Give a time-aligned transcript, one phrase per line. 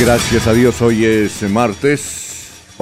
[0.00, 2.30] Gracias a Dios, hoy es martes.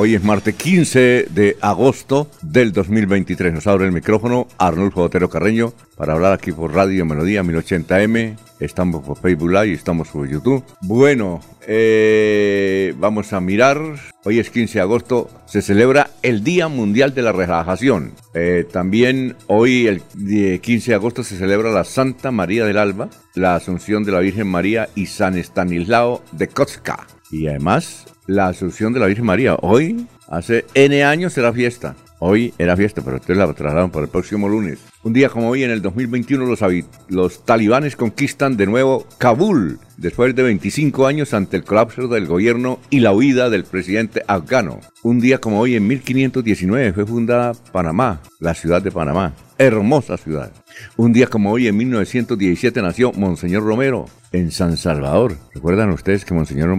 [0.00, 3.52] Hoy es martes 15 de agosto del 2023.
[3.52, 8.36] Nos abre el micrófono Arnulfo Otero Carreño para hablar aquí por Radio Melodía 1080M.
[8.60, 10.62] Estamos por Facebook Live, estamos por YouTube.
[10.82, 13.80] Bueno, eh, vamos a mirar.
[14.24, 18.12] Hoy es 15 de agosto, se celebra el Día Mundial de la Relajación.
[18.34, 23.56] Eh, también hoy, el 15 de agosto, se celebra la Santa María del Alba, la
[23.56, 27.17] Asunción de la Virgen María y San Estanislao de Kotska.
[27.30, 29.56] Y además, la Asunción de la Virgen María.
[29.60, 31.94] Hoy, hace N años, será fiesta.
[32.20, 34.80] Hoy era fiesta, pero ustedes la trasladaron para el próximo lunes.
[35.04, 36.60] Un día como hoy, en el 2021, los,
[37.08, 42.80] los talibanes conquistan de nuevo Kabul, después de 25 años ante el colapso del gobierno
[42.90, 44.80] y la huida del presidente afgano.
[45.04, 49.34] Un día como hoy, en 1519, fue fundada Panamá, la ciudad de Panamá.
[49.56, 50.50] Hermosa ciudad.
[50.96, 55.36] Un día como hoy, en 1917, nació Monseñor Romero en San Salvador.
[55.54, 56.70] ¿Recuerdan ustedes que Monseñor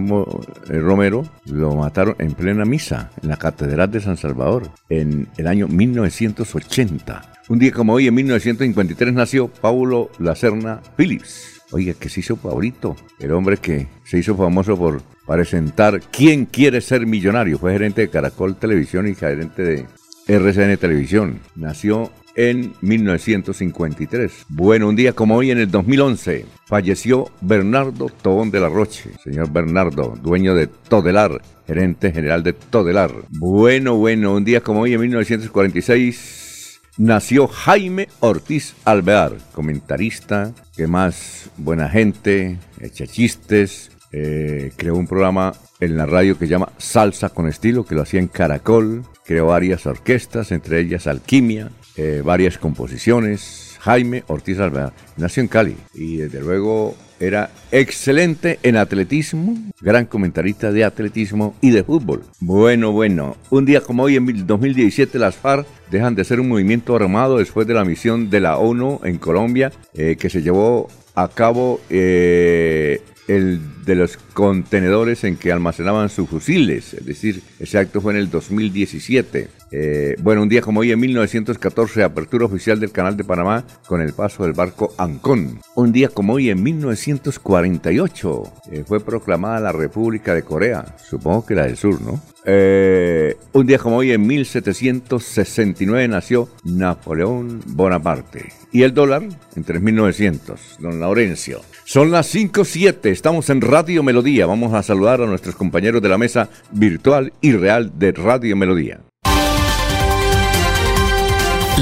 [0.70, 5.46] eh, Romero lo mataron en plena misa en la Catedral de San Salvador en el
[5.46, 7.32] año 1980?
[7.48, 11.60] Un día como hoy, en 1953, nació Paulo Lacerna Phillips.
[11.72, 12.96] Oiga, que se hizo favorito.
[13.18, 17.58] El hombre que se hizo famoso por presentar ¿Quién quiere ser millonario?
[17.58, 19.86] Fue gerente de Caracol Televisión y gerente de
[20.26, 21.40] RCN Televisión.
[21.54, 24.46] Nació en 1953.
[24.48, 29.52] Bueno, un día como hoy en el 2011 falleció Bernardo Tobón de la Roche, señor
[29.52, 33.12] Bernardo, dueño de Todelar, gerente general de Todelar.
[33.30, 41.50] Bueno, bueno, un día como hoy en 1946 nació Jaime Ortiz Alvear, comentarista, que más
[41.56, 47.48] buena gente, echa chistes, eh, creó un programa en la radio que llama Salsa con
[47.48, 51.70] Estilo, que lo hacía en Caracol, creó varias orquestas, entre ellas Alquimia,
[52.02, 53.76] eh, varias composiciones.
[53.80, 60.72] Jaime Ortiz Alvear nació en Cali y desde luego era excelente en atletismo, gran comentarista
[60.72, 62.22] de atletismo y de fútbol.
[62.40, 66.96] Bueno, bueno, un día como hoy en 2017 las FARC dejan de ser un movimiento
[66.96, 71.28] armado después de la misión de la ONU en Colombia eh, que se llevó a
[71.28, 78.00] cabo eh, el de los contenedores en que almacenaban sus fusiles, es decir, ese acto
[78.00, 79.48] fue en el 2017.
[79.72, 84.00] Eh, bueno, un día como hoy en 1914, apertura oficial del Canal de Panamá con
[84.00, 85.60] el paso del barco Ancón.
[85.76, 88.42] Un día como hoy en 1948
[88.72, 92.20] eh, fue proclamada la República de Corea, supongo que la del sur, ¿no?
[92.44, 98.52] Eh, un día como hoy en 1769 nació Napoleón Bonaparte.
[98.72, 99.22] Y el dólar
[99.56, 101.60] en 3900, don Laurencio.
[101.92, 104.46] Son las 5.07, estamos en Radio Melodía.
[104.46, 109.00] Vamos a saludar a nuestros compañeros de la mesa virtual y real de Radio Melodía.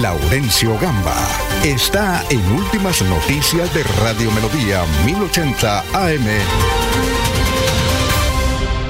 [0.01, 1.15] Laurencio Gamba
[1.63, 6.27] está en Últimas Noticias de Radio Melodía 1080 AM.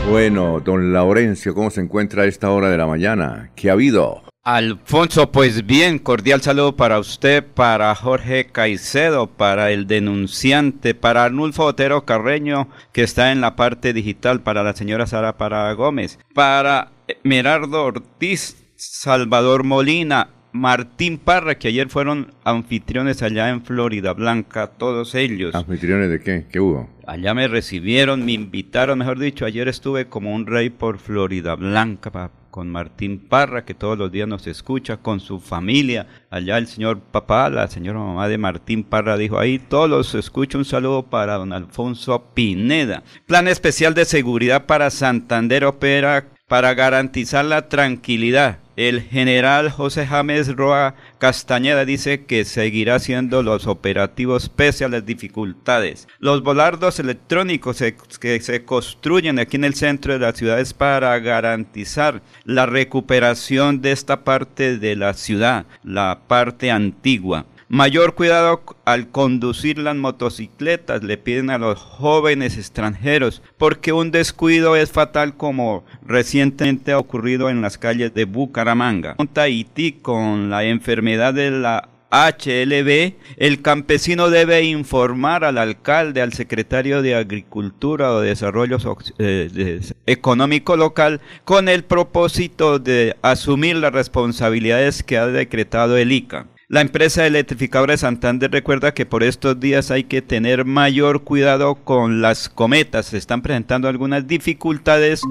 [0.08, 3.50] Bueno, don Laurencio, ¿cómo se encuentra a esta hora de la mañana?
[3.56, 4.22] ¿Qué ha habido?
[4.50, 11.64] Alfonso, pues bien, cordial saludo para usted, para Jorge Caicedo, para el denunciante, para Arnulfo
[11.64, 16.92] Otero Carreño, que está en la parte digital, para la señora Sara Para Gómez, para
[17.24, 25.14] Merardo Ortiz, Salvador Molina, Martín Parra, que ayer fueron anfitriones allá en Florida Blanca, todos
[25.14, 25.54] ellos.
[25.54, 26.46] ¿Anfitriones de qué?
[26.50, 26.88] ¿Qué hubo?
[27.06, 32.10] Allá me recibieron, me invitaron, mejor dicho, ayer estuve como un rey por Florida Blanca
[32.50, 36.06] con Martín Parra, que todos los días nos escucha, con su familia.
[36.30, 40.58] Allá el señor papá, la señora mamá de Martín Parra dijo ahí, todos los escucho,
[40.58, 43.02] un saludo para don Alfonso Pineda.
[43.26, 50.54] Plan especial de seguridad para Santander opera para garantizar la tranquilidad el general José James
[50.54, 56.06] Roa Castañeda dice que seguirá haciendo los operativos pese a las dificultades.
[56.20, 57.82] Los volardos electrónicos
[58.20, 63.90] que se construyen aquí en el centro de las ciudades para garantizar la recuperación de
[63.90, 67.46] esta parte de la ciudad, la parte antigua.
[67.70, 74.74] Mayor cuidado al conducir las motocicletas, le piden a los jóvenes extranjeros, porque un descuido
[74.74, 79.16] es fatal como recientemente ha ocurrido en las calles de Bucaramanga.
[79.18, 86.32] En Tahití con la enfermedad de la HLB, el campesino debe informar al alcalde, al
[86.32, 88.78] secretario de Agricultura o Desarrollo
[89.18, 96.46] eh, Económico Local con el propósito de asumir las responsabilidades que ha decretado el ICA.
[96.70, 101.76] La empresa electrificadora de Santander recuerda que por estos días hay que tener mayor cuidado
[101.76, 103.06] con las cometas.
[103.06, 105.22] Se están presentando algunas dificultades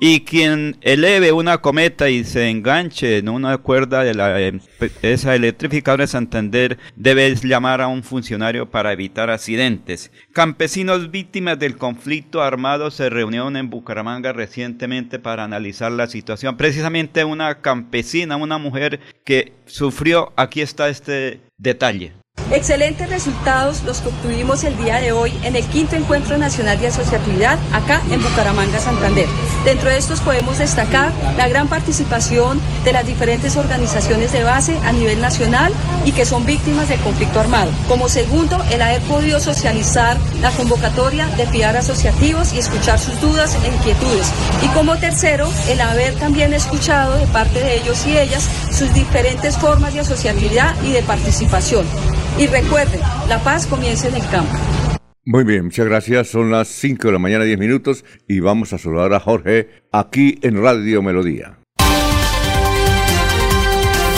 [0.00, 6.04] y quien eleve una cometa y se enganche en una cuerda de la empresa electrificadora
[6.04, 10.10] de Santander debe llamar a un funcionario para evitar accidentes.
[10.32, 16.56] Campesinos víctimas del conflicto armado se reunieron en Bucaramanga recientemente para analizar la situación.
[16.56, 22.12] Precisamente una campesina, una mujer que sufrió, aquí está este detalle.
[22.50, 26.86] Excelentes resultados los que obtuvimos el día de hoy en el quinto encuentro nacional de
[26.86, 29.26] asociatividad acá en Bucaramanga, Santander.
[29.66, 34.92] Dentro de estos podemos destacar la gran participación de las diferentes organizaciones de base a
[34.92, 35.74] nivel nacional
[36.06, 37.70] y que son víctimas del conflicto armado.
[37.86, 43.58] Como segundo, el haber podido socializar la convocatoria de FIAR asociativos y escuchar sus dudas
[43.62, 44.32] e inquietudes.
[44.62, 49.58] Y como tercero, el haber también escuchado de parte de ellos y ellas sus diferentes
[49.58, 51.84] formas de asociatividad y de participación.
[52.38, 54.56] Y recuerden, la paz comienza en el campo.
[55.24, 56.28] Muy bien, muchas gracias.
[56.28, 60.38] Son las 5 de la mañana, 10 minutos, y vamos a saludar a Jorge aquí
[60.42, 61.58] en Radio Melodía.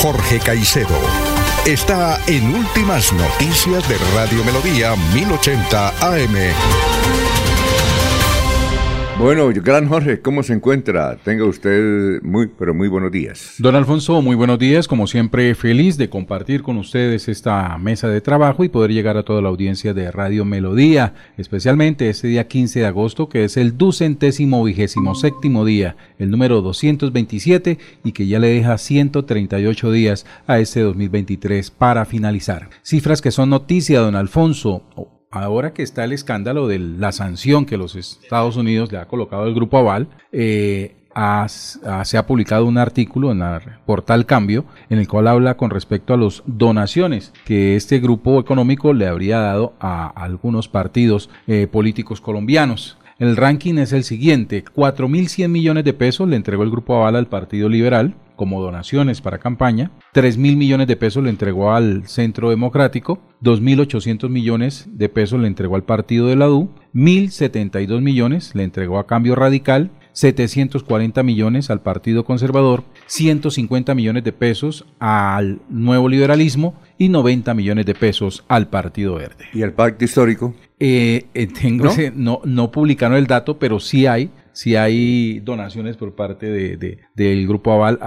[0.01, 0.99] Jorge Caicedo
[1.67, 7.20] está en Últimas Noticias de Radio Melodía 1080 AM.
[9.21, 11.15] Bueno, gran Jorge, ¿cómo se encuentra?
[11.23, 13.57] Tenga usted muy, pero muy buenos días.
[13.59, 14.89] Don Alfonso, muy buenos días.
[14.89, 19.23] Como siempre, feliz de compartir con ustedes esta mesa de trabajo y poder llegar a
[19.23, 23.77] toda la audiencia de Radio Melodía, especialmente este día 15 de agosto, que es el
[23.77, 30.61] ducentésimo vigésimo séptimo día, el número 227, y que ya le deja 138 días a
[30.61, 32.71] este 2023 para finalizar.
[32.83, 37.77] Cifras que son noticia, don Alfonso ahora que está el escándalo de la sanción que
[37.77, 40.97] los Estados Unidos le ha colocado el Grupo Aval, eh,
[42.05, 46.15] se ha publicado un artículo en el portal Cambio en el cual habla con respecto
[46.15, 52.21] a las donaciones que este grupo económico le habría dado a algunos partidos eh, políticos
[52.21, 52.97] colombianos.
[53.19, 57.27] El ranking es el siguiente, 4.100 millones de pesos le entregó el Grupo Aval al
[57.27, 62.49] Partido Liberal, como donaciones para campaña, 3 mil millones de pesos le entregó al Centro
[62.49, 68.63] Democrático, 2.800 millones de pesos le entregó al Partido de la DU, 1.072 millones le
[68.63, 76.09] entregó a Cambio Radical, 740 millones al Partido Conservador, 150 millones de pesos al Nuevo
[76.09, 79.45] Liberalismo y 90 millones de pesos al Partido Verde.
[79.53, 80.55] ¿Y el pacto histórico?
[80.79, 81.91] Eh, eh, tengo ¿No?
[81.91, 86.99] Ese, no, no publicaron el dato, pero sí hay si hay donaciones por parte de,
[87.15, 87.99] del Grupo Aval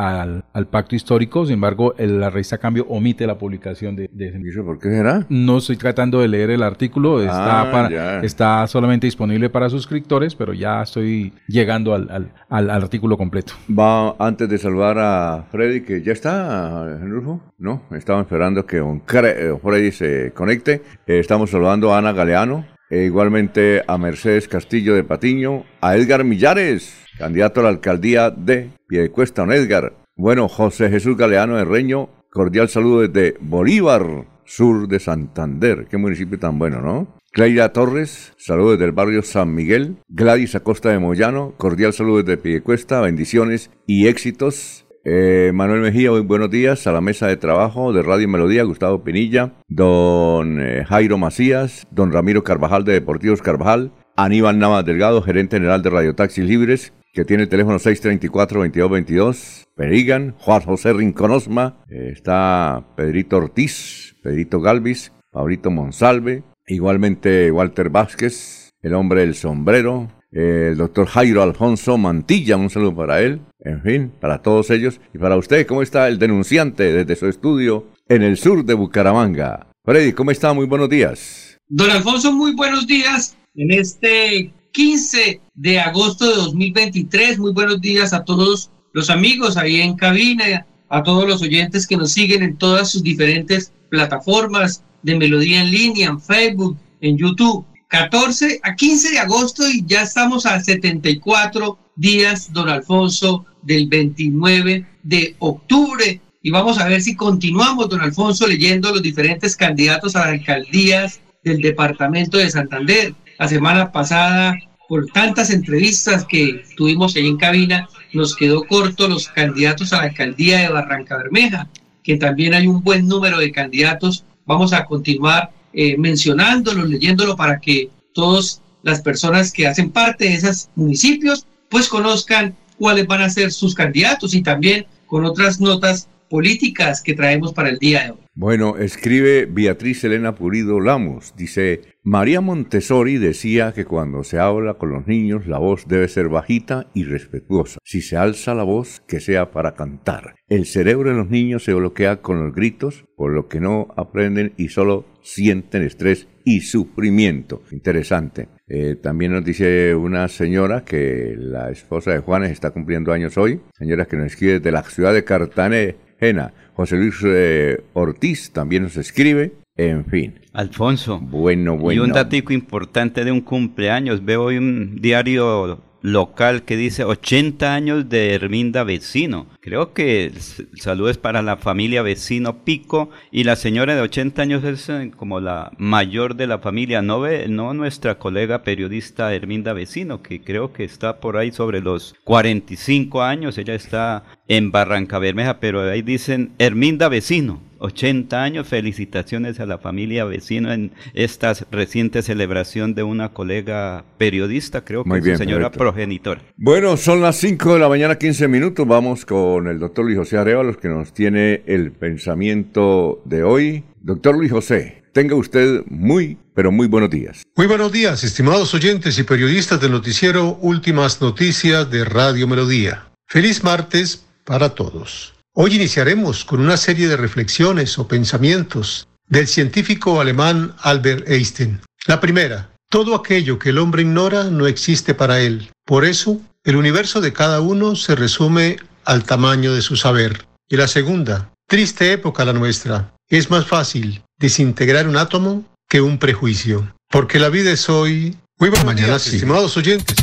[0.54, 4.38] al, Pacto Histórico, sin embargo, la revista Cambio omite la publicación de, ese.
[4.38, 5.26] ¿Y por qué será?
[5.30, 10.54] No estoy tratando de leer el artículo, está, ah, está solamente disponible para suscriptores, pero
[10.54, 12.30] ya estoy llegando al,
[12.70, 13.54] artículo completo.
[13.68, 17.42] Va antes de saludar a Freddy, que ya está, Rufo.
[17.58, 20.84] No, estaba esperando que Freddy se conecte.
[21.08, 26.24] Eh, estamos saludando a Ana Galeano, e igualmente a Mercedes Castillo de Patiño, a Edgar
[26.24, 29.94] Millares, candidato a la alcaldía de Piedecuesta, don Edgar.
[30.16, 35.88] Bueno, José Jesús Galeano de Reño, cordial saludo desde Bolívar, sur de Santander.
[35.90, 37.08] Qué municipio tan bueno, ¿no?
[37.32, 39.98] Cleira Torres, saludos desde el barrio San Miguel.
[40.08, 44.83] Gladys Acosta de Moyano, cordial saludo desde Piedecuesta, bendiciones y éxitos.
[45.06, 49.04] Eh, Manuel Mejía, muy buenos días a la mesa de trabajo de Radio Melodía, Gustavo
[49.04, 55.58] Pinilla, don eh, Jairo Macías, don Ramiro Carvajal de Deportivos Carvajal, Aníbal Navas Delgado, gerente
[55.58, 62.12] general de Radio Taxis Libres, que tiene el teléfono 634-2222, Perigan, Juan José Rinconosma, eh,
[62.14, 70.78] está Pedrito Ortiz, Pedrito Galvis, Pablito Monsalve, igualmente Walter Vázquez, el hombre del sombrero, el
[70.78, 75.38] doctor Jairo Alfonso Mantilla, un saludo para él, en fin, para todos ellos y para
[75.38, 79.68] usted, ¿cómo está el denunciante desde su estudio en el sur de Bucaramanga?
[79.86, 80.54] Freddy, ¿cómo está?
[80.54, 81.60] Muy buenos días.
[81.70, 87.38] Don Alfonso, muy buenos días en este 15 de agosto de 2023.
[87.38, 91.98] Muy buenos días a todos los amigos ahí en cabina, a todos los oyentes que
[91.98, 97.66] nos siguen en todas sus diferentes plataformas de Melodía en línea, en Facebook, en YouTube.
[97.94, 104.84] 14 a 15 de agosto y ya estamos a 74 días, don Alfonso, del 29
[105.04, 106.20] de octubre.
[106.42, 111.20] Y vamos a ver si continuamos, don Alfonso, leyendo los diferentes candidatos a las alcaldías
[111.44, 113.14] del departamento de Santander.
[113.38, 114.58] La semana pasada,
[114.90, 120.04] por tantas entrevistas que tuvimos ahí en cabina, nos quedó corto los candidatos a la
[120.06, 121.70] alcaldía de Barranca Bermeja,
[122.04, 124.26] que también hay un buen número de candidatos.
[124.48, 130.36] Vamos a continuar eh, mencionándolo, leyéndolo para que todas las personas que hacen parte de
[130.36, 136.08] esos municipios pues conozcan cuáles van a ser sus candidatos y también con otras notas
[136.30, 138.18] políticas que traemos para el día de hoy.
[138.36, 144.92] Bueno, escribe Beatriz Elena Purido Lamos, dice, María Montessori decía que cuando se habla con
[144.92, 147.78] los niños la voz debe ser bajita y respetuosa.
[147.84, 150.34] Si se alza la voz, que sea para cantar.
[150.48, 154.54] El cerebro de los niños se bloquea con los gritos, por lo que no aprenden
[154.58, 157.64] y solo sienten estrés y sufrimiento.
[157.72, 158.50] Interesante.
[158.68, 163.62] Eh, también nos dice una señora que la esposa de Juanes está cumpliendo años hoy.
[163.78, 166.54] Señora que nos escribe de la ciudad de Cartagena.
[166.76, 169.54] José Luis eh, Ortiz también nos escribe.
[169.76, 170.40] En fin.
[170.54, 171.20] Alfonso.
[171.20, 172.04] Bueno, bueno.
[172.04, 174.24] Y un datico importante de un cumpleaños.
[174.24, 179.48] Veo hoy un diario local que dice 80 años de Herminda Vecino.
[179.62, 180.40] Creo que el
[180.80, 185.12] saludo es para la familia Vecino Pico y la señora de 80 años es eh,
[185.16, 190.42] como la mayor de la familia, no, ve, no nuestra colega periodista Herminda Vecino, que
[190.42, 195.90] creo que está por ahí sobre los 45 años, ella está en Barranca Bermeja, pero
[195.90, 197.62] ahí dicen Herminda Vecino.
[197.84, 198.68] 80 años.
[198.68, 205.32] Felicitaciones a la familia vecino en esta reciente celebración de una colega periodista, creo que
[205.32, 206.42] es señora progenitora.
[206.58, 208.88] Bueno, son las 5 de la mañana, 15 minutos.
[208.88, 213.84] Vamos con el doctor Luis José Arevalo, que nos tiene el pensamiento de hoy.
[214.02, 217.44] Doctor Luis José, tenga usted muy, pero muy buenos días.
[217.56, 223.08] Muy buenos días, estimados oyentes y periodistas del noticiero Últimas Noticias de Radio Melodía.
[223.28, 225.34] Feliz martes para todos.
[225.56, 231.80] Hoy iniciaremos con una serie de reflexiones o pensamientos del científico alemán Albert Einstein.
[232.08, 235.70] La primera, todo aquello que el hombre ignora no existe para él.
[235.86, 240.44] Por eso, el universo de cada uno se resume al tamaño de su saber.
[240.70, 243.14] Y la segunda, triste época la nuestra.
[243.30, 246.96] Es más fácil desintegrar un átomo que un prejuicio.
[247.12, 248.36] Porque la vida es hoy...
[248.58, 250.18] Muy buenas mañanas, estimados oyentes.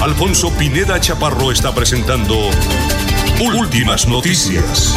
[0.00, 2.50] Alfonso Pineda Chaparro está presentando
[3.40, 4.94] Últimas noticias.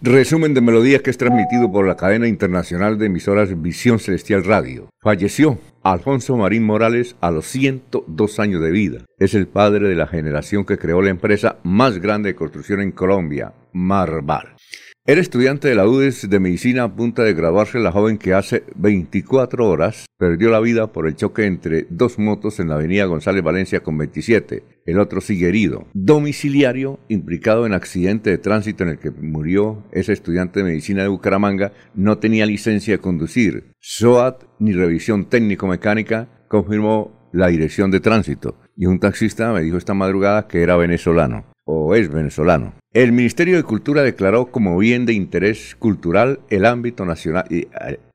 [0.00, 4.88] Resumen de melodías que es transmitido por la cadena internacional de emisoras Visión Celestial Radio.
[5.00, 9.04] Falleció Alfonso Marín Morales a los 102 años de vida.
[9.20, 12.90] Es el padre de la generación que creó la empresa más grande de construcción en
[12.90, 14.56] Colombia, Marval.
[15.04, 18.62] Era estudiante de la UDES de medicina a punta de graduarse la joven que hace
[18.76, 23.42] 24 horas perdió la vida por el choque entre dos motos en la avenida González
[23.42, 24.62] Valencia con 27.
[24.86, 25.88] El otro sigue herido.
[25.92, 31.08] Domiciliario implicado en accidente de tránsito en el que murió ese estudiante de medicina de
[31.08, 33.72] Bucaramanga no tenía licencia de conducir.
[33.80, 38.60] SOAT ni revisión técnico-mecánica confirmó la dirección de tránsito.
[38.76, 42.74] Y un taxista me dijo esta madrugada que era venezolano o es venezolano.
[42.92, 47.68] El Ministerio de Cultura declaró como bien de interés cultural el ámbito nacional, eh,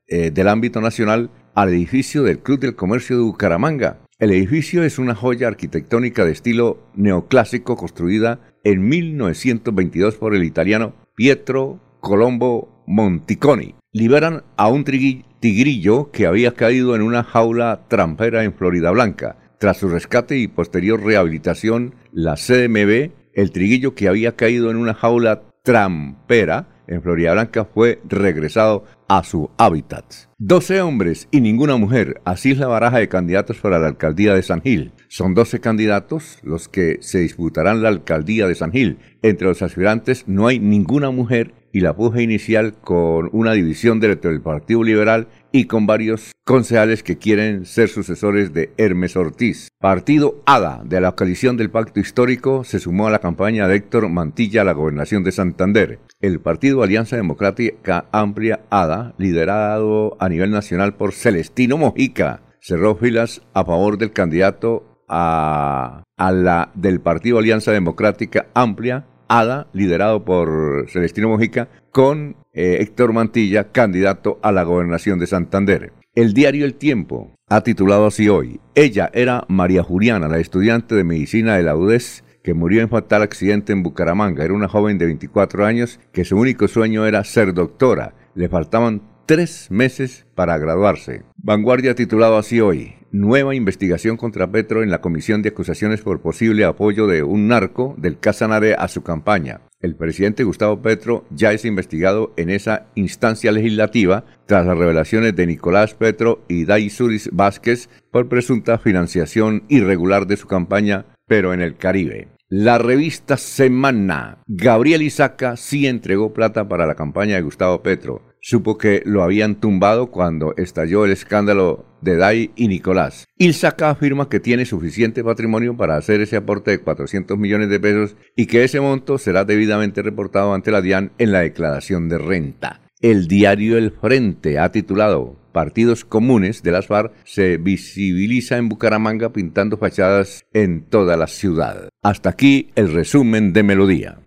[0.07, 3.97] eh, del ámbito nacional al edificio del Club del Comercio de Bucaramanga.
[4.19, 10.93] El edificio es una joya arquitectónica de estilo neoclásico construida en 1922 por el italiano
[11.15, 13.75] Pietro Colombo Monticoni.
[13.91, 19.37] Liberan a un tigrillo que había caído en una jaula trampera en Florida Blanca.
[19.59, 24.95] Tras su rescate y posterior rehabilitación, la CMB el triguillo que había caído en una
[24.95, 30.05] jaula trampera en Florida Blanca fue regresado a su hábitat.
[30.39, 34.41] 12 hombres y ninguna mujer, así es la baraja de candidatos para la alcaldía de
[34.41, 34.91] San Gil.
[35.07, 38.97] Son 12 candidatos los que se disputarán la alcaldía de San Gil.
[39.21, 44.17] Entre los aspirantes no hay ninguna mujer y la puja inicial con una división del
[44.41, 49.69] Partido Liberal y con varios concejales que quieren ser sucesores de Hermes Ortiz.
[49.79, 54.09] Partido ADA de la coalición del Pacto Histórico se sumó a la campaña de Héctor
[54.09, 55.99] Mantilla a la gobernación de Santander.
[56.19, 63.41] El Partido Alianza Democrática Amplia ADA, liderado a nivel nacional por Celestino Mojica, cerró filas
[63.53, 70.85] a favor del candidato a, a la del Partido Alianza Democrática Amplia, ADA, liderado por
[70.89, 75.93] Celestino Mojica, con eh, Héctor Mantilla, candidato a la gobernación de Santander.
[76.15, 81.03] El diario El Tiempo ha titulado así hoy, ella era María Juliana, la estudiante de
[81.03, 84.43] medicina de la UDES que murió en fatal accidente en Bucaramanga.
[84.43, 88.13] Era una joven de 24 años que su único sueño era ser doctora.
[88.35, 91.23] Le faltaban tres meses para graduarse.
[91.35, 92.95] Vanguardia titulado así hoy.
[93.11, 97.93] Nueva investigación contra Petro en la Comisión de Acusaciones por posible apoyo de un narco
[97.97, 99.59] del Casanare a su campaña.
[99.81, 105.45] El presidente Gustavo Petro ya es investigado en esa instancia legislativa tras las revelaciones de
[105.45, 111.75] Nicolás Petro y Daisuris Vázquez por presunta financiación irregular de su campaña, pero en el
[111.75, 112.29] Caribe.
[112.49, 114.37] La revista Semana.
[114.47, 119.55] Gabriel Isaca sí entregó plata para la campaña de Gustavo Petro supo que lo habían
[119.55, 123.25] tumbado cuando estalló el escándalo de Dai y Nicolás.
[123.37, 128.15] Ilzaca afirma que tiene suficiente patrimonio para hacer ese aporte de 400 millones de pesos
[128.35, 132.81] y que ese monto será debidamente reportado ante la DIAN en la declaración de renta.
[132.99, 139.33] El diario El Frente ha titulado Partidos Comunes de las FARC se visibiliza en Bucaramanga
[139.33, 141.89] pintando fachadas en toda la ciudad.
[142.03, 144.19] Hasta aquí el resumen de Melodía.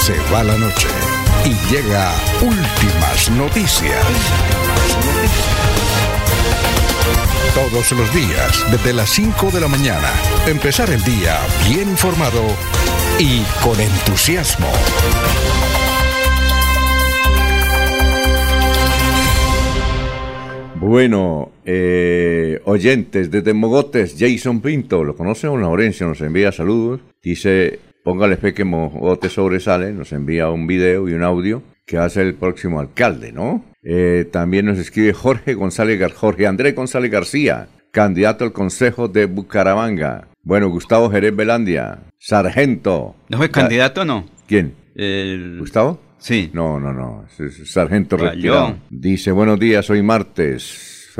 [0.00, 1.03] Se va la noche
[1.44, 4.04] y llega Últimas Noticias.
[7.54, 10.10] Todos los días, desde las 5 de la mañana,
[10.46, 12.42] empezar el día bien informado
[13.18, 14.68] y con entusiasmo.
[20.80, 26.06] Bueno, eh, oyentes desde Mogotes, Jason Pinto, ¿lo conoce o Laurencio?
[26.06, 27.00] Nos envía saludos.
[27.22, 32.04] Dice, Póngale fe que Mogote sobresale, nos envía un video y un audio que va
[32.04, 33.64] a ser el próximo alcalde, ¿no?
[33.82, 40.28] Eh, también nos escribe Jorge González Jorge Andrés González García, candidato al Consejo de Bucaramanga.
[40.42, 43.16] Bueno, Gustavo Jerez Belandia, sargento.
[43.30, 44.26] ¿No fue candidato o no?
[44.46, 44.74] ¿Quién?
[44.94, 45.56] El...
[45.60, 45.98] ¿Gustavo?
[46.18, 46.50] Sí.
[46.52, 47.24] No, no, no.
[47.38, 48.76] Es sargento retirado.
[48.90, 51.10] Dice, buenos días, hoy martes.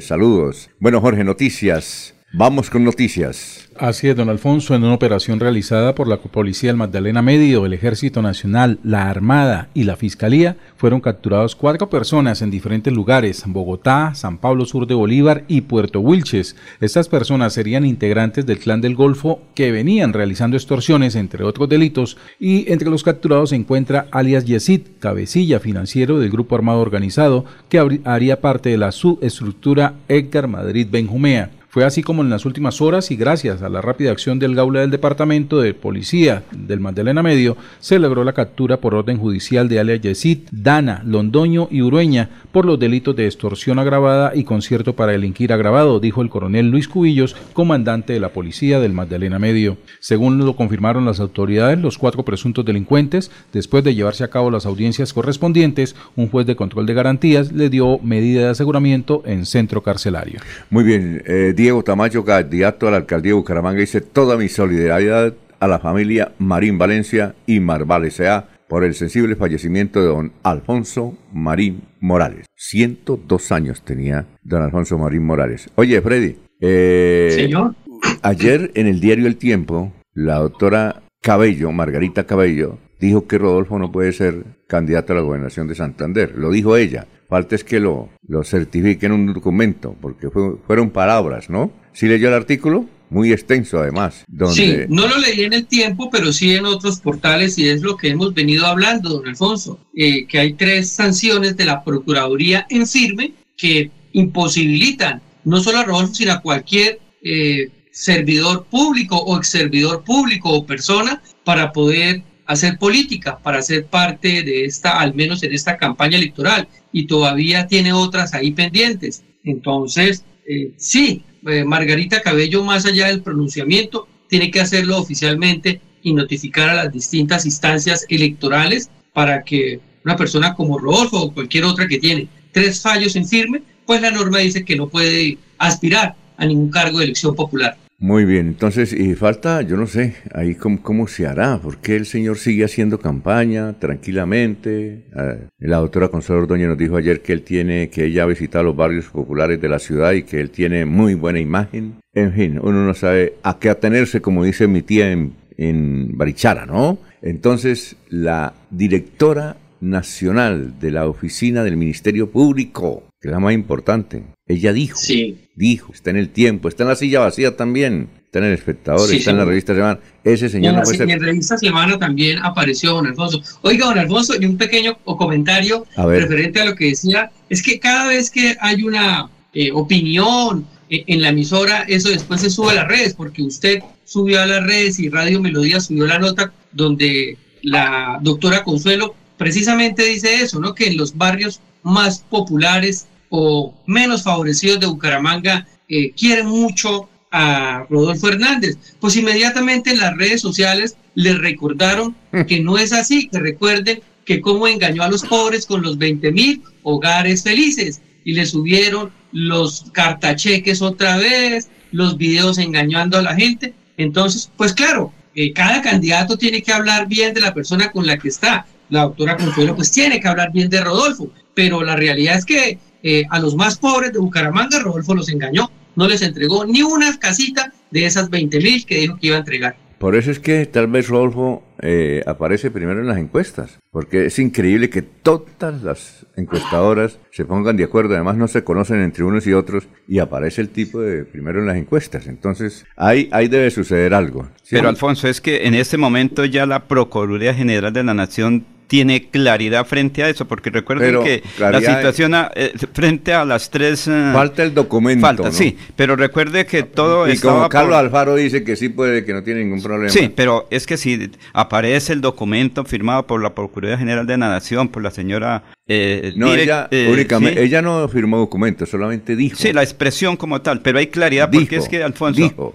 [0.00, 0.70] saludos.
[0.80, 2.16] Bueno, Jorge, noticias.
[2.34, 3.68] Vamos con noticias.
[3.78, 7.74] Así es, don Alfonso, en una operación realizada por la Policía del Magdalena Medio, el
[7.74, 14.14] Ejército Nacional, la Armada y la Fiscalía, fueron capturados cuatro personas en diferentes lugares, Bogotá,
[14.14, 16.56] San Pablo Sur de Bolívar y Puerto Wilches.
[16.80, 22.16] Estas personas serían integrantes del clan del Golfo que venían realizando extorsiones, entre otros delitos,
[22.40, 27.78] y entre los capturados se encuentra alias Yesid, cabecilla financiero del grupo armado organizado que
[28.04, 31.50] haría parte de la subestructura Edgar Madrid Benjumea.
[31.72, 34.80] Fue así como en las últimas horas y gracias a la rápida acción del Gaula
[34.80, 39.80] del Departamento de Policía del Magdalena Medio, se logró la captura por orden judicial de
[39.80, 45.12] alias Yesid, Dana, Londoño y Urueña por los delitos de extorsión agravada y concierto para
[45.12, 49.78] delinquir agravado, dijo el coronel Luis Cubillos, comandante de la Policía del Magdalena Medio.
[49.98, 54.66] Según lo confirmaron las autoridades, los cuatro presuntos delincuentes, después de llevarse a cabo las
[54.66, 59.82] audiencias correspondientes, un juez de control de garantías le dio medida de aseguramiento en centro
[59.82, 60.38] carcelario.
[60.68, 65.32] Muy bien, eh, Diego Tamayo, candidato a la alcaldía de Bucaramanga, dice toda mi solidaridad
[65.60, 68.48] a la familia Marín Valencia y Marval S.A.
[68.66, 72.46] por el sensible fallecimiento de don Alfonso Marín Morales.
[72.56, 75.70] 102 años tenía don Alfonso Marín Morales.
[75.76, 76.36] Oye, Freddy.
[76.60, 77.76] Eh, Señor.
[78.22, 83.92] Ayer en el diario El Tiempo, la doctora Cabello, Margarita Cabello, dijo que Rodolfo no
[83.92, 86.36] puede ser candidato a la gobernación de Santander.
[86.36, 87.06] Lo dijo ella.
[87.32, 90.28] Falta es que lo, lo certifique en un documento, porque
[90.66, 91.72] fueron palabras, ¿no?
[91.94, 92.84] ¿Sí leyó el artículo?
[93.08, 94.26] Muy extenso además.
[94.28, 94.54] Donde...
[94.54, 97.96] Sí, no lo leí en el tiempo, pero sí en otros portales y es lo
[97.96, 102.86] que hemos venido hablando, don Alfonso, eh, que hay tres sanciones de la Procuraduría en
[102.86, 109.48] firme que imposibilitan no solo a Rodolfo, sino a cualquier eh, servidor público o ex
[109.48, 115.42] servidor público o persona para poder hacer política, para ser parte de esta, al menos
[115.42, 119.22] en esta campaña electoral, y todavía tiene otras ahí pendientes.
[119.44, 126.12] Entonces, eh, sí, eh, Margarita Cabello, más allá del pronunciamiento, tiene que hacerlo oficialmente y
[126.14, 131.86] notificar a las distintas instancias electorales para que una persona como Rodolfo o cualquier otra
[131.86, 136.46] que tiene tres fallos en firme, pues la norma dice que no puede aspirar a
[136.46, 137.76] ningún cargo de elección popular.
[138.02, 142.36] Muy bien, entonces, y falta, yo no sé, ahí cómo, se hará, porque el señor
[142.36, 145.04] sigue haciendo campaña tranquilamente.
[145.14, 148.64] Ah, la doctora Consuelo Ordoña nos dijo ayer que él tiene, que ella ha visitado
[148.64, 151.94] los barrios populares de la ciudad y que él tiene muy buena imagen.
[152.12, 156.66] En fin, uno no sabe a qué atenerse, como dice mi tía en, en Barichara,
[156.66, 156.98] ¿no?
[157.22, 164.24] Entonces, la directora nacional de la oficina del Ministerio Público, que es la más importante,
[164.48, 165.38] ella dijo, sí.
[165.54, 169.08] dijo, está en el tiempo, está en la silla vacía también, está en el espectador,
[169.14, 170.00] está en la revista Semana.
[170.24, 171.08] Ese señor no puede ser...
[171.08, 173.40] En la revista Semana también apareció don Alfonso.
[173.62, 178.08] Oiga, don Alfonso, y un pequeño comentario referente a lo que decía, es que cada
[178.08, 182.74] vez que hay una eh, opinión eh, en la emisora eso después se sube a
[182.74, 187.38] las redes, porque usted subió a las redes y Radio Melodía subió la nota donde
[187.62, 190.74] la doctora Consuelo precisamente dice eso, ¿no?
[190.74, 197.86] Que en los barrios más populares o menos favorecidos de Bucaramanga eh, quieren mucho a
[197.88, 198.76] Rodolfo Hernández.
[199.00, 202.42] Pues inmediatamente en las redes sociales le recordaron mm.
[202.42, 206.30] que no es así, que recuerden que cómo engañó a los pobres con los 20
[206.30, 213.34] mil hogares felices y le subieron los cartacheques otra vez, los videos engañando a la
[213.34, 213.72] gente.
[213.96, 218.18] Entonces, pues claro, eh, cada candidato tiene que hablar bien de la persona con la
[218.18, 218.66] que está.
[218.90, 222.78] La doctora Consuelo pues tiene que hablar bien de Rodolfo, pero la realidad es que
[223.02, 227.18] eh, a los más pobres de Bucaramanga Rodolfo los engañó, no les entregó ni una
[227.18, 229.76] casita de esas 20 mil que dijo que iba a entregar.
[230.02, 234.38] Por eso es que tal vez Rodolfo eh, aparece primero en las encuestas, porque es
[234.40, 239.46] increíble que todas las encuestadoras se pongan de acuerdo, además no se conocen entre unos
[239.46, 242.26] y otros, y aparece el tipo de primero en las encuestas.
[242.26, 244.48] Entonces, ahí, ahí debe suceder algo.
[244.68, 249.30] Pero Alfonso, es que en este momento ya la Procuraduría General de la Nación tiene
[249.30, 254.06] claridad frente a eso, porque recuerden que la situación eh, frente a las tres...
[254.06, 255.26] Eh, falta el documento.
[255.26, 259.32] Falta, sí, pero recuerde que todo y como Carlos Alfaro dice que sí puede, que
[259.32, 260.10] no tiene ningún problema.
[260.10, 264.50] Sí, pero es que si aparece el documento firmado por la Procuraduría General de la
[264.50, 269.56] Nación, por la señora eh, no, ella, únicamente, ella no firmó documento, solamente dijo.
[269.56, 272.74] Sí, la expresión como tal, pero hay claridad porque es que, Alfonso,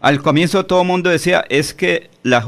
[0.00, 2.44] al comienzo todo el mundo decía, es que la,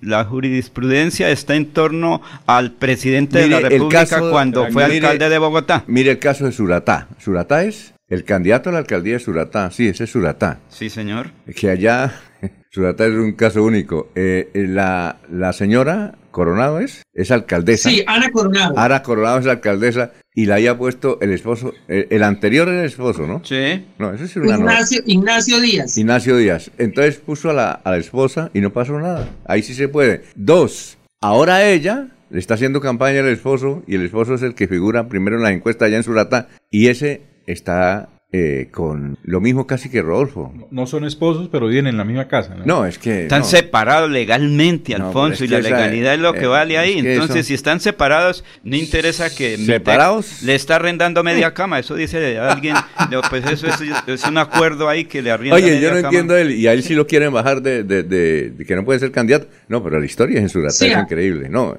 [0.00, 5.84] la jurisprudencia está en torno al presidente de la República cuando fue alcalde de Bogotá.
[5.88, 7.08] Mire el caso de Suratá.
[7.18, 9.70] Suratá es el candidato a la alcaldía de Suratá.
[9.72, 10.60] Sí, ese es Suratá.
[10.68, 11.30] Sí, señor.
[11.56, 12.20] Que allá
[12.70, 14.10] Suratá es un caso único.
[14.14, 17.88] Eh, eh, la, la señora Coronado es, es alcaldesa.
[17.88, 18.76] Sí, Ana Coronado.
[18.76, 23.24] Ana Coronado es alcaldesa y la haya puesto el esposo, el, anterior era el esposo,
[23.24, 23.40] ¿no?
[23.44, 23.86] Sí.
[24.00, 25.96] No, ese es una Ignacio, Ignacio Díaz.
[25.96, 26.72] Ignacio Díaz.
[26.76, 29.28] Entonces puso a la, a la esposa y no pasó nada.
[29.46, 30.24] Ahí sí se puede.
[30.34, 34.66] Dos, ahora ella le está haciendo campaña al esposo y el esposo es el que
[34.66, 39.64] figura primero en la encuesta allá en Suratá y ese está eh, con lo mismo
[39.64, 40.52] casi que Rodolfo.
[40.72, 42.56] No, son esposos, pero viven en la misma casa.
[42.64, 43.22] No, es que...
[43.22, 46.98] Están separados legalmente, Alfonso, y la legalidad es lo que eh, vale ahí.
[46.98, 49.56] Entonces, si están separados, no interesa que...
[49.56, 50.42] ¿Separados?
[50.42, 52.74] Le está arrendando media cama, eso dice alguien,
[53.30, 53.68] pues eso
[54.08, 56.82] es, un acuerdo ahí que le arrienda Oye, yo no entiendo él, y a él
[56.82, 59.46] sí lo quieren bajar de, de, que no puede ser candidato.
[59.68, 61.76] No, pero la historia en su es increíble, ¿no?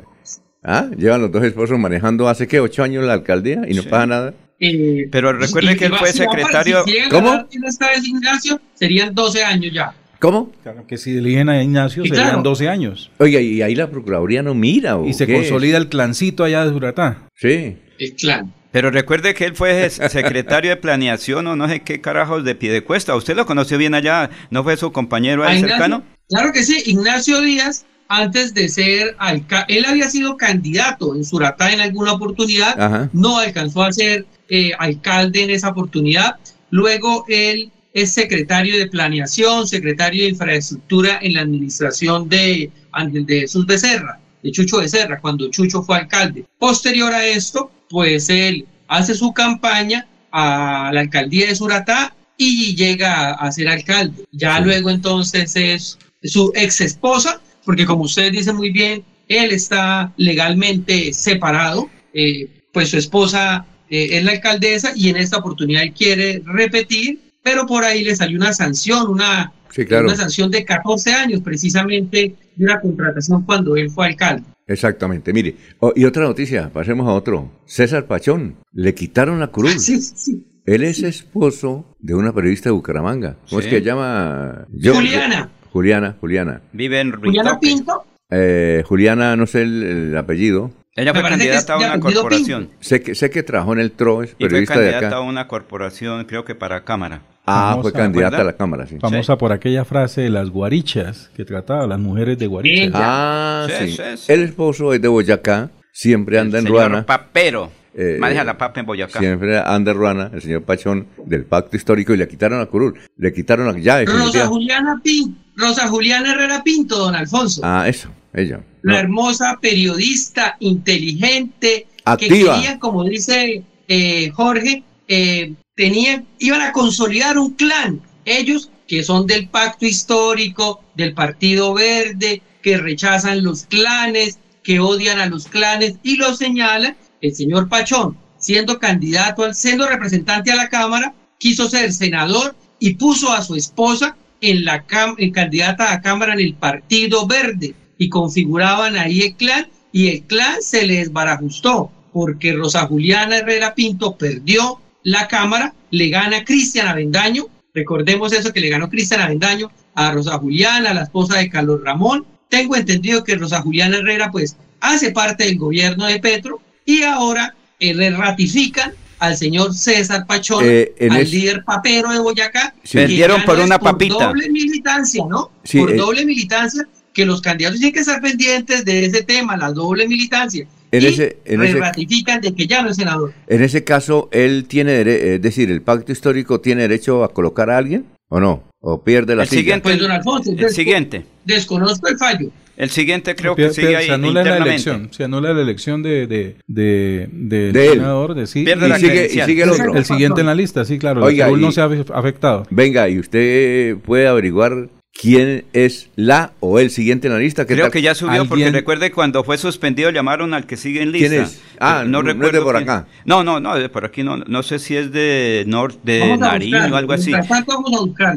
[0.64, 0.90] ¿Ah?
[0.96, 2.62] Llevan los dos esposos manejando hace, ¿qué?
[2.62, 4.34] ¿Ocho años la alcaldía y no pasa nada?
[4.60, 6.84] Eh, pero recuerde que él fue secretario.
[7.10, 7.46] ¿Cómo?
[7.68, 9.94] esta vez Ignacio, serían 12 años ya.
[10.20, 10.52] ¿Cómo?
[10.64, 13.12] Claro, que si eligen a Ignacio serían 12 años.
[13.18, 14.98] Oiga, y ahí la Procuraduría no mira.
[15.06, 17.28] y se consolida el clancito allá de Juratá.
[17.36, 17.78] Sí.
[18.00, 18.54] El clan.
[18.72, 22.72] Pero recuerde que él fue secretario de planeación o no sé qué carajos de pie
[22.72, 23.16] de cuesta.
[23.16, 26.04] Usted lo conoció bien allá, ¿no fue su compañero ahí cercano?
[26.30, 31.72] Claro que sí, Ignacio Díaz antes de ser alcalde, él había sido candidato en Suratá
[31.72, 36.36] en alguna oportunidad, no alcanzó a ser eh, alcalde en esa oportunidad.
[36.70, 42.70] Luego él es secretario de planeación, secretario de infraestructura en la administración de,
[43.10, 46.46] de Jesús Becerra, de Chucho Becerra, cuando Chucho fue alcalde.
[46.60, 53.32] Posterior a esto, pues él hace su campaña a la alcaldía de Suratá y llega
[53.32, 54.26] a, ser alcalde.
[54.32, 60.14] Ya luego entonces es su ex esposa, porque como ustedes dicen muy bien, él está
[60.18, 65.94] legalmente separado, eh, pues su esposa eh, es la alcaldesa y en esta oportunidad él
[65.94, 71.42] quiere repetir, pero por ahí le salió una sanción, una, una sanción de 14 años
[71.42, 74.44] precisamente de una contratación cuando él fue alcalde.
[74.68, 77.52] Exactamente, mire, oh, y otra noticia, pasemos a otro.
[77.66, 79.76] César Pachón, le quitaron la cruz.
[79.80, 80.44] Sí, sí.
[80.66, 83.38] Él es esposo de una periodista de Bucaramanga.
[83.50, 84.66] ¿Cómo es que llama?
[84.72, 85.52] Juliana.
[85.72, 86.62] Juliana, Juliana.
[86.74, 88.04] Vive en Juliana Pinto.
[88.32, 90.72] Eh, Juliana, no sé el, apellido.
[90.96, 92.70] Ella fue candidata a una corporación.
[92.80, 96.24] Sé que, sé que trabajó en el TRO, es periodista fue candidata a una corporación,
[96.24, 97.22] creo que para Cámara.
[97.46, 98.98] Ah, fue candidata a la Cámara, sí.
[99.00, 102.92] Famosa por aquella frase de las guarichas, que trataba a las mujeres de guarichas.
[102.96, 103.98] Ah, sí.
[104.30, 107.06] El esposo es de Boyacá, siempre anda en Ruana.
[107.06, 107.72] papero.
[107.98, 109.20] Eh, Maneja la papa en Boyacá.
[109.20, 113.00] Siempre anda en Ruana, el señor Pachón, del pacto histórico, y le quitaron a curul.
[113.18, 114.06] Le quitaron la llave.
[114.06, 115.40] Rosa Juliana Pinto.
[115.56, 117.62] Rosa Juliana Herrera Pinto, don Alfonso.
[117.64, 118.60] Ah, eso, ella.
[118.86, 122.30] La hermosa periodista, inteligente, Activa.
[122.30, 128.00] que quería, como dice eh, Jorge, eh, tenían, iban a consolidar un clan.
[128.26, 135.20] Ellos, que son del pacto histórico, del Partido Verde, que rechazan los clanes, que odian
[135.20, 140.70] a los clanes, y lo señala el señor Pachón, siendo candidato, siendo representante a la
[140.70, 144.86] Cámara, quiso ser senador y puso a su esposa en la
[145.18, 150.24] en candidata a Cámara en el Partido Verde y configuraban ahí el clan y el
[150.24, 156.88] clan se les barajustó porque Rosa Juliana Herrera Pinto perdió la Cámara, le gana Cristian
[156.88, 161.82] Avendaño, recordemos eso que le ganó Cristian Avendaño a Rosa Juliana, la esposa de Carlos
[161.84, 162.26] Ramón.
[162.50, 167.56] Tengo entendido que Rosa Juliana Herrera pues hace parte del gobierno de Petro y ahora
[167.80, 172.76] eh, le ratifican al señor César Pachón, eh, al líder papero de Boyacá.
[172.84, 174.16] Se Perdieron por una papita.
[174.16, 175.52] Por doble militancia, ¿no?
[175.74, 175.96] por eh.
[175.96, 180.68] doble militancia, que los candidatos tienen que estar pendientes de ese tema, la doble militancia.
[180.92, 181.38] En y ese,
[181.80, 183.34] ratifican de que ya no es senador.
[183.48, 187.78] En ese caso, él tiene, es decir, el pacto histórico tiene derecho a colocar a
[187.78, 191.26] alguien o no, o pierde la el Siguiente, pues, don Alfonso, el siguiente.
[191.46, 192.52] Desconozco el fallo.
[192.78, 196.28] El siguiente creo que sigue ahí se anula la elección, se anula la elección de,
[196.28, 199.96] de, de, de, senador, de sí, y, sigue, y, sigue, el otro.
[199.96, 201.24] El siguiente en la lista, sí, claro.
[201.24, 202.68] Oiga, no se ha afectado.
[202.70, 207.66] Venga, y usted puede averiguar quién es la o el siguiente en la lista.
[207.66, 211.30] Creo que ya subió, porque recuerde cuando fue suspendido llamaron al que sigue en lista.
[211.30, 211.62] ¿Quién es?
[211.80, 212.64] Ah, no, recuerdo.
[212.64, 213.08] por acá.
[213.24, 216.88] No, no, no, de por aquí no, no sé si es de Norte, de Nariño
[216.92, 217.32] o algo así.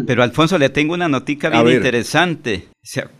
[0.06, 2.68] Pero Alfonso, le tengo una notica bien interesante.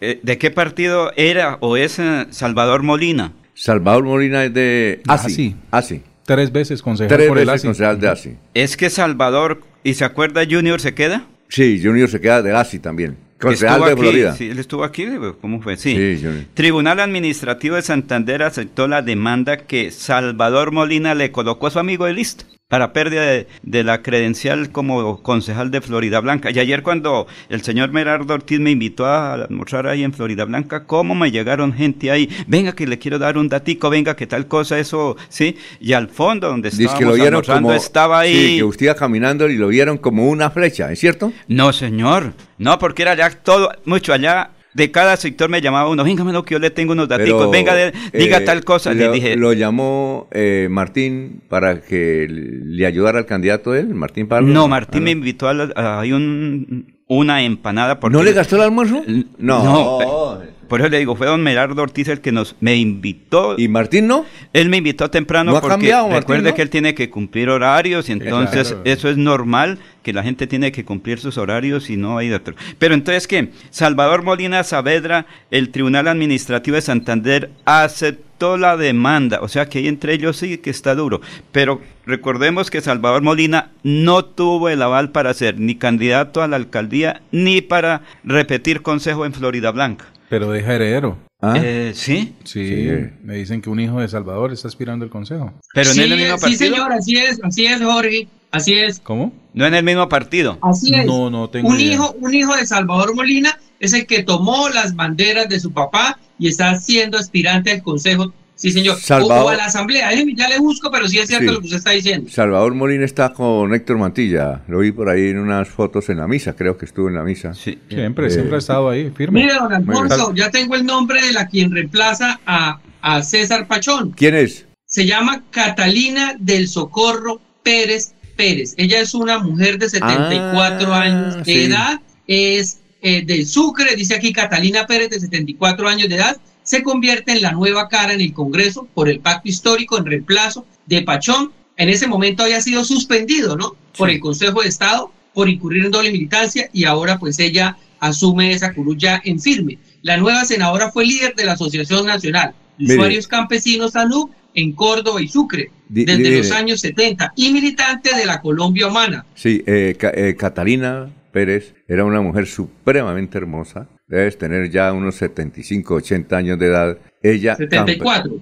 [0.01, 3.33] Eh, ¿De qué partido era o es eh, Salvador Molina?
[3.55, 5.57] Salvador Molina es de ASI.
[5.71, 6.03] ASI.
[6.25, 8.37] Tres veces concejal Tres por veces concejal de ASI.
[8.55, 11.27] Es que Salvador, ¿y se acuerda Junior se queda?
[11.49, 13.17] Sí, Junior se queda de ASI también.
[13.39, 14.35] Concejal de Florida.
[14.35, 15.07] Sí, él estuvo aquí,
[15.41, 15.77] ¿cómo fue?
[15.77, 16.21] Sí.
[16.55, 22.07] Tribunal Administrativo de Santander aceptó la demanda que Salvador Molina le colocó a su amigo
[22.07, 26.51] de lista para pérdida de, la credencial como concejal de Florida Blanca.
[26.51, 30.85] Y ayer cuando el señor Merardo Ortiz me invitó a almorzar ahí en Florida Blanca,
[30.85, 34.49] cómo me llegaron gente ahí, venga que le quiero dar un datico, venga que tal
[34.49, 35.57] cosa, eso, sí.
[35.81, 38.35] Y al fondo donde estábamos almorzando estaba ahí.
[38.35, 41.33] Sí, que usted iba caminando y lo vieron como una flecha, ¿es cierto?
[41.47, 42.35] No, señor.
[42.59, 46.55] No, porque era ya todo, mucho allá de cada sector me llamaba uno, venga, que
[46.55, 47.75] yo le tengo unos datos, venga,
[48.13, 48.93] diga eh, tal cosa.
[48.95, 49.37] le dije.
[49.37, 54.49] Lo llamó eh, Martín para que le ayudara al candidato él, Martín Pablo.
[54.49, 57.99] No, Martín me invitó a, hay un, una empanada.
[57.99, 59.03] Porque ¿No le gastó el almuerzo?
[59.39, 59.65] No.
[59.65, 60.58] no.
[60.69, 63.57] Por eso le digo, fue don Merardo Ortiz el que nos me invitó.
[63.59, 64.25] ¿Y Martín no?
[64.53, 68.09] Él me invitó temprano ¿No ha porque cambiado, recuerde que él tiene que cumplir horarios
[68.09, 72.19] y entonces eso es normal que la gente tiene que cumplir sus horarios y no
[72.19, 72.55] hay otro.
[72.79, 73.51] Pero entonces ¿qué?
[73.71, 79.89] Salvador Molina Saavedra, el Tribunal Administrativo de Santander aceptó la demanda, o sea que ahí
[79.89, 85.11] entre ellos sí que está duro, pero recordemos que Salvador Molina no tuvo el aval
[85.11, 90.07] para ser ni candidato a la alcaldía ni para repetir consejo en Florida Blanca.
[90.29, 91.19] Pero deja heredero.
[91.41, 91.55] ¿Ah?
[91.57, 92.35] Eh, ¿sí?
[92.45, 92.89] ¿sí?
[93.23, 95.53] me dicen que un hijo de Salvador está aspirando el consejo.
[95.73, 96.59] Pero no en el mismo partido.
[96.59, 98.99] Sí, señor, así es, así es, Jorge, así es.
[99.01, 99.33] ¿Cómo?
[99.55, 100.59] No en el mismo partido.
[100.63, 101.07] Así es.
[101.07, 104.97] No, no tengo un hijo, un hijo de Salvador Molina es el que tomó las
[104.97, 108.99] banderas de su papá y está siendo aspirante al consejo Sí, señor.
[109.23, 110.11] o, a la asamblea.
[110.35, 112.29] Ya le busco, pero sí es cierto lo que usted está diciendo.
[112.29, 114.63] Salvador Molina está con Héctor Mantilla.
[114.67, 116.55] Lo vi por ahí en unas fotos en la misa.
[116.55, 117.55] Creo que estuvo en la misa.
[117.55, 119.43] Sí, siempre, siempre ha estado ahí, firme.
[119.43, 124.11] Mire, don Alfonso, ya tengo el nombre de la quien reemplaza a, a César Pachón.
[124.11, 124.67] ¿Quién es?
[124.87, 128.75] Se llama Catalina del Socorro Pérez Pérez.
[128.77, 132.01] Ella es una mujer de 74 ah, años de edad.
[132.27, 136.37] Es eh, del Sucre, dice aquí Catalina Pérez, de 74 años de edad
[136.69, 140.67] se convierte en la nueva cara en el Congreso por el pacto histórico en reemplazo
[140.85, 141.51] de Pachón.
[141.79, 143.75] En ese momento había sido suspendido, ¿no?
[143.97, 148.53] Por el Consejo de Estado por incurrir en doble militancia y ahora pues ella asume
[148.53, 149.79] esa curul ya en firme.
[150.03, 155.23] La nueva senadora fue líder de la Asociación Nacional de Usuarios Campesinos SANU en Córdoba
[155.23, 159.25] y Sucre desde los años 70 y militante de la Colombia Humana.
[159.35, 165.95] Sí, eh, eh, Catalina Pérez era una mujer supremamente hermosa, debes tener ya unos 75,
[165.95, 166.99] 80 años de edad.
[167.23, 168.41] Ella, 74.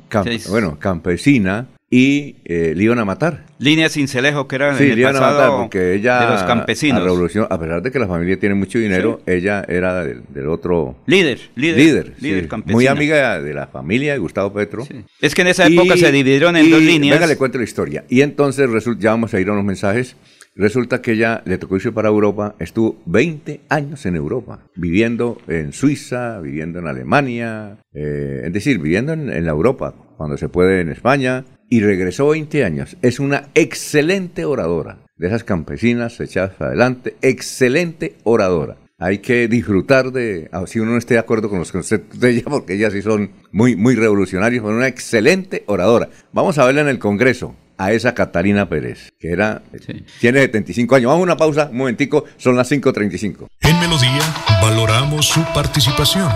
[0.49, 3.45] bueno, campesina, y eh, le iban a matar.
[3.59, 7.03] Línea Cincelejo, que era sí, le iban a matar porque ella, de los campesinos.
[7.03, 10.97] revolución, a pesar de que la familia tiene mucho dinero, ella era del, otro...
[11.07, 12.15] Líder, líder.
[12.21, 14.87] Líder, Muy amiga de la familia de Gustavo Petro.
[15.21, 17.17] Es que en esa época se dividieron en dos líneas.
[17.17, 18.05] Venga, le cuento la historia.
[18.09, 20.17] Y entonces, ya vamos a ir a unos mensajes.
[20.57, 25.75] Resulta que ella le tocó irse para Europa, estuvo 20 años en Europa, viviendo en
[25.75, 30.89] Suiza, viviendo en Alemania, eh, es decir, viviendo en, la Europa, cuando se puede en
[30.89, 32.97] España, y regresó 20 años.
[33.03, 38.79] Es una excelente oradora, de esas campesinas echadas adelante, excelente oradora.
[38.99, 42.45] Hay que disfrutar de, si uno no esté de acuerdo con los conceptos de ella,
[42.47, 46.09] porque ellas sí son muy, muy revolucionarios, pero una excelente oradora.
[46.33, 50.05] Vamos a verla en el Congreso a esa Catalina Pérez, que era, Sí.
[50.21, 51.09] tiene 75 años.
[51.09, 53.49] Vamos a una pausa, un momentico, son las 5.35.
[53.61, 54.23] En Melodía
[54.63, 56.31] valoramos su participación.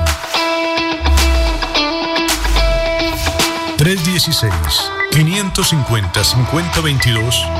[6.20, 7.59] 316-550-5022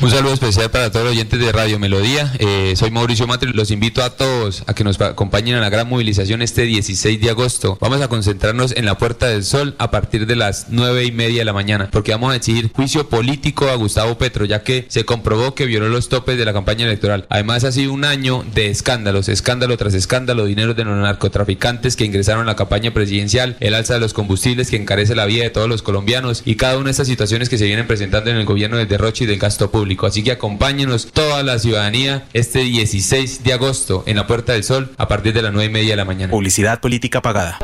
[0.00, 2.32] Un saludo especial para todos los oyentes de Radio Melodía.
[2.40, 3.52] Eh, soy Mauricio Matre.
[3.52, 7.30] Los invito a todos a que nos acompañen a la gran movilización este 16 de
[7.30, 7.78] agosto.
[7.80, 11.40] Vamos a concentrarnos en la Puerta del Sol a partir de las 9 y media
[11.40, 15.04] de la mañana, porque vamos a exigir juicio político a Gustavo Petro, ya que se
[15.04, 17.26] comprobó que violó los topes de la campaña electoral.
[17.28, 22.06] Además, ha sido un año de escándalos, escándalo tras escándalo, dinero de los narcotraficantes que
[22.06, 25.50] ingresaron a la campaña presidencial, el alza de los combustibles que encarece la vida de
[25.50, 28.46] todos los colombianos y cada una de estas situaciones que se vienen presentando en el
[28.46, 29.81] gobierno del derroche y del gasto público.
[30.06, 34.90] Así que acompáñenos toda la ciudadanía este 16 de agosto en la Puerta del Sol
[34.96, 36.30] a partir de las 9 y media de la mañana.
[36.30, 37.58] Publicidad política pagada.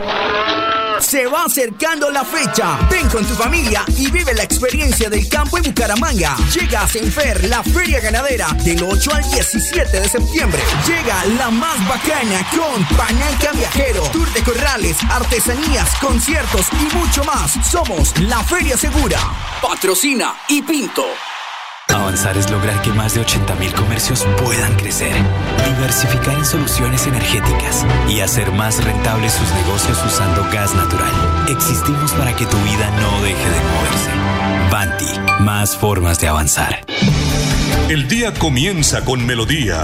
[1.00, 2.76] Se va acercando la fecha.
[2.90, 6.36] Ven con tu familia y vive la experiencia del campo en Bucaramanga.
[6.52, 10.60] Llega a Senfer, la feria ganadera, del 8 al 17 de septiembre.
[10.86, 17.52] Llega la más bacana con Pananca Viajero, Tour de Corrales, artesanías, conciertos y mucho más.
[17.64, 19.20] Somos la Feria Segura.
[19.62, 21.04] Patrocina y Pinto.
[21.94, 25.12] Avanzar es lograr que más de 80.000 comercios puedan crecer,
[25.66, 31.12] diversificar en soluciones energéticas y hacer más rentables sus negocios usando gas natural.
[31.48, 34.10] Existimos para que tu vida no deje de moverse.
[34.70, 36.84] Banti, más formas de avanzar.
[37.88, 39.82] El día comienza con Melodía.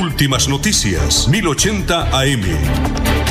[0.00, 3.27] Últimas noticias, 1080 AM.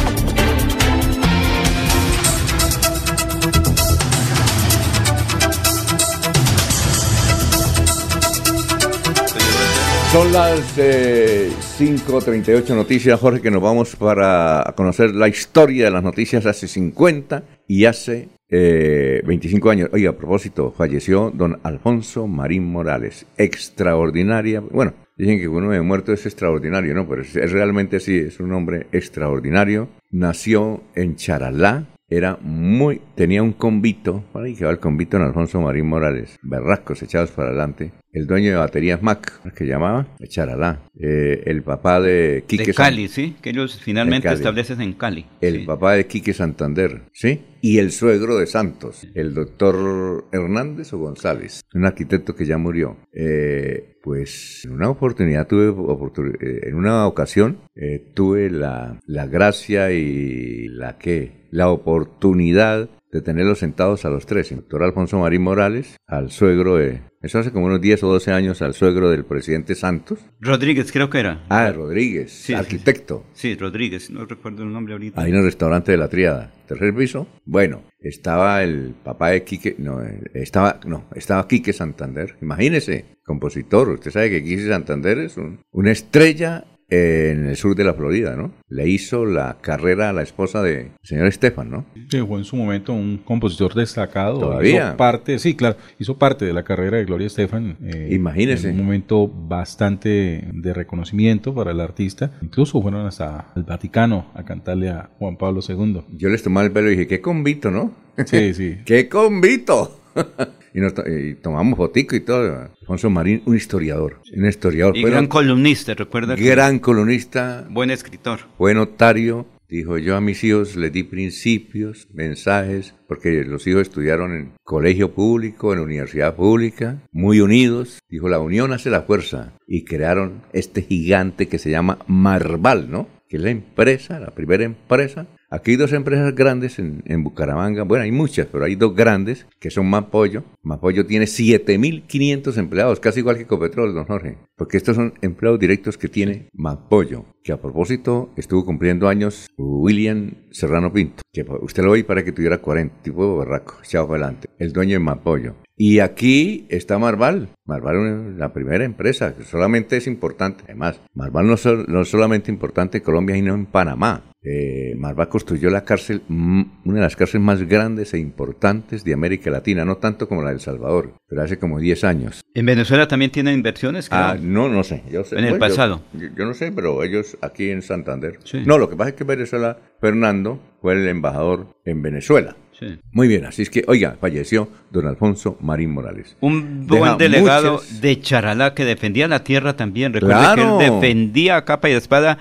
[10.18, 16.02] Son las eh, 5.38 noticias, Jorge, que nos vamos para conocer la historia de las
[16.02, 19.90] noticias hace 50 y hace eh, 25 años.
[19.94, 24.60] Oye, a propósito, falleció don Alfonso Marín Morales, extraordinaria.
[24.60, 27.08] Bueno, dicen que uno de muerto es extraordinario, ¿no?
[27.08, 29.88] Pero es, es realmente sí, es un hombre extraordinario.
[30.10, 35.24] Nació en Charalá, era muy, tenía un convito, por ahí que va el convito en
[35.24, 40.80] Alfonso Marín Morales, berrascos echados para adelante, el dueño de baterías Mac, que llamaba, Echaralá,
[41.00, 45.26] eh, el papá de Quique De San- Cali, sí, que ellos finalmente establecen en Cali.
[45.42, 45.66] el sí.
[45.66, 47.42] papá de Quique Santander, ¿sí?
[47.62, 52.98] Y el suegro de Santos, el doctor Hernández o González, un arquitecto que ya murió.
[53.12, 59.26] Eh, pues en una oportunidad tuve, oportun- eh, en una ocasión, eh, tuve la, la
[59.28, 65.18] gracia y la que, la oportunidad de tenerlos sentados a los tres, el doctor Alfonso
[65.20, 69.10] Marín Morales, al suegro de, eso hace como unos 10 o 12 años, al suegro
[69.10, 70.20] del presidente Santos.
[70.42, 71.46] Rodríguez, creo que era.
[71.50, 73.24] Ah, Rodríguez, Sí, arquitecto.
[73.34, 75.20] Sí, Rodríguez, no recuerdo el nombre ahorita.
[75.22, 77.28] Ahí en el restaurante de la Triada, tercer piso.
[77.46, 80.00] Bueno, estaba el papá de Quique, no,
[80.34, 82.36] estaba, no, estaba Quique Santander.
[82.42, 83.88] Imagínese, compositor.
[83.90, 88.36] Usted sabe que Quique Santander es un- una estrella en el sur de la Florida,
[88.36, 88.52] ¿no?
[88.70, 91.86] Le hizo la carrera a la esposa del señor Estefan, ¿no?
[92.10, 94.40] Sí, fue en su momento un compositor destacado.
[94.40, 94.88] ¿Todavía?
[94.90, 97.78] Hizo parte, sí, claro, hizo parte de la carrera de Gloria Estefan.
[97.84, 98.70] eh, Imagínese.
[98.70, 102.32] En un momento bastante de reconocimiento para el artista.
[102.42, 106.04] Incluso fueron hasta el Vaticano a cantarle a Juan Pablo II.
[106.14, 107.92] Yo les tomaba el pelo y dije, qué convito, ¿no?
[108.26, 108.78] Sí, sí.
[108.86, 110.00] ¡Qué convito!
[110.78, 112.70] y, nos y tomamos fotico y todo.
[112.82, 114.22] Alfonso Marín, un historiador.
[114.36, 114.96] Un historiador.
[114.96, 116.36] Y gran columnista, recuerda.
[116.36, 118.42] que- gran columnista, Buen escritor.
[118.60, 124.36] Fue notario, dijo yo a mis hijos les di principios, mensajes, porque los hijos estudiaron
[124.36, 128.00] en colegio público, en universidad pública, muy unidos.
[128.08, 129.54] Dijo, la unión hace la fuerza.
[129.66, 133.08] Y crearon este gigante que se llama Marval, ¿no?
[133.28, 137.84] Que es la empresa, la primera empresa Aquí hay dos empresas grandes en, en Bucaramanga.
[137.84, 140.44] Bueno, hay muchas, pero hay dos grandes que son Mapollo.
[140.62, 144.38] Mapollo tiene 7.500 empleados, casi igual que Ecopetrol, don Jorge.
[144.56, 147.26] Porque estos son empleados directos que tiene Mapollo.
[147.44, 151.22] Que a propósito estuvo cumpliendo años William Serrano Pinto.
[151.32, 154.50] Que usted lo oí para que tuviera 40, tipo barraco, echado adelante.
[154.60, 155.56] El dueño de Mapollo.
[155.78, 157.50] Y aquí está Marval.
[157.66, 160.64] Marval es la primera empresa, solamente es importante.
[160.66, 164.24] Además, Marval no, sol- no es solamente importante en Colombia, sino en Panamá.
[164.50, 169.50] Eh, Marval construyó la cárcel, una de las cárceles más grandes e importantes de América
[169.50, 172.42] Latina, no tanto como la de El Salvador, pero hace como 10 años.
[172.54, 174.08] En Venezuela también tienen inversiones.
[174.12, 175.04] Ah, no, no sé.
[175.12, 175.38] Yo sé.
[175.38, 176.02] En el Bueno, pasado.
[176.14, 178.40] Yo, yo no sé, pero ellos aquí en Santander.
[178.46, 178.62] Sí.
[178.66, 182.56] No, lo que pasa es que Venezuela, Fernando fue el embajador en Venezuela.
[182.80, 183.00] Sí.
[183.12, 186.38] Muy bien, así es que, oiga, falleció don Alfonso Marín Morales.
[186.42, 190.14] Un Deja buen delegado muchas- de Charalá que defendía la tierra también.
[190.14, 190.78] Recuerda Claro.
[190.78, 192.38] que él defendía a capa y espada.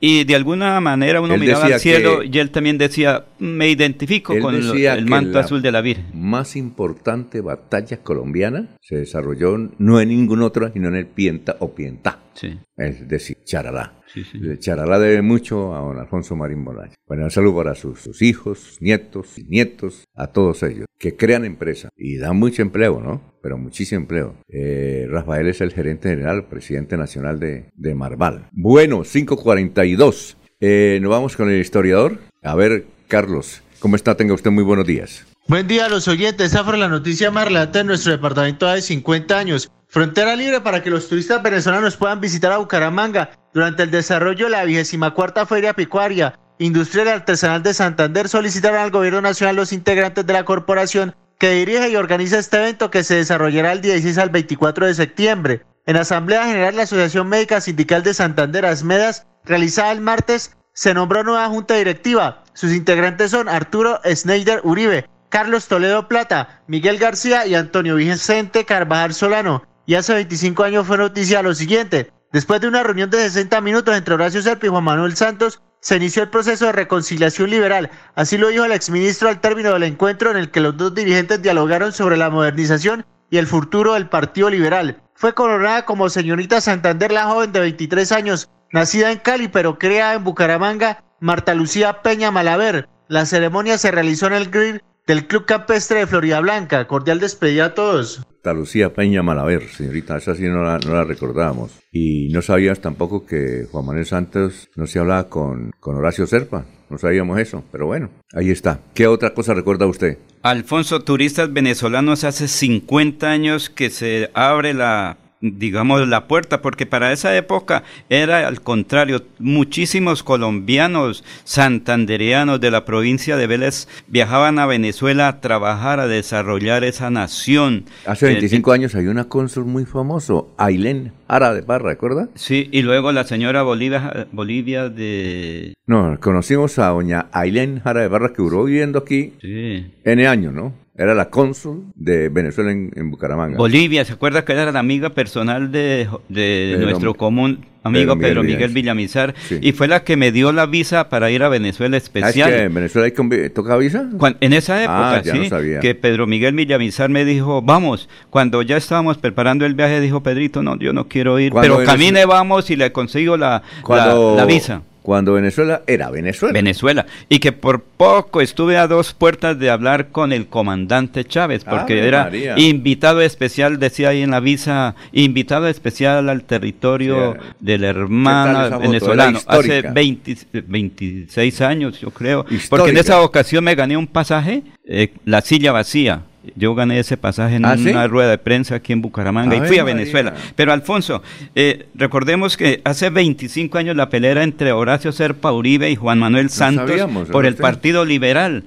[0.00, 4.38] Y de alguna manera uno Él miraba al cielo y él también decía, me identifico
[4.38, 6.06] con el, manto azul de la Virgen.
[6.12, 11.74] Más importante batalla colombiana se desarrolló no en ningún otro, sino en el Pienta o
[11.74, 12.20] Pientá.
[12.34, 12.58] Sí.
[12.76, 13.94] Es decir, Charalá.
[14.24, 16.94] Sí, Charalá debe mucho a don Alfonso Marín Morales.
[17.06, 21.44] Bueno, un saludo para sus, sus hijos, sus nietos, nietos, a todos ellos, que crean
[21.44, 23.20] empresa y dan mucho empleo, ¿no?
[23.42, 24.34] Pero muchísimo empleo.
[24.48, 28.48] Eh, Rafael es el gerente general, presidente nacional de, de Marval.
[28.52, 30.36] Bueno, 542.
[30.60, 32.18] Eh, nos vamos con el historiador.
[32.42, 34.16] A ver, Carlos, ¿cómo está?
[34.16, 35.26] Tenga usted muy buenos días.
[35.48, 36.46] Buen día a los oyentes.
[36.46, 39.70] Esta fue la noticia más relevante de nuestro departamento de 50 años.
[39.88, 44.50] Frontera libre para que los turistas venezolanos puedan visitar a Bucaramanga durante el desarrollo de
[44.50, 50.26] la 24 Feria Pecuaria Industrial y Artesanal de Santander solicitaron al Gobierno Nacional los integrantes
[50.26, 54.28] de la corporación que dirige y organiza este evento que se desarrollará el 16 al
[54.28, 55.62] 24 de septiembre.
[55.86, 61.24] En Asamblea General la Asociación Médica Sindical de Santander, ASMEDAS, realizada el martes, se nombró
[61.24, 62.44] nueva junta directiva.
[62.52, 69.14] Sus integrantes son Arturo Schneider Uribe, Carlos Toledo Plata, Miguel García y Antonio Vicente Carvajal
[69.14, 69.62] Solano.
[69.86, 72.10] Y hace 25 años fue noticia lo siguiente.
[72.36, 75.96] Después de una reunión de 60 minutos entre Horacio Serpa y Juan Manuel Santos, se
[75.96, 77.88] inició el proceso de reconciliación liberal.
[78.14, 81.40] Así lo dijo el exministro al término del encuentro en el que los dos dirigentes
[81.40, 85.02] dialogaron sobre la modernización y el futuro del Partido Liberal.
[85.14, 90.12] Fue coronada como señorita Santander la joven de 23 años, nacida en Cali pero criada
[90.12, 92.86] en Bucaramanga, Marta Lucía Peña Malaver.
[93.08, 96.86] La ceremonia se realizó en el grill del Club Campestre de Florida Blanca.
[96.86, 98.26] Cordial despedida a todos.
[98.52, 101.72] Lucía Peña Malaver, señorita, esa sí no la, no la recordábamos.
[101.92, 106.64] Y no sabías tampoco que Juan Manuel Santos no se hablaba con, con Horacio Serpa.
[106.88, 108.80] No sabíamos eso, pero bueno, ahí está.
[108.94, 110.18] ¿Qué otra cosa recuerda usted?
[110.42, 117.12] Alfonso, turistas venezolanos hace 50 años que se abre la digamos la puerta porque para
[117.12, 124.66] esa época era al contrario muchísimos colombianos santandereanos de la provincia de Vélez viajaban a
[124.66, 129.84] Venezuela a trabajar a desarrollar esa nación Hace Eh, 25 años hay una cónsul muy
[129.84, 132.28] famoso, Ailén Ara de Parra, ¿recuerda?
[132.34, 138.08] sí y luego la señora Bolivia Bolivia de No, conocimos a doña Ailén Jara de
[138.08, 139.86] Barra que duró viviendo aquí sí.
[140.04, 140.72] N años, ¿no?
[140.98, 143.58] Era la cónsul de Venezuela en, en Bucaramanga.
[143.58, 148.42] Bolivia, ¿se acuerda que era la amiga personal de, de nuestro común amigo Pedro Pedro
[148.44, 149.34] Miguel Villamizar?
[149.46, 149.58] Sí.
[149.60, 152.50] Y fue la que me dio la visa para ir a Venezuela Ah, ¿Es especial.
[152.50, 154.06] que en Venezuela hay convi- toca visa?
[154.16, 155.80] Cuan- en esa época, Ah, ya sí, no sabía.
[155.80, 160.62] que Pedro Miguel Villamizar me dijo, vamos, cuando ya estábamos preparando el viaje, dijo Pedrito,
[160.62, 164.42] no, yo no quiero ir, Cuando pero camine, vamos y le consigo la, Cuando, la,
[164.42, 164.80] la visa.
[165.06, 166.52] Cuando Venezuela era Venezuela.
[166.52, 167.06] Venezuela.
[167.28, 171.92] Y que por poco estuve a dos puertas de hablar con el comandante Chávez, porque
[172.00, 172.58] Ave era María.
[172.58, 177.38] invitado especial, decía ahí en la visa, invitado especial al territorio Sí.
[177.60, 178.80] de la ¿Qué tal hermana esa foto?
[178.80, 179.38] venezolana.
[179.38, 179.92] Era Hace histórica.
[179.92, 180.36] 20
[180.66, 182.44] 26 años, yo creo.
[182.68, 186.22] Porque en esa ocasión me gané un pasaje, eh, la silla vacía.
[186.54, 187.88] Yo gané ese pasaje en ¿Ah, sí?
[187.88, 189.96] una rueda de prensa aquí en Bucaramanga y fui a María.
[189.96, 190.34] Venezuela.
[190.54, 191.22] Pero Alfonso,
[191.54, 196.50] eh, recordemos que hace 25 años la pelea entre Horacio Serpa Uribe y Juan Manuel
[196.50, 197.62] Santos sabíamos, por el ¿usted?
[197.62, 198.64] Partido Liberal.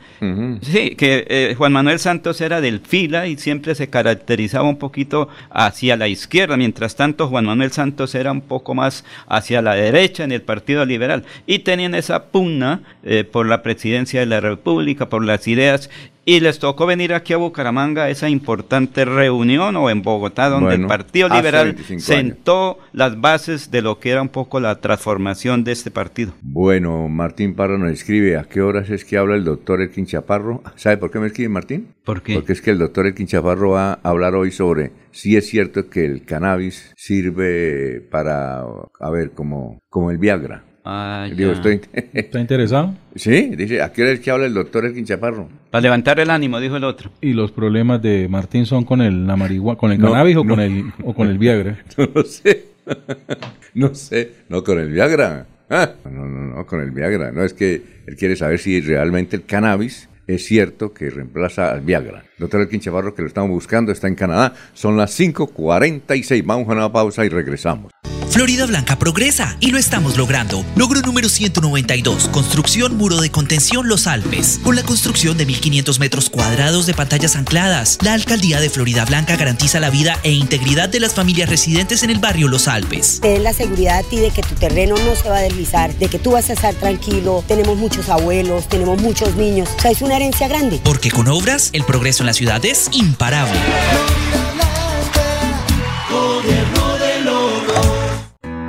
[0.61, 5.29] Sí, que eh, Juan Manuel Santos era del fila y siempre se caracterizaba un poquito
[5.49, 10.23] hacia la izquierda, mientras tanto Juan Manuel Santos era un poco más hacia la derecha
[10.23, 15.09] en el Partido Liberal y tenían esa pugna eh, por la presidencia de la República,
[15.09, 15.89] por las ideas.
[16.29, 20.67] Y les tocó venir aquí a Bucaramanga a esa importante reunión o en Bogotá donde
[20.67, 22.03] Bueno, el Partido Liberal 25 años.
[22.03, 26.33] sentó las bases de lo que era un poco la transformación de este partido.
[26.43, 30.61] Bueno, Martín Parra nos escribe, ¿a qué horas es que habla el doctor Elkin Chaparro?
[30.75, 31.95] ¿Sabe por qué me escribe Martín?
[32.05, 32.35] ¿Por qué?
[32.35, 35.89] Porque es que el doctor Elkin Chaparro va a hablar hoy sobre si es cierto
[35.89, 38.59] que el cannabis sirve para,
[38.99, 40.68] a ver, como, como el Viagra.
[40.91, 41.81] Ah, Digo, estoy...
[42.13, 42.95] ¿Está interesado?
[43.13, 45.47] sí, dice, ¿a qué hora es que habla el doctor Elkin Chaparro?
[45.69, 47.11] Para levantar el ánimo, dijo el otro.
[47.21, 49.35] ¿Y los problemas de Martín son con el, la
[49.77, 50.55] con el No, cannabis o, no.
[50.55, 51.77] con el, o con el Viagra?
[51.97, 52.65] No lo sé.
[53.75, 54.31] no sé.
[54.49, 55.45] No, con el Viagra.
[55.69, 57.31] Ah, no, no, no, con el Viagra.
[57.31, 61.81] No, es que él quiere saber si realmente el cannabis es cierto que reemplaza al
[61.81, 62.23] Viagra.
[62.39, 64.53] Doctor Elkin Chavarro, que lo estamos buscando, está en Canadá.
[64.73, 66.43] Son las 5.46.
[66.45, 67.91] Vamos a una pausa y regresamos.
[68.29, 70.63] Florida Blanca progresa y lo estamos logrando.
[70.75, 74.59] Logro número 192, construcción muro de contención Los Alpes.
[74.63, 79.35] Con la construcción de 1.500 metros cuadrados de pantallas ancladas, la alcaldía de Florida Blanca
[79.35, 83.19] garantiza la vida e integridad de las familias residentes en el barrio Los Alpes.
[83.19, 85.93] Te den la seguridad a ti de que tu terreno no se va a deslizar,
[85.95, 87.43] de que tú vas a estar tranquilo.
[87.47, 89.69] Tenemos muchos abuelos, tenemos muchos niños.
[89.75, 90.79] O sea, es una herencia grande.
[90.83, 93.59] Porque con obras, el progreso en la ciudad es imparable.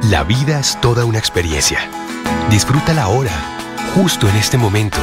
[0.09, 1.79] La vida es toda una experiencia.
[2.49, 3.31] Disfrútala ahora,
[3.95, 4.97] justo en este momento.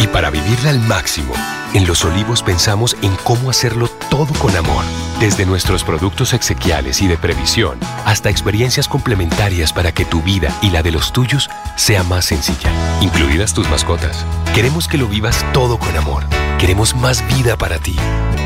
[0.00, 1.32] Y para vivirla al máximo,
[1.74, 4.84] en Los Olivos pensamos en cómo hacerlo todo con amor.
[5.20, 10.68] Desde nuestros productos exequiales y de previsión hasta experiencias complementarias para que tu vida y
[10.68, 14.26] la de los tuyos sea más sencilla, incluidas tus mascotas.
[14.54, 16.24] Queremos que lo vivas todo con amor.
[16.58, 17.96] Queremos más vida para ti.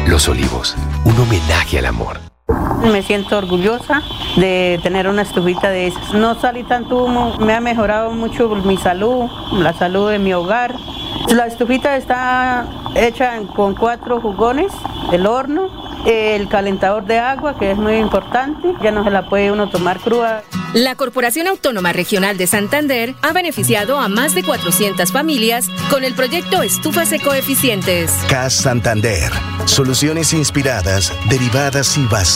[0.07, 2.36] Los Olivos, un homenaje al amor.
[2.93, 4.03] Me siento orgullosa
[4.37, 6.15] de tener una estufita de esas.
[6.15, 10.75] No salí tanto humo, me ha mejorado mucho mi salud, la salud de mi hogar.
[11.31, 14.73] La estufita está hecha con cuatro jugones,
[15.13, 15.69] el horno,
[16.07, 19.99] el calentador de agua, que es muy importante, ya no se la puede uno tomar
[19.99, 20.45] cruda.
[20.73, 26.15] La Corporación Autónoma Regional de Santander ha beneficiado a más de 400 familias con el
[26.15, 28.13] proyecto Estufas Ecoeficientes.
[28.29, 29.33] CAS Santander.
[29.65, 32.36] Soluciones inspiradas, derivadas y basadas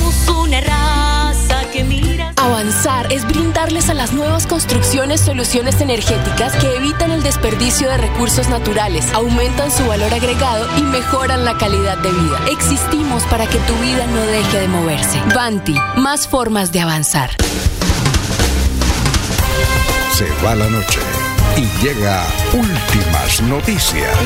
[0.25, 2.33] Somos una raza que mira.
[2.37, 8.49] Avanzar es brindarles a las nuevas construcciones soluciones energéticas que evitan el desperdicio de recursos
[8.49, 12.39] naturales, aumentan su valor agregado y mejoran la calidad de vida.
[12.51, 15.21] Existimos para que tu vida no deje de moverse.
[15.35, 17.31] Banti, más formas de avanzar.
[20.13, 20.99] Se va la noche
[21.57, 24.17] y llega últimas noticias.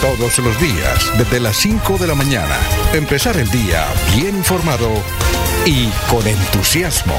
[0.00, 2.56] Todos los días, desde las 5 de la mañana,
[2.92, 4.90] empezar el día bien informado
[5.64, 7.14] y con entusiasmo.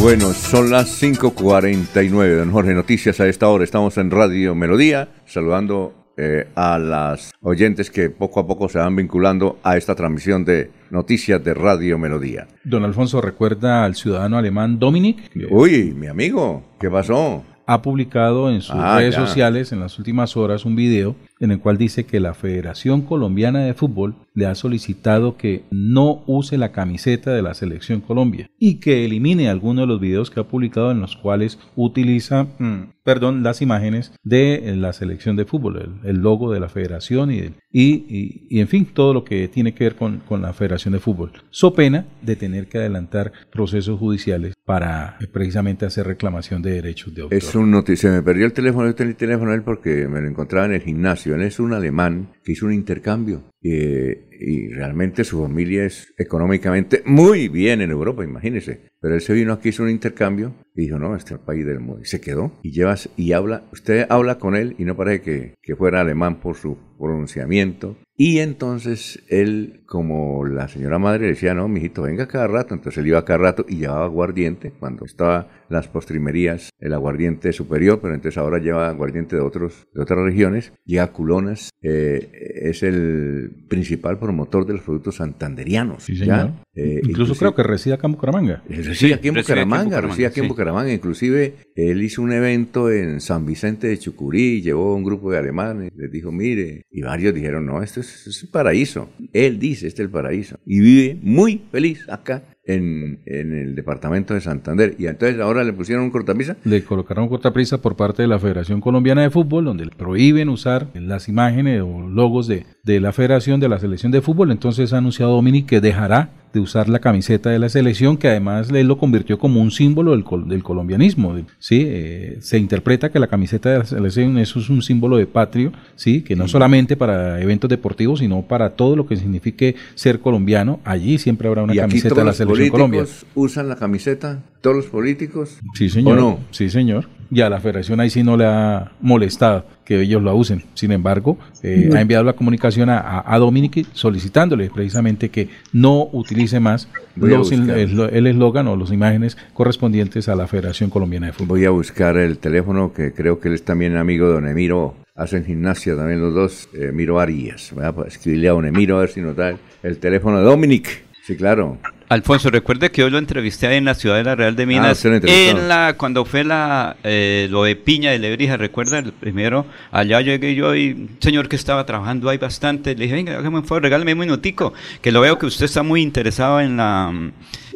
[0.00, 2.72] Bueno, son las 5.49, don Jorge.
[2.72, 3.64] Noticias a esta hora.
[3.64, 8.96] Estamos en Radio Melodía, saludando eh, a las oyentes que poco a poco se van
[8.96, 12.48] vinculando a esta transmisión de noticias de Radio Melodía.
[12.64, 15.30] Don Alfonso recuerda al ciudadano alemán Dominic.
[15.50, 17.44] Uy, mi amigo, ¿qué pasó?
[17.66, 19.26] Ha publicado en sus Ah, redes ya.
[19.26, 23.60] sociales en las últimas horas un video en el cual dice que la Federación Colombiana
[23.64, 28.80] de Fútbol le ha solicitado que no use la camiseta de la Selección Colombia y
[28.80, 33.42] que elimine algunos de los videos que ha publicado en los cuales utiliza, mm, perdón,
[33.42, 37.38] las imágenes de eh, la selección de fútbol, el, logo de la federación y,
[37.72, 41.00] y, y- en fin, todo lo que tiene que ver con, con la Federación de
[41.00, 41.32] Fútbol.
[41.50, 47.14] So pena de tener que adelantar procesos judiciales para eh, precisamente hacer reclamación de derechos
[47.14, 47.38] de autor.
[47.38, 48.10] Es un noticia.
[48.10, 48.86] Me perdió el teléfono.
[48.86, 51.27] Yo tenía el teléfono él porque me lo encontraba en el gimnasio.
[51.28, 53.42] Es un alemán que hizo un intercambio.
[53.60, 58.88] y realmente su familia es económicamente muy bien en Europa, imagínese.
[59.00, 61.64] Pero él se vino aquí, hizo un intercambio y dijo, no, este es el país
[61.66, 62.00] del mundo.
[62.02, 62.52] Y se quedó.
[62.62, 63.64] Y llevas y habla.
[63.72, 67.96] Usted habla con él y no parece que, que fuera alemán por su pronunciamiento.
[68.16, 72.74] Y entonces él, como la señora madre le decía, no, mijito, venga cada rato.
[72.74, 74.72] Entonces él iba cada rato y llevaba aguardiente.
[74.72, 80.02] Cuando estaba las postrimerías, el aguardiente superior, pero entonces ahora lleva aguardiente de, otros, de
[80.02, 80.72] otras regiones.
[80.84, 86.04] Llega a Culonas, eh, es el principal promotor de los productos santanderianos.
[86.04, 86.24] Sí, ¿ya?
[86.24, 86.52] señor.
[86.74, 88.62] Eh, Incluso creo que reside acá en Bucaramanga.
[88.68, 90.48] Reside aquí en reside aquí en Bucaramanga, Bucaramanga, reside aquí en.
[90.48, 90.92] Bucaramanga.
[90.92, 95.92] Inclusive él hizo un evento en San Vicente de Chucurí, llevó un grupo de alemanes,
[95.96, 99.10] les dijo, mire, y varios dijeron, no, esto es, es un paraíso.
[99.32, 100.58] Él dice, este es el paraíso.
[100.64, 104.94] Y vive muy feliz acá en, en el departamento de Santander.
[104.98, 106.56] Y entonces ahora le pusieron un cortapisa.
[106.64, 110.88] Le colocaron un cortapisa por parte de la Federación Colombiana de Fútbol, donde prohíben usar
[110.94, 114.52] las imágenes o logos de, de la Federación de la Selección de Fútbol.
[114.52, 118.70] Entonces ha anunciado Dominic que dejará de usar la camiseta de la selección, que además
[118.70, 121.36] él lo convirtió como un símbolo del, del colombianismo.
[121.58, 121.84] ¿sí?
[121.86, 125.72] Eh, se interpreta que la camiseta de la selección eso es un símbolo de patrio,
[125.96, 126.22] ¿sí?
[126.22, 130.80] que no solamente para eventos deportivos, sino para todo lo que signifique ser colombiano.
[130.84, 133.04] Allí siempre habrá una camiseta de la selección Colombia.
[133.34, 134.42] ¿Usan la camiseta?
[134.60, 135.58] ¿Todos los políticos?
[135.74, 136.18] Sí, señor.
[136.18, 136.40] no?
[136.50, 140.34] Sí, señor y a la federación ahí sí no le ha molestado que ellos lo
[140.34, 140.64] usen.
[140.74, 146.60] Sin embargo, eh, ha enviado la comunicación a, a, Dominic solicitándole precisamente que no utilice
[146.60, 151.58] más los, el eslogan o las imágenes correspondientes a la Federación Colombiana de Fútbol.
[151.58, 154.94] Voy a buscar el teléfono que creo que él es también amigo de Don Emiro.
[155.14, 157.72] Hacen gimnasia también los dos, Emiro Arias.
[157.74, 161.04] Voy a escribirle a Don Emiro a ver si nos da el teléfono de Dominic.
[161.24, 161.78] Sí, claro.
[162.08, 164.66] Alfonso, recuerde que hoy lo entrevisté ahí en la ciudad de la Real de ah,
[164.66, 169.66] Minas, en la cuando fue la eh, lo de Piña de Lebrija, recuerda el primero,
[169.90, 173.58] allá llegué yo y un señor que estaba trabajando ahí bastante, le dije, venga, hágame
[173.58, 177.12] un favor, regálame un minutico, que lo veo que usted está muy interesado en la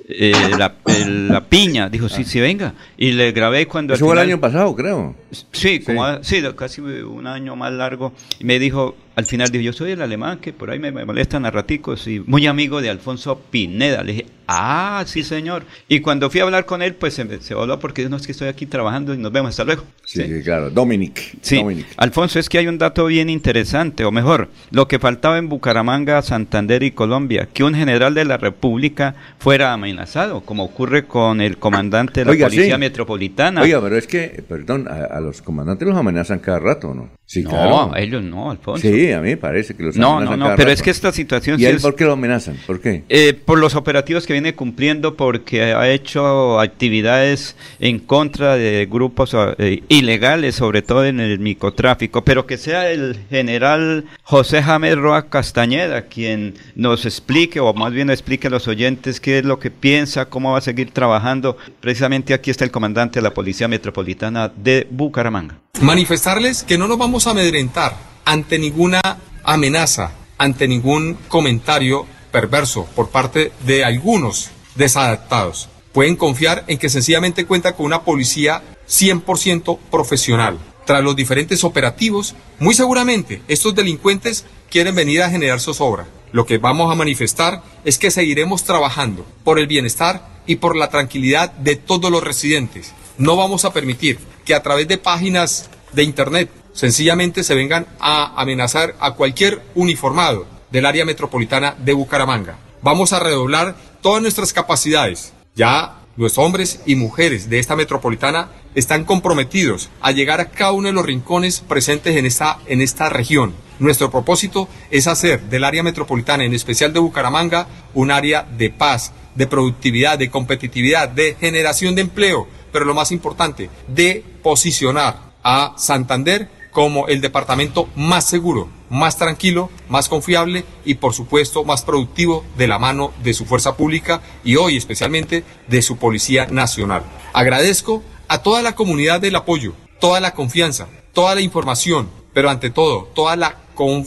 [0.08, 1.88] eh, la, piña.
[1.88, 2.74] Dijo, sí, sí, venga.
[2.96, 3.94] Y le grabé cuando...
[3.94, 5.14] Eso fue el año pasado, creo.
[5.52, 8.12] Sí, como sí, casi un año más largo.
[8.38, 11.44] Y me dijo, al final dijo, yo soy el alemán que por ahí me, molestan
[11.44, 14.02] a raticos y muy amigo de Alfonso Pineda.
[14.02, 15.64] Le dije, ah, sí señor.
[15.88, 18.32] Y cuando fui a hablar con él, pues se, se habló porque no es que
[18.32, 19.84] estoy aquí trabajando y nos vemos, hasta luego.
[20.04, 21.36] Sí, claro, Dominic.
[21.40, 21.62] Sí,
[21.96, 26.20] Alfonso, es que hay un dato bien interesante, o mejor, lo que faltaba en Bucaramanga,
[26.22, 31.58] Santander y Colombia, que un general de la República fuera amenazado, como ocurre con el
[31.58, 33.62] comandante de la Policía Metropolitana.
[33.62, 37.10] Oiga, pero es que, perdón, a, los comandantes los amenazan cada rato, ¿no?
[37.32, 38.86] Sí, no, a ellos no, Alfonso.
[38.86, 41.58] Sí, a mí parece que los No, no, no, pero es que esta situación...
[41.58, 42.58] ¿Y él por qué lo amenazan?
[42.66, 43.04] ¿Por qué?
[43.08, 49.34] Eh, por los operativos que viene cumpliendo, porque ha hecho actividades en contra de grupos
[49.56, 55.30] eh, ilegales, sobre todo en el microtráfico, pero que sea el general José James Roa
[55.30, 59.70] Castañeda quien nos explique, o más bien explique a los oyentes qué es lo que
[59.70, 61.56] piensa, cómo va a seguir trabajando.
[61.80, 65.61] Precisamente aquí está el comandante de la Policía Metropolitana de Bucaramanga.
[65.82, 69.00] Manifestarles que no nos vamos a amedrentar ante ninguna
[69.42, 75.68] amenaza, ante ningún comentario perverso por parte de algunos desadaptados.
[75.92, 80.60] Pueden confiar en que sencillamente cuenta con una policía 100% profesional.
[80.84, 86.06] Tras los diferentes operativos, muy seguramente estos delincuentes quieren venir a generar zozobra.
[86.30, 90.90] Lo que vamos a manifestar es que seguiremos trabajando por el bienestar y por la
[90.90, 92.92] tranquilidad de todos los residentes.
[93.18, 98.40] No vamos a permitir que a través de páginas de Internet sencillamente se vengan a
[98.40, 102.56] amenazar a cualquier uniformado del área metropolitana de Bucaramanga.
[102.80, 105.32] Vamos a redoblar todas nuestras capacidades.
[105.54, 110.88] Ya los hombres y mujeres de esta metropolitana están comprometidos a llegar a cada uno
[110.88, 113.54] de los rincones presentes en esta, en esta región.
[113.78, 119.12] Nuestro propósito es hacer del área metropolitana, en especial de Bucaramanga, un área de paz,
[119.34, 125.74] de productividad, de competitividad, de generación de empleo, pero lo más importante, de posicionar a
[125.76, 132.44] Santander como el departamento más seguro, más tranquilo, más confiable y por supuesto más productivo
[132.56, 137.04] de la mano de su fuerza pública y hoy especialmente de su Policía Nacional.
[137.34, 142.70] Agradezco a toda la comunidad del apoyo, toda la confianza, toda la información, pero ante
[142.70, 143.58] todo, toda la,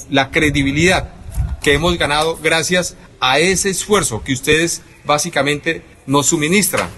[0.09, 1.13] la credibilidad
[1.61, 6.89] que hemos ganado gracias a ese esfuerzo que ustedes básicamente nos suministran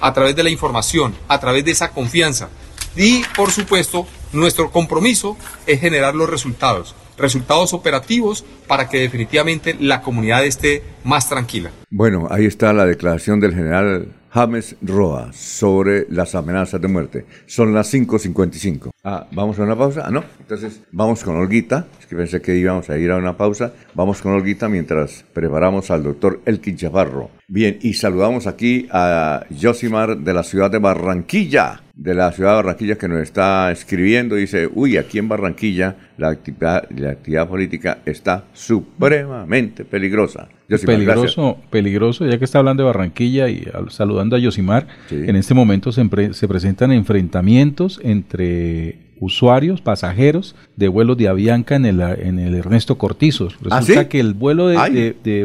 [0.00, 2.48] a través de la información, a través de esa confianza.
[2.96, 5.36] Y, por supuesto, nuestro compromiso
[5.66, 11.70] es generar los resultados, resultados operativos para que definitivamente la comunidad esté más tranquila.
[11.90, 17.26] Bueno, ahí está la declaración del general James Roa sobre las amenazas de muerte.
[17.46, 18.90] Son las 5.55.
[19.02, 20.02] Ah, ¿vamos a una pausa?
[20.06, 20.24] Ah, no.
[20.38, 21.86] Entonces, vamos con Olguita.
[21.98, 23.72] Es que pensé que íbamos a ir a una pausa.
[23.94, 27.30] Vamos con Olguita mientras preparamos al doctor Elkin Chavarro.
[27.52, 32.56] Bien, y saludamos aquí a Josimar de la ciudad de Barranquilla de la ciudad de
[32.56, 34.34] Barranquilla que nos está escribiendo.
[34.34, 40.48] Dice, uy, aquí en Barranquilla la actividad, la actividad política está supremamente peligrosa.
[40.86, 45.92] peligroso, peligroso, ya que está hablando de Barranquilla y saludando a Yosimar, en este momento
[45.92, 52.54] se, se presentan enfrentamientos entre usuarios, pasajeros de vuelos de Avianca en el, en el
[52.54, 53.54] Ernesto Cortizos.
[53.70, 55.44] ¿Ah, Resulta que el vuelo de, de,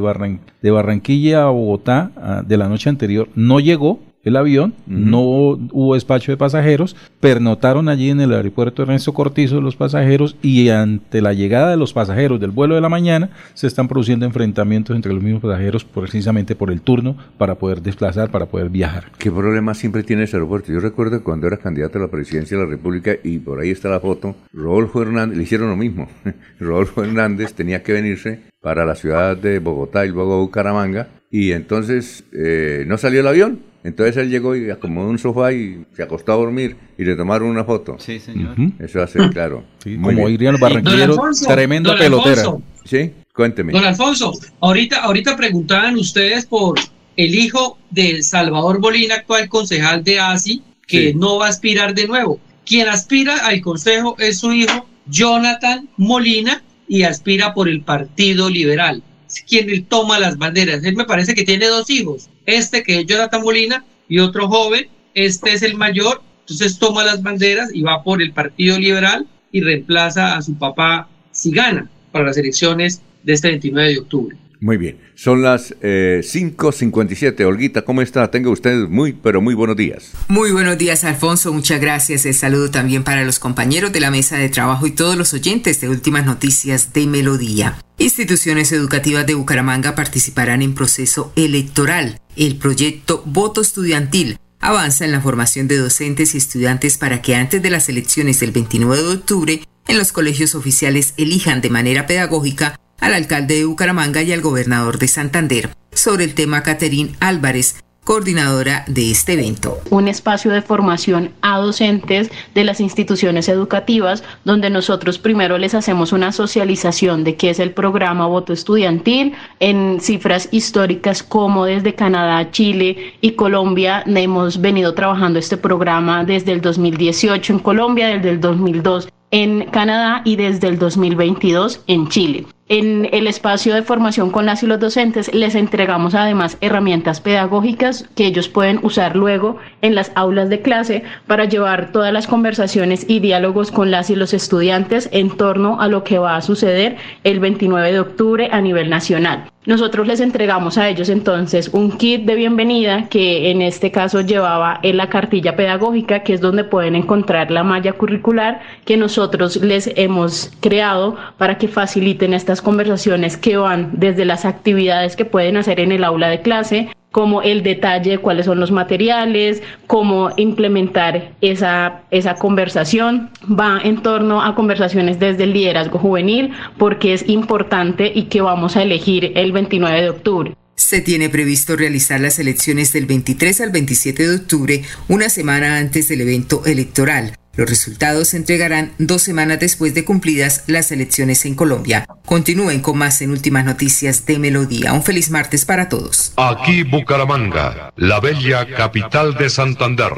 [0.62, 5.94] de, Barranquilla a Bogotá ah, de la noche anterior no llegó el avión, no hubo
[5.94, 11.34] despacho de pasajeros, pernotaron allí en el aeropuerto Ernesto Cortizo los pasajeros y ante la
[11.34, 15.24] llegada de los pasajeros del vuelo de la mañana se están produciendo enfrentamientos entre los
[15.24, 19.12] mismos pasajeros precisamente por el turno para poder desplazar, para poder viajar.
[19.18, 20.74] ¿Qué problema siempre tiene ese aeropuerto?
[20.74, 23.90] Yo recuerdo cuando era candidato a la presidencia de la República y por ahí está
[23.90, 26.10] la foto, Rodolfo Hernández, le hicieron lo mismo.
[26.60, 32.24] Rodolfo Hernández tenía que venirse para la ciudad de Bogotá y luego Bucaramanga y entonces
[32.32, 36.32] eh, no salió el avión entonces él llegó y acomodó un sofá y se acostó
[36.32, 37.98] a dormir y le tomaron una foto.
[38.00, 38.56] Sí, señor.
[38.80, 39.64] Eso hace claro.
[40.02, 42.42] como dirían los barranquilleros, tremenda pelotera.
[42.84, 43.74] sí, cuénteme.
[43.74, 46.80] Don Alfonso, ahorita, ahorita preguntaban ustedes por
[47.16, 52.08] el hijo de Salvador Bolín, actual concejal de ASI, que no va a aspirar de
[52.08, 52.40] nuevo.
[52.66, 59.04] Quien aspira al consejo es su hijo Jonathan Molina y aspira por el Partido Liberal
[59.42, 60.84] quien toma las banderas.
[60.84, 64.88] Él me parece que tiene dos hijos, este que es Jonathan Molina y otro joven,
[65.14, 69.62] este es el mayor, entonces toma las banderas y va por el Partido Liberal y
[69.62, 74.38] reemplaza a su papá si gana para las elecciones de este 29 de octubre.
[74.66, 77.40] Muy bien, son las 5.57.
[77.40, 78.32] Eh, Olguita, ¿cómo está?
[78.32, 80.14] Tenga usted muy, pero muy buenos días.
[80.28, 81.54] Muy buenos días, Alfonso.
[81.54, 82.26] Muchas gracias.
[82.26, 85.82] El saludo también para los compañeros de la mesa de trabajo y todos los oyentes
[85.82, 87.78] de Últimas Noticias de Melodía.
[88.00, 92.20] Instituciones educativas de Bucaramanga participarán en proceso electoral.
[92.36, 97.62] El proyecto Voto Estudiantil avanza en la formación de docentes y estudiantes para que antes
[97.62, 102.80] de las elecciones del 29 de octubre en los colegios oficiales elijan de manera pedagógica
[103.00, 105.70] al alcalde de Bucaramanga y al gobernador de Santander.
[105.92, 107.76] Sobre el tema, Caterín Álvarez,
[108.06, 109.80] coordinadora de este evento.
[109.90, 116.14] Un espacio de formación a docentes de las instituciones educativas donde nosotros primero les hacemos
[116.14, 122.52] una socialización de qué es el programa voto estudiantil en cifras históricas como desde Canadá,
[122.52, 128.40] Chile y Colombia hemos venido trabajando este programa desde el 2018 en Colombia, desde el
[128.40, 132.46] 2002 en Canadá y desde el 2022 en Chile.
[132.68, 138.10] En el espacio de formación con las y los docentes les entregamos además herramientas pedagógicas
[138.16, 143.06] que ellos pueden usar luego en las aulas de clase para llevar todas las conversaciones
[143.08, 146.98] y diálogos con las y los estudiantes en torno a lo que va a suceder
[147.24, 149.52] el 29 de octubre a nivel nacional.
[149.66, 154.80] Nosotros les entregamos a ellos entonces un kit de bienvenida que en este caso llevaba
[154.84, 159.90] en la cartilla pedagógica, que es donde pueden encontrar la malla curricular que nosotros les
[159.96, 165.80] hemos creado para que faciliten estas conversaciones que van desde las actividades que pueden hacer
[165.80, 171.32] en el aula de clase como el detalle de cuáles son los materiales, cómo implementar
[171.40, 173.30] esa, esa conversación.
[173.50, 178.76] Va en torno a conversaciones desde el liderazgo juvenil, porque es importante y que vamos
[178.76, 180.56] a elegir el 29 de octubre.
[180.76, 186.10] Se tiene previsto realizar las elecciones del 23 al 27 de octubre, una semana antes
[186.10, 187.38] del evento electoral.
[187.58, 192.06] Los resultados se entregarán dos semanas después de cumplidas las elecciones en Colombia.
[192.26, 194.92] Continúen con más en Últimas Noticias de Melodía.
[194.94, 196.34] Un feliz martes para todos.
[196.36, 200.14] Aquí Bucaramanga, la bella capital de Santander.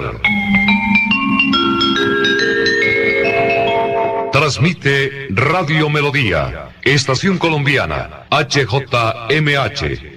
[4.32, 10.17] Transmite Radio Melodía, Estación Colombiana, HJMH.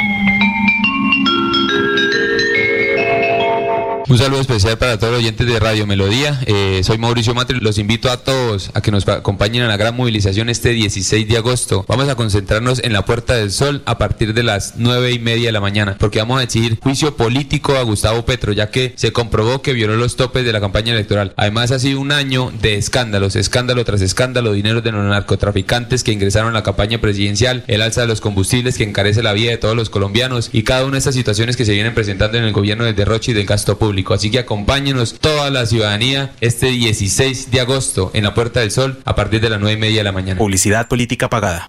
[4.11, 6.37] Un saludo especial para todos los oyentes de Radio Melodía.
[6.45, 7.61] Eh, soy Mauricio Matri.
[7.61, 11.37] Los invito a todos a que nos acompañen a la gran movilización este 16 de
[11.37, 11.85] agosto.
[11.87, 15.45] Vamos a concentrarnos en la Puerta del Sol a partir de las 9 y media
[15.45, 19.13] de la mañana, porque vamos a exigir juicio político a Gustavo Petro, ya que se
[19.13, 21.33] comprobó que violó los topes de la campaña electoral.
[21.37, 26.11] Además, ha sido un año de escándalos, escándalo tras escándalo, dinero de los narcotraficantes que
[26.11, 29.57] ingresaron a la campaña presidencial, el alza de los combustibles que encarece la vida de
[29.57, 32.51] todos los colombianos y cada una de estas situaciones que se vienen presentando en el
[32.51, 34.00] gobierno del derroche y del gasto público.
[34.09, 38.99] Así que acompáñenos toda la ciudadanía este 16 de agosto en la Puerta del Sol
[39.05, 40.37] a partir de las 9 y media de la mañana.
[40.37, 41.67] Publicidad política pagada.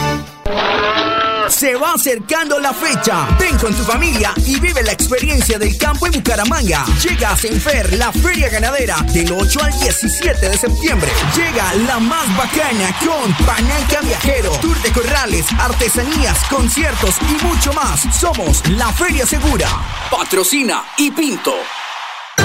[1.49, 3.27] Se va acercando la fecha.
[3.39, 6.85] Ven con tu familia y vive la experiencia del campo en Bucaramanga.
[7.03, 11.11] Llega a Senfer, la feria ganadera, del 8 al 17 de septiembre.
[11.37, 18.01] Llega la más bacana con Pananca Viajero, Tour de Corrales, artesanías, conciertos y mucho más.
[18.19, 19.69] Somos la Feria Segura.
[20.11, 21.55] Patrocina y Pinto.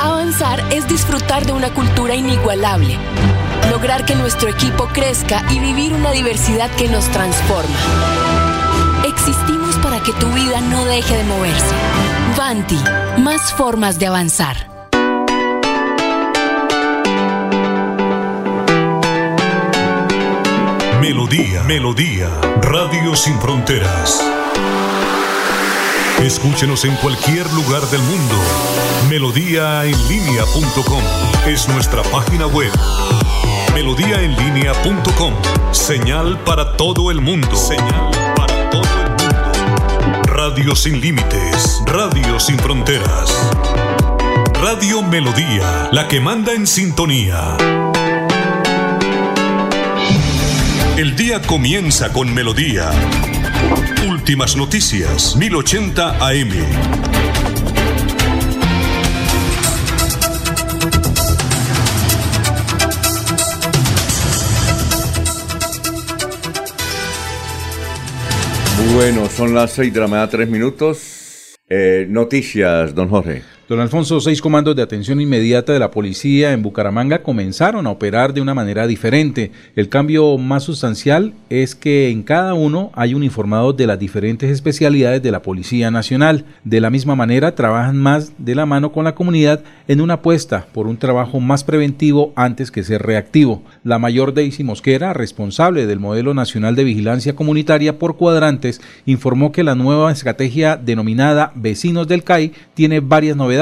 [0.01, 2.97] Avanzar es disfrutar de una cultura inigualable.
[3.69, 8.28] Lograr que nuestro equipo crezca y vivir una diversidad que nos transforma.
[9.10, 11.74] Existimos para que tu vida no deje de moverse.
[12.38, 12.78] Vanti,
[13.18, 14.70] más formas de avanzar.
[21.01, 22.30] Melodía, Melodía,
[22.62, 24.24] Radio Sin Fronteras.
[26.22, 28.36] Escúchenos en cualquier lugar del mundo.
[29.10, 31.01] Melodíaenlínea.com
[31.47, 32.72] es nuestra página web.
[33.74, 35.34] Melodíaenlínea.com.
[35.72, 37.55] Señal para todo el mundo.
[40.41, 43.51] Radio sin límites, Radio sin fronteras.
[44.53, 47.57] Radio Melodía, la que manda en sintonía.
[50.95, 52.89] El día comienza con Melodía.
[54.07, 57.18] Últimas noticias, 1080 AM.
[68.95, 71.55] Bueno, son las seis de la mañana, tres minutos.
[71.69, 73.43] Eh, noticias, don Jorge.
[73.70, 78.34] Don Alfonso, seis comandos de atención inmediata de la policía en Bucaramanga comenzaron a operar
[78.34, 79.51] de una manera diferente.
[79.76, 84.49] El cambio más sustancial es que en cada uno hay un informado de las diferentes
[84.49, 86.45] especialidades de la Policía Nacional.
[86.63, 90.65] De la misma manera, trabajan más de la mano con la comunidad en una apuesta
[90.74, 93.61] por un trabajo más preventivo antes que ser reactivo.
[93.84, 99.63] La mayor Daisy Mosquera, responsable del modelo nacional de vigilancia comunitaria por cuadrantes, informó que
[99.63, 103.59] la nueva estrategia denominada Vecinos del CAI tiene varias novedades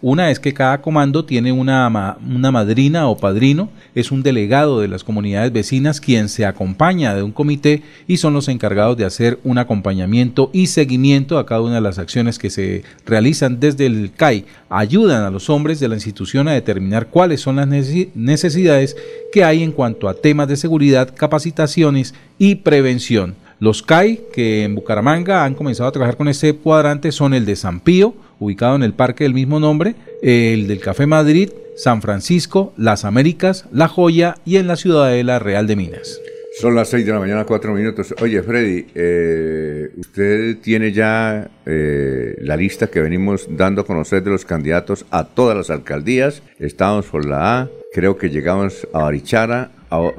[0.00, 4.88] una es que cada comando tiene una, una madrina o padrino, es un delegado de
[4.88, 9.38] las comunidades vecinas quien se acompaña de un comité y son los encargados de hacer
[9.44, 14.12] un acompañamiento y seguimiento a cada una de las acciones que se realizan desde el
[14.14, 14.44] CAI.
[14.68, 18.96] Ayudan a los hombres de la institución a determinar cuáles son las necesidades
[19.32, 23.36] que hay en cuanto a temas de seguridad, capacitaciones y prevención.
[23.58, 27.56] Los CAI que en Bucaramanga han comenzado a trabajar con este cuadrante son el de
[27.56, 32.72] San Pío, ubicado en el parque del mismo nombre, el del Café Madrid, San Francisco,
[32.76, 36.20] Las Américas, La Joya y en la Ciudadela Real de Minas.
[36.60, 38.14] Son las 6 de la mañana, 4 minutos.
[38.22, 44.30] Oye, Freddy, eh, usted tiene ya eh, la lista que venimos dando a conocer de
[44.30, 46.42] los candidatos a todas las alcaldías.
[46.60, 49.72] Estamos por la A, creo que llegamos a Barichara.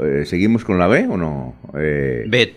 [0.03, 1.55] Eh, ¿Seguimos con la B o no?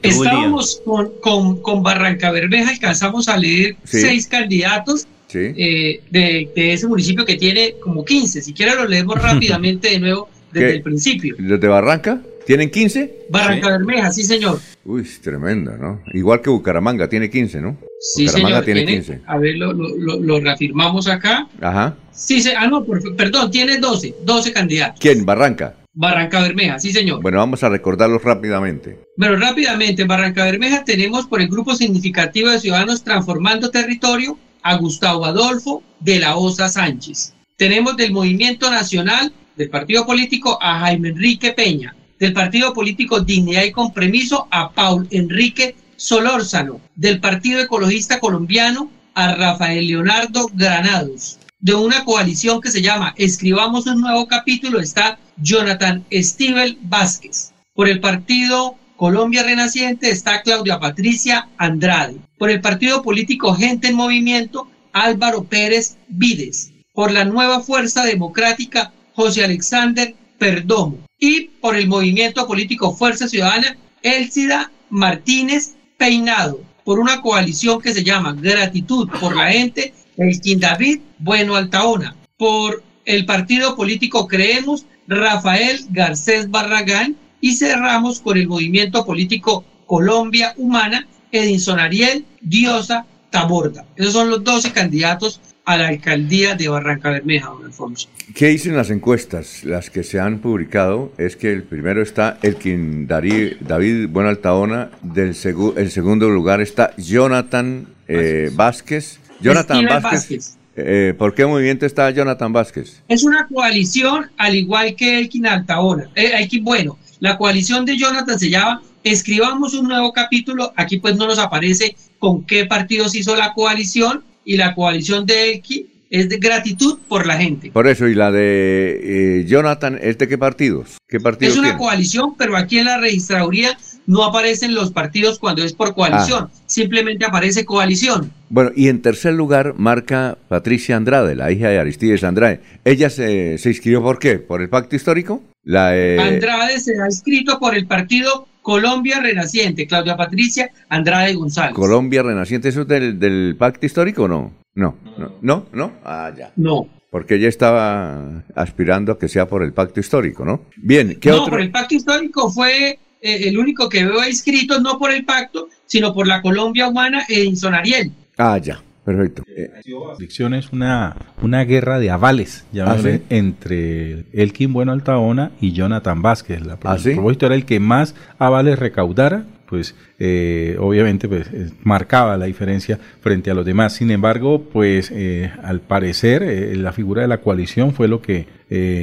[0.02, 7.36] Estábamos con, con, Barranca Bermeja, alcanzamos a leer seis candidatos eh, de, ese municipio que
[7.36, 8.42] tiene como 15.
[8.42, 11.36] Si quiere lo leemos rápidamente de nuevo desde el principio.
[11.38, 12.20] ¿Los de Barranca?
[12.46, 13.26] ¿Tienen 15?
[13.28, 14.58] Barranca Bermeja, sí señor.
[14.86, 16.00] Uy, tremendo, ¿no?
[16.14, 17.76] Igual que Bucaramanga tiene 15, ¿no?
[18.00, 19.20] Sí, Bucaramanga tiene, 15.
[19.26, 21.46] A ver, lo, lo, reafirmamos acá.
[21.60, 21.94] Ajá.
[22.10, 24.98] Sí, ah, no, perdón, tiene 12, 12 candidatos.
[24.98, 25.26] ¿Quién?
[25.26, 25.74] ¿Barranca?
[25.92, 27.20] Barranca Bermeja, sí señor.
[27.20, 28.98] Bueno, vamos a recordarlos rápidamente.
[29.16, 34.76] Bueno, rápidamente, en Barranca Bermeja tenemos por el grupo significativo de ciudadanos transformando territorio a
[34.76, 37.34] Gustavo Adolfo de la Osa Sánchez.
[37.56, 43.64] Tenemos del Movimiento Nacional del Partido Político a Jaime Enrique Peña, del Partido Político Dignidad
[43.64, 51.38] y Compromiso a Paul Enrique Solórzano, del Partido Ecologista Colombiano a Rafael Leonardo Granados.
[51.60, 57.52] De una coalición que se llama Escribamos un nuevo capítulo está Jonathan Stivel Vázquez.
[57.74, 62.16] Por el Partido Colombia Renaciente está Claudia Patricia Andrade.
[62.36, 66.72] Por el partido político Gente en Movimiento, Álvaro Pérez Vides.
[66.94, 70.98] Por la nueva Fuerza Democrática, José Alexander Perdomo.
[71.16, 76.60] Y por el movimiento político Fuerza Ciudadana, Elcida Martínez Peinado.
[76.84, 82.16] Por una coalición que se llama Gratitud por la Gente, Elkin David Bueno Altaona.
[82.36, 90.54] Por el partido político Creemos, Rafael Garcés Barragán y cerramos con el movimiento político Colombia
[90.56, 93.84] Humana, Edinson Ariel, Diosa, Taborda.
[93.96, 98.08] Esos son los 12 candidatos a la alcaldía de Barranca Bermeja, don Alfonso.
[98.34, 99.64] ¿Qué dicen las encuestas?
[99.64, 105.36] Las que se han publicado es que el primero está Elkin Darí, David Buenaltaona, del
[105.76, 109.20] el segundo lugar está Jonathan eh, Vázquez.
[109.42, 110.56] Jonathan Vázquez.
[110.74, 113.02] Eh, ¿Por qué movimiento está Jonathan Vázquez?
[113.08, 116.08] Es una coalición al igual que Elkin Altaona.
[116.14, 120.72] Eh, Elkin, bueno, la coalición de Jonathan se llama Escribamos un nuevo capítulo.
[120.76, 125.52] Aquí pues no nos aparece con qué partidos hizo la coalición y la coalición de
[125.52, 127.70] Elkin es de gratitud por la gente.
[127.70, 130.96] Por eso, y la de eh, Jonathan, ¿es de qué partidos?
[131.06, 135.62] ¿Qué partidos es una coalición, pero aquí en la registraduría no aparecen los partidos cuando
[135.62, 136.60] es por coalición, ah.
[136.66, 138.32] simplemente aparece coalición.
[138.48, 142.60] Bueno, y en tercer lugar marca Patricia Andrade, la hija de Aristides Andrade.
[142.86, 144.38] ¿Ella se, se inscribió por qué?
[144.38, 145.42] ¿Por el pacto histórico?
[145.68, 151.74] La, Andrade se ha inscrito por el partido Colombia Renaciente, Claudia Patricia Andrade González.
[151.74, 154.54] Colombia Renaciente, ¿eso es del, del pacto histórico o no?
[154.74, 155.92] No, no, no, no.
[156.04, 156.52] Ah, ya.
[156.56, 156.88] No.
[157.10, 160.62] Porque ella estaba aspirando a que sea por el pacto histórico, ¿no?
[160.78, 164.98] Bien, ¿qué no, por el pacto histórico fue eh, el único que veo inscrito, no
[164.98, 168.10] por el pacto, sino por la Colombia Humana en Sonariel.
[168.38, 168.82] Ah, ya.
[169.08, 169.42] Perfecto.
[169.56, 169.70] Eh,
[170.18, 172.98] es una, una guerra de avales, ya ¿Ah,
[173.30, 176.60] entre Elkin Bueno Altaona y Jonathan Vázquez.
[176.66, 181.68] La, ¿Ah, el propósito era el que más avales recaudara pues eh, obviamente pues, eh,
[181.82, 183.94] marcaba la diferencia frente a los demás.
[183.94, 186.42] Sin embargo, pues eh, al parecer
[186.76, 188.46] la figura de la coalición fue lo que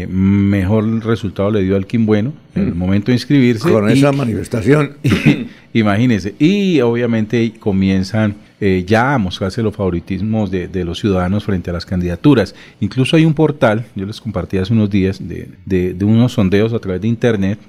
[0.09, 2.77] mejor resultado le dio al Kim Bueno en el mm.
[2.77, 3.71] momento de inscribirse.
[3.71, 4.97] Con esa manifestación.
[5.73, 6.35] imagínense.
[6.39, 11.85] Y obviamente comienzan eh, ya a mostrarse los favoritismos de, los ciudadanos frente a las
[11.85, 12.55] candidaturas.
[12.79, 17.01] Incluso hay un portal, yo les compartí hace unos días, de, unos sondeos a través
[17.01, 17.59] de Internet,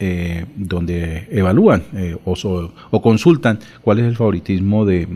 [0.00, 5.06] eh, donde evalúan eh, o, consultan cuál es el favoritismo de,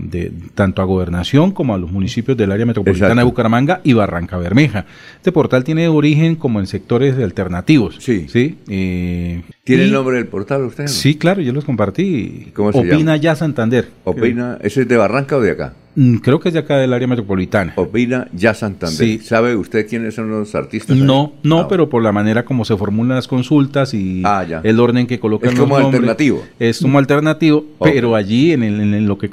[0.55, 4.85] tanto a gobernación como a los municipios del área metropolitana de Bucaramanga y Barranca Bermeja.
[5.17, 7.97] Este portal tiene origen como en sectores alternativos.
[8.01, 8.27] Sí.
[8.29, 8.59] ¿sí?
[8.67, 10.87] ¿Tiene el nombre del portal usted?
[10.87, 12.53] Sí, claro, yo los compartí.
[12.55, 13.89] ¿Cómo se Opina ya Santander.
[14.05, 15.73] Opina, ¿ese es de Barranca o de acá?
[15.95, 17.73] Mm, creo que es de acá del área metropolitana.
[17.77, 19.23] Opina ya Santander.
[19.23, 20.95] ¿Sabe usted quiénes son los artistas?
[20.95, 24.79] No, no, ah, pero por la manera como se formulan las consultas y ah, el
[24.79, 26.43] orden que colocan es como alternativo.
[26.59, 29.31] Es como alternativo, pero allí en, lo que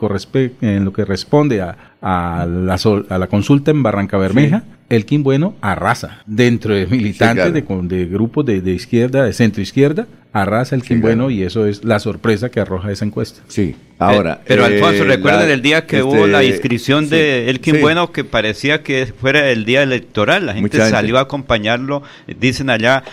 [0.61, 2.77] en lo que responde a, a, la,
[3.09, 6.21] a la consulta en Barranca Bermeja, el Kim Bueno arrasa.
[6.25, 11.29] Dentro de militantes de, de, grupos de, izquierda, de centro izquierda, arrasa el Kim Bueno
[11.29, 13.41] y eso es la sorpresa que arroja esa encuesta.
[13.47, 14.39] Sí, ahora.
[14.41, 18.11] Eh, pero Alfonso, recuerda del día que hubo la este, inscripción de El Kim Bueno
[18.11, 20.77] que parecía que fuera el día electoral, la gente.
[20.89, 22.03] salió a acompañarlo,
[22.39, 23.03] dicen allá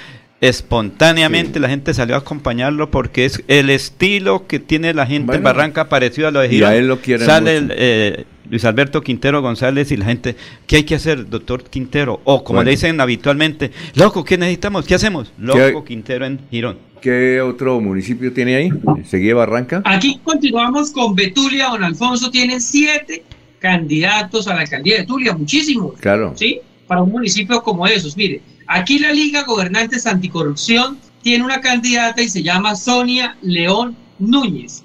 [0.40, 5.42] espontáneamente la gente salió a acompañarlo porque es el estilo que tiene la gente en
[5.42, 6.70] Barranca parecido a lo de Girón.
[6.70, 10.36] Y a él lo Sale el, eh, Luis Alberto Quintero González y la gente,
[10.66, 12.20] ¿qué hay que hacer, doctor Quintero?
[12.24, 14.86] O como le dicen habitualmente, loco, ¿qué necesitamos?
[14.86, 15.32] ¿Qué hacemos?
[15.38, 16.78] Loco Quintero en Girón.
[17.00, 18.70] ¿Qué otro municipio tiene ahí?
[19.06, 19.82] ¿Seguía Barranca?
[19.84, 23.22] Aquí continuamos con Betulia, don Alfonso, tiene siete
[23.58, 25.94] candidatos a la alcaldía de Betulia, muchísimos.
[26.00, 26.32] Claro.
[26.36, 26.60] ¿Sí?
[26.86, 28.16] Para un municipio como esos.
[28.16, 34.82] Mire, aquí la Liga Gobernantes Anticorrupción tiene una candidata y se llama Sonia León Núñez.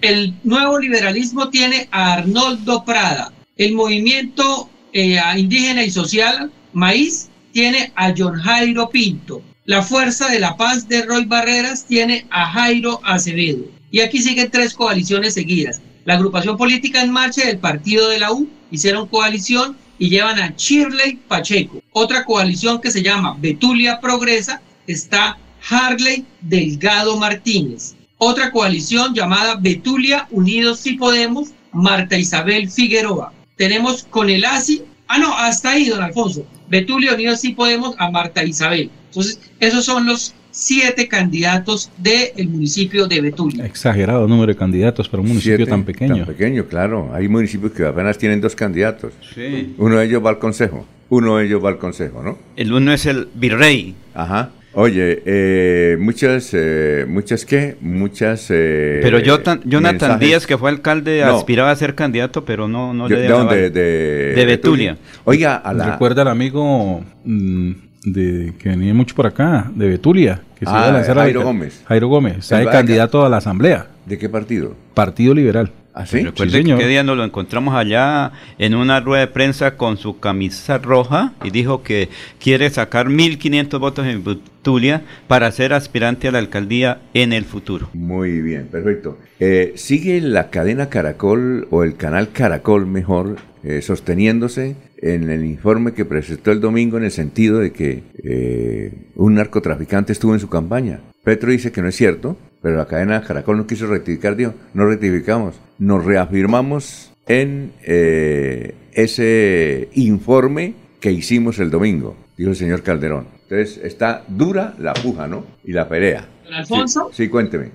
[0.00, 3.32] El nuevo liberalismo tiene a Arnoldo Prada.
[3.56, 9.40] El movimiento eh, indígena y social Maíz tiene a John Jairo Pinto.
[9.64, 13.64] La Fuerza de la Paz de Roy Barreras tiene a Jairo Acevedo.
[13.92, 15.80] Y aquí siguen tres coaliciones seguidas.
[16.04, 20.54] La agrupación política en marcha del partido de la U hicieron coalición y llevan a
[20.56, 21.82] Shirley Pacheco.
[21.92, 25.38] Otra coalición que se llama Betulia Progresa está
[25.68, 33.32] Harley Delgado Martínez otra coalición llamada Betulia Unidos y Podemos, Marta Isabel Figueroa.
[33.56, 38.12] Tenemos con el ASI, ah no, hasta ahí, don Alfonso, Betulia Unidos y Podemos a
[38.12, 38.92] Marta Isabel.
[39.08, 43.66] Entonces, esos son los siete candidatos del municipio de Betulia.
[43.66, 46.18] Exagerado número de candidatos para un municipio tan pequeño.
[46.18, 47.10] Tan pequeño, claro.
[47.12, 49.12] Hay municipios que apenas tienen dos candidatos.
[49.34, 49.74] Sí.
[49.78, 50.86] Uno de ellos va al consejo.
[51.08, 52.38] Uno de ellos va al consejo, ¿no?
[52.54, 53.94] El uno es el virrey.
[54.14, 54.50] Ajá.
[54.74, 58.46] Oye, eh, muchas, eh, muchas qué, muchas.
[58.48, 63.16] Eh, pero Jonathan Díaz, que fue alcalde, aspiraba a ser candidato, pero no, no le
[63.16, 63.70] ¿De dónde?
[63.70, 64.96] De, Betulia.
[65.24, 65.92] Oiga, a la...
[65.92, 67.72] recuerda al amigo mm,
[68.04, 71.42] de que venía mucho por acá, de Betulia, que se iba a ah, lanzar Jairo
[71.42, 71.82] Gómez.
[71.86, 73.86] Jairo Gómez, está candidato a la asamblea.
[74.06, 74.74] ¿De qué partido?
[74.94, 75.72] Partido Liberal.
[75.94, 76.22] ¿Ah, sí?
[76.22, 80.78] Recuerde que día nos lo encontramos allá en una rueda de prensa con su camisa
[80.78, 82.08] roja y dijo que
[82.40, 87.90] quiere sacar 1.500 votos en Betulia para ser aspirante a la alcaldía en el futuro.
[87.92, 89.18] Muy bien, perfecto.
[89.38, 95.92] Eh, ¿Sigue la cadena Caracol o el canal Caracol mejor eh, sosteniéndose en el informe
[95.92, 100.48] que presentó el domingo en el sentido de que eh, un narcotraficante estuvo en su
[100.48, 101.00] campaña.
[101.24, 104.86] Petro dice que no es cierto, pero la cadena Caracol no quiso rectificar, dijo, no
[104.86, 113.26] rectificamos, nos reafirmamos en eh, ese informe que hicimos el domingo, dijo el señor Calderón.
[113.42, 115.44] Entonces está dura la puja, ¿no?
[115.64, 116.28] Y la pelea.
[116.44, 117.10] Don Alfonso.
[117.12, 117.70] Sí, sí, cuénteme.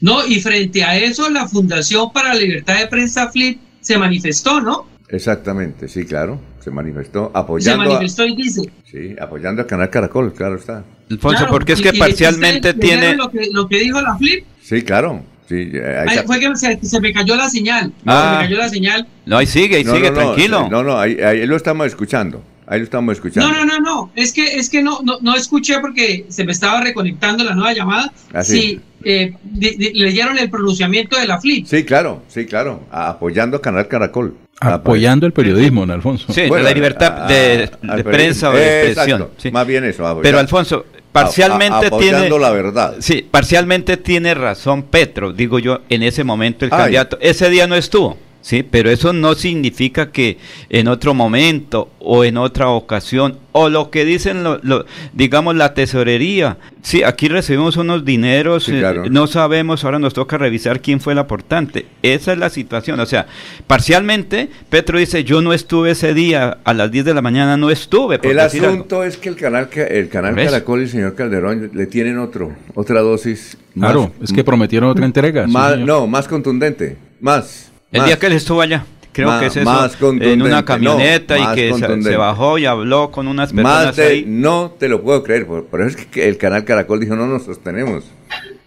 [0.00, 4.60] No, y frente a eso, la Fundación para la Libertad de Prensa FLIP se manifestó,
[4.60, 4.86] ¿no?
[5.08, 6.40] Exactamente, sí, claro.
[6.60, 7.84] Se manifestó apoyando.
[7.84, 8.62] Se manifestó y dice.
[8.84, 10.84] Sí, apoyando al canal Caracol, claro está.
[11.10, 13.16] Alfonso, Claro, porque es que parcialmente ¿ustedes leyeron tiene...
[13.16, 14.44] Lo que, lo que dijo la FLIP.
[14.62, 15.22] Sí, claro.
[15.48, 17.92] Sí, eh, ahí fue que se, se me cayó la señal.
[18.04, 18.32] Ah.
[18.32, 19.06] Se me cayó la señal.
[19.24, 20.68] No, ahí sigue, ahí No, sigue, no, no, tranquilo.
[20.68, 22.42] No, no, ahí, ahí lo estamos escuchando.
[22.70, 23.48] Ahí lo estamos escuchando.
[23.50, 24.10] No, no, no, no.
[24.14, 27.72] Es que, es que no, no, no escuché porque se me estaba reconectando la nueva
[27.72, 28.12] llamada.
[28.34, 28.60] Así.
[28.60, 31.66] Sí, eh, di- di- leyeron el pronunciamiento de la FLIP.
[31.66, 32.82] Sí, claro, sí, claro.
[32.90, 34.34] Apoyando a Canal Caracol.
[34.60, 36.32] Apoyando el periodismo, don Alfonso.
[36.32, 38.82] Sí, Bueno, la libertad a- de, a- de al prensa o periodismo.
[38.82, 39.28] de expresión.
[39.38, 39.50] sí.
[39.50, 40.04] Más bien eso.
[40.06, 42.96] apoyar- Pero Alfonso, parcialmente a- apoyando tiene la verdad.
[42.98, 46.78] Sí, parcialmente tiene razón Petro, digo yo, en ese momento el Ay.
[46.78, 48.18] candidato ese día no estuvo.
[48.40, 50.38] Sí, pero eso no significa que
[50.70, 55.74] en otro momento o en otra ocasión o lo que dicen, lo, lo- digamos, la
[55.74, 56.56] tesorería.
[56.80, 59.04] Sí, aquí recibimos unos dineros, Sí, eh, claro.
[59.10, 61.86] no sabemos, ahora nos toca revisar quién fue el aportante.
[62.02, 62.98] Esa es la situación.
[63.00, 63.26] O sea,
[63.66, 67.70] parcialmente, Petro dice, yo no estuve ese día, a las 10 de la mañana no
[67.70, 68.18] estuve.
[68.18, 70.34] por El asunto es que el canal, ca- el canal.
[70.34, 73.58] Caracol y el señor Calderón le tienen otro, otra dosis.
[73.74, 75.46] Claro, es que prometieron otra entrega.
[75.46, 76.96] Más, no, más contundente.
[77.20, 77.67] Más.
[77.92, 78.06] El más.
[78.08, 81.54] día que él estuvo allá, creo Más- que es eso, más en una camioneta y
[81.54, 81.72] que
[82.02, 84.24] se- bajó y habló con unas Más personas de, ahí.
[84.26, 87.26] no te lo puedo creer, por, por eso es que el canal Caracol dijo no
[87.26, 88.04] nos sostenemos.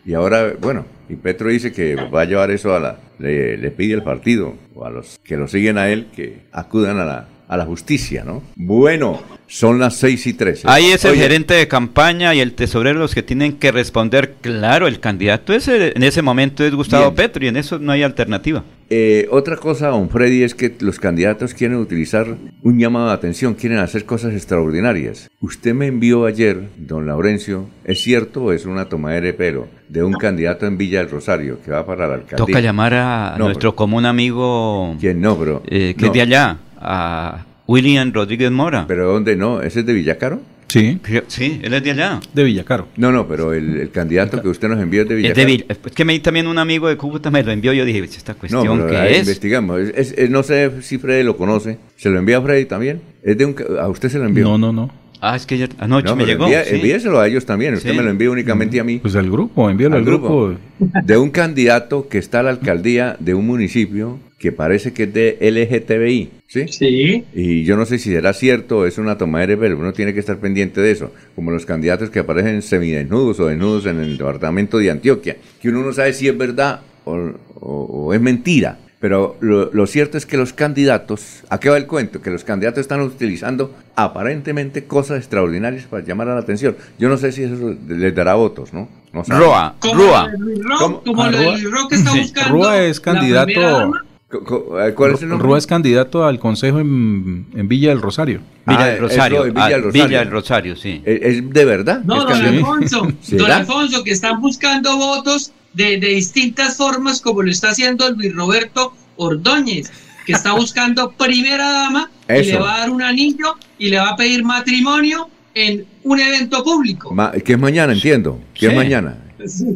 [0.04, 3.70] Y ahora, bueno, y Petro dice que va a llevar eso a la, le, le
[3.72, 7.28] pide al partido o a los que lo siguen a él que acudan a la,
[7.52, 8.42] a la justicia, ¿no?
[8.56, 10.68] Bueno, son las 6 y 13.
[10.70, 14.36] Ahí es el Oye, gerente de campaña y el tesorero los que tienen que responder.
[14.40, 17.16] Claro, el candidato ese, en ese momento es Gustavo Bien.
[17.16, 18.64] Petro y en eso no hay alternativa.
[18.90, 23.54] Eh, otra cosa, don Freddy, es que los candidatos quieren utilizar un llamado de atención,
[23.56, 25.30] quieren hacer cosas extraordinarias.
[25.42, 30.14] Usted me envió ayer, don Laurencio, ¿es cierto es una tomadera de pelo de un
[30.14, 32.38] candidato en Villa del Rosario que va para la alcaldía?
[32.38, 35.64] Toca llamar a No, nuestro común amigo ¿Quién no, bro?
[35.68, 36.08] eh, que No.
[36.08, 38.86] es de allá, a William Rodríguez Mora.
[38.88, 39.62] ¿Pero dónde no?
[39.62, 40.42] ¿Ese es de Villacaro?
[40.68, 42.20] Sí, Sí, él es de allá.
[42.34, 42.88] de Villacaro.
[42.96, 45.48] No, no, pero el, el candidato que usted nos envió es de Es Villacaro.
[45.48, 47.74] de Vill- es que me también un amigo de Cúcuta me lo envió.
[47.74, 49.20] Yo dije, esta No, cuestión pero que es.
[49.20, 49.82] investigamos.
[49.82, 51.78] Es- es- es- no sé si Freddy lo conoce.
[51.98, 53.02] ¿Se lo envía a Freddy también?
[53.22, 54.46] ¿Es de un, ¿A usted se lo envió?
[54.46, 55.01] No, no, no.
[55.24, 56.46] Ah, es que ayer- anoche No, me llegó.
[56.46, 56.76] envía- sí.
[56.76, 57.76] envíeselo a ellos también.
[57.76, 57.96] Usted Sí.
[57.98, 58.98] me lo envía únicamente a mí.
[58.98, 60.48] Pues al grupo, envíalo al, Al grupo.
[60.48, 60.60] grupo.
[61.04, 65.14] De un candidato que está a la alcaldía de un municipio que parece que es
[65.14, 66.30] de LGTBI.
[66.48, 66.68] ¿Sí?
[66.70, 67.24] Sí.
[67.36, 69.78] Y yo no sé si será cierto o es una tomadera de pelo.
[69.78, 71.14] Uno tiene que estar pendiente de eso.
[71.36, 75.38] Como los candidatos que aparecen semidesnudos o desnudos en el departamento de Antioquia.
[75.62, 77.14] Que uno no sabe si es verdad o,
[77.60, 78.80] o- o es mentira.
[79.02, 82.22] Pero lo, lo cierto es que los candidatos, ¿a qué va el cuento?
[82.22, 86.78] Que los candidatos están utilizando aparentemente cosas extraordinarias para llamar a la atención.
[87.00, 88.88] Yo no sé si eso les dará votos, ¿no?
[89.12, 89.40] no sabe.
[89.44, 91.02] Roa, Como lo de Luis Ro- ¿Cómo?
[91.04, 91.52] como Ah, lo de Rúa.
[91.58, 92.20] Luis Ro que está Sí.
[92.20, 92.54] buscando.
[92.54, 93.92] Rúa es candidato-
[94.32, 95.46] eh, ¿Cuál es el nombre?
[95.48, 98.40] Rúa es candidato al consejo en, en Villa del Rosario.
[98.68, 99.44] Villa Ah, del Rosario.
[99.46, 100.08] Villa del Rosario.
[100.08, 101.02] Villa del Rosario, sí.
[101.04, 102.02] ¿Es, es de verdad?
[102.06, 102.46] No, ¿Es don?
[102.46, 103.52] Alfonso, don.
[103.52, 108.94] Alfonso, que están buscando votos de, de distintas formas, como lo está haciendo Luis Roberto
[109.18, 109.92] Ordóñez,
[110.26, 112.52] que está buscando primera dama y Eso.
[112.54, 116.64] le va a dar un anillo y le va a pedir matrimonio en un evento
[116.64, 117.14] público.
[117.14, 118.40] Ma- que es mañana, entiendo.
[118.54, 118.78] Que es Sí.
[118.78, 119.18] mañana.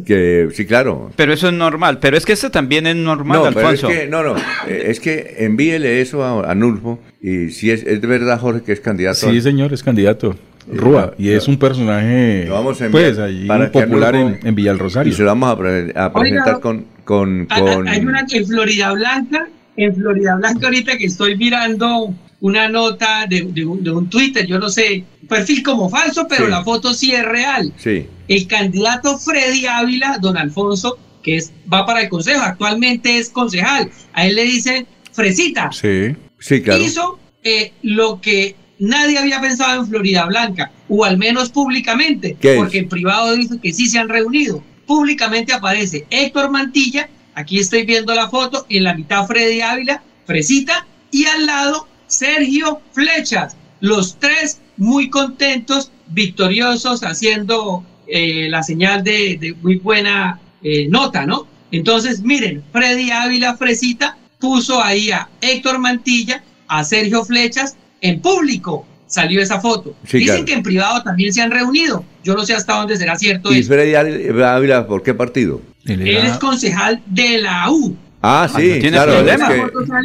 [0.06, 1.10] Que sí, claro.
[1.16, 1.98] Pero eso es normal.
[1.98, 3.88] Pero es que eso también es normal, no, pero es Alfonso.
[3.88, 4.36] que, no, no,
[4.68, 8.62] eh, es que envíele eso a, a Nulfo y si es, es de verdad, Jorge,
[8.62, 9.28] que es candidato.
[9.28, 10.36] Sí, señor, es candidato.
[10.68, 14.74] Rúa, y es un personaje vamos a pues allí para que popular en, en Villa
[14.74, 18.26] del Y se lo vamos a, pre- a presentar con, con, Hay- con- Hay una
[18.30, 23.82] en Florida Blanca, en Florida Blanca ahorita que estoy mirando una nota de, de un,
[23.82, 26.50] de un Twitter, yo no sé, perfil como falso, pero Sí.
[26.50, 27.72] la foto sí es real.
[27.76, 33.30] Sí, El candidato Freddy Ávila, don Alfonso, que es, va para el consejo, actualmente es
[33.30, 33.90] concejal.
[34.12, 35.70] A él le dicen Fresita.
[35.72, 36.14] Sí.
[36.38, 36.82] sí, claro.
[36.82, 42.78] Hizo eh, lo que nadie había pensado en Florida Blanca, o al menos públicamente, porque
[42.78, 44.62] en privado dice que sí se han reunido.
[44.86, 50.86] Públicamente aparece Héctor Mantilla, aquí estoy viendo la foto, en la mitad Freddy Ávila, Fresita,
[51.10, 53.56] y al lado Sergio Flechas.
[53.80, 61.26] Los tres muy contentos, victoriosos, haciendo eh, la señal de, de muy buena eh, nota,
[61.26, 61.46] ¿no?
[61.72, 68.86] Entonces, miren, Freddy Ávila Fresita puso ahí a Héctor Mantilla, a Sergio Flechas en público
[69.06, 69.94] salió esa foto.
[70.06, 70.44] Sí, Dicen claro.
[70.46, 72.04] que en privado también se han reunido.
[72.24, 73.62] Yo no sé hasta dónde será cierto ¿Y.
[73.62, 75.60] Freddy Ávila por qué partido?
[75.84, 77.96] Él es concejal de la U.
[78.22, 79.12] Ah, sí, no tiene claro.
[79.12, 79.48] problema.
[79.54, 79.60] es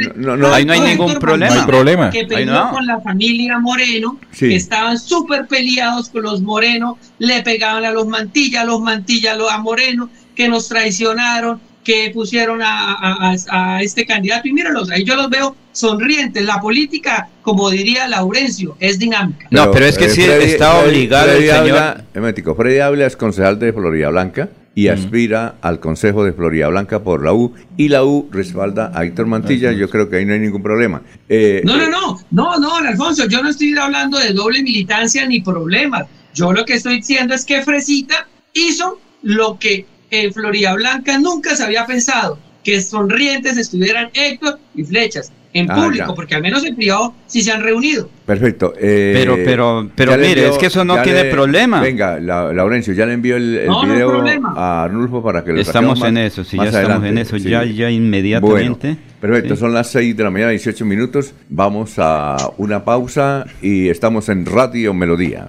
[0.08, 1.56] que- no, no, Ahí no hay ningún problema.
[1.56, 2.10] No hay problema.
[2.12, 2.70] Que Ahí peleó no.
[2.70, 4.50] con la familia Moreno, Sí.
[4.50, 9.32] que estaban súper peleados con los Moreno, le pegaban a los Mantilla, a los Mantilla
[9.34, 14.48] a los- a Moreno, que nos traicionaron, que pusieron a, a- a- a este candidato.
[14.48, 16.46] Y míralos, ahí yo los veo sonrientes.
[16.46, 19.48] La política, como diría Laurencio, es dinámica.
[19.52, 21.96] No, pero es que eh, sí Freddy- está Freddy- obligado Freddy el señor.
[22.14, 26.68] Un momentico, Freddy Ávila es concejal de Florida Blanca y aspira al Consejo de Florida
[26.70, 29.72] Blanca por la U y la U respalda a Héctor Mantilla.
[29.74, 31.02] Yo creo que ahí no hay ningún problema.
[31.28, 35.26] Eh, No, no, no, no, no, don Alfonso, yo no estoy hablando de doble militancia
[35.28, 36.06] ni problemas.
[36.34, 41.56] Yo lo que estoy diciendo es que Fresita hizo lo que en Florida Blanca nunca
[41.56, 46.16] se había pensado, que sonrientes estuvieran Héctor y Flechas en Ah, público, ya.
[46.16, 48.10] porque al menos en privado sí se han reunido.
[48.26, 48.74] Perfecto.
[48.80, 51.82] eh, Pero- pero- pero le mire, es que eso no tiene problema.
[51.82, 54.54] Venga, la- Laurencio, ya le envió el, el No, no video problema.
[54.56, 57.10] a Arnulfo para que lo Estamos saquemos en más- eso, sí, ya más estamos adelante,
[57.10, 57.50] en eso, sí.
[57.50, 58.88] ya, ya inmediatamente.
[58.88, 59.60] Bueno, perfecto, Sí.
[59.60, 61.34] son las 6 de la mañana, 18 minutos.
[61.50, 65.48] Vamos a una pausa y estamos en Radio Melodía.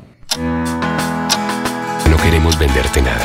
[2.11, 3.25] No queremos venderte nada,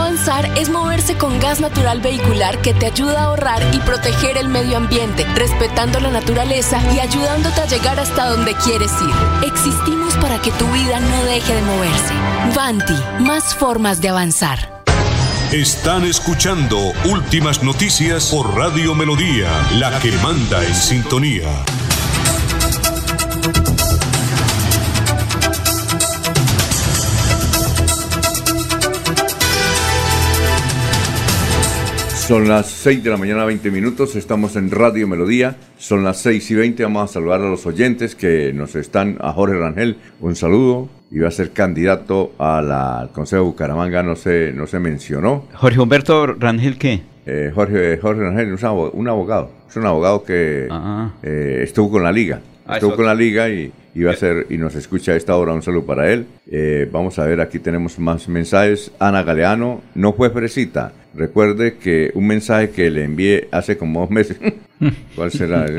[0.01, 4.49] Avanzar es moverse con gas natural vehicular que te ayuda a ahorrar y proteger el
[4.49, 9.47] medio ambiente, respetando la naturaleza y ayudándote a llegar hasta donde quieres ir.
[9.47, 12.13] Existimos para que tu vida no deje de moverse.
[12.55, 14.81] Vanti, más formas de avanzar.
[15.51, 21.63] Están escuchando Últimas Noticias por Radio Melodía, la que manda en sintonía.
[32.31, 34.15] Son las 6 de la mañana, 20 minutos.
[34.15, 35.57] Estamos en Radio Melodía.
[35.77, 36.81] Son las 6 y 20.
[36.83, 39.17] Vamos a saludar a los oyentes que nos están.
[39.19, 40.87] A Jorge Rangel, un saludo.
[41.11, 45.43] Iba a ser candidato a la- al Consejo de Bucaramanga, no se, no se mencionó.
[45.55, 47.01] Jorge Humberto Rangel, ¿qué?
[47.25, 49.51] Eh, Jorge, Jorge Rangel es un abo- un abogado.
[49.69, 50.69] Es un abogado que
[51.23, 52.39] eh, estuvo con la liga.
[52.65, 55.51] Ah, estuvo con la liga y iba a ser y nos escucha a esta hora.
[55.51, 56.25] Un saludo para él.
[56.49, 58.89] Eh, vamos a ver, aquí tenemos más mensajes.
[58.99, 60.93] Ana Galeano, no fue fresita.
[61.13, 64.37] Recuerde que un mensaje que le envié hace como dos meses.
[65.15, 65.65] ¿Cuál será?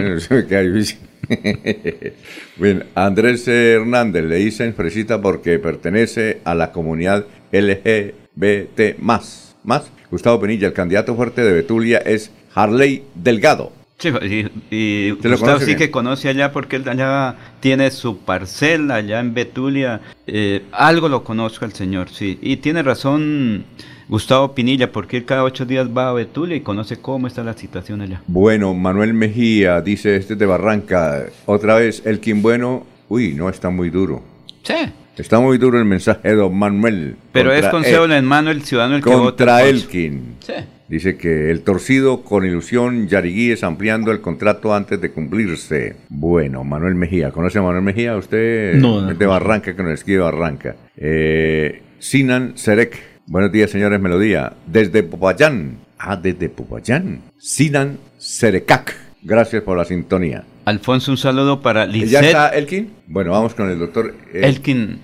[2.56, 9.56] Bien, Andrés Hernández le dicen fresita porque pertenece a la comunidad LGBT más.
[9.64, 9.90] Más.
[10.10, 13.72] Gustavo Penilla, el candidato fuerte de Betulia es Harley Delgado.
[13.98, 15.78] Sí, y, y ¿Usted lo Gustavo sí bien?
[15.78, 20.00] que conoce allá porque él allá tiene su parcela allá en Betulia.
[20.26, 22.38] Eh, algo lo conozco al señor, sí.
[22.42, 23.64] Y tiene razón
[24.12, 27.54] Gustavo Pinilla porque él cada ocho días va a Betulia y conoce cómo está la
[27.54, 28.20] situación allá.
[28.26, 31.24] Bueno, Manuel Mejía dice este es de Barranca.
[31.46, 32.84] Otra vez, Elkin Bueno.
[33.08, 34.22] Uy, no está muy duro.
[34.64, 34.74] Sí.
[35.16, 37.16] Está muy duro el mensaje de don Manuel.
[37.32, 39.62] Pero es consejo El- en mano el ciudadano el que Contra vota.
[39.66, 40.34] Elkin.
[40.40, 40.52] Sí.
[40.88, 45.96] Dice que el torcido con ilusión Yariguíes ampliando el contrato antes de cumplirse.
[46.10, 47.30] Bueno, Manuel Mejía.
[47.30, 48.14] ¿Conoce a Manuel Mejía?
[48.14, 50.76] Usted No, no es de Barranca, que nos escribe Barranca.
[50.98, 53.11] Eh, Sinan Serek.
[53.26, 54.52] Buenos días, señores Melodía.
[54.66, 55.76] Desde Popayán.
[55.98, 57.20] Ah, desde Popayán.
[57.38, 58.96] Sinan Serekak.
[59.22, 60.44] Gracias por la sintonía.
[60.64, 62.24] Alfonso, un saludo para ¿Ya Lisette.
[62.24, 62.90] está Elkin?
[63.06, 65.00] Bueno, vamos con el doctor eh, Elkin.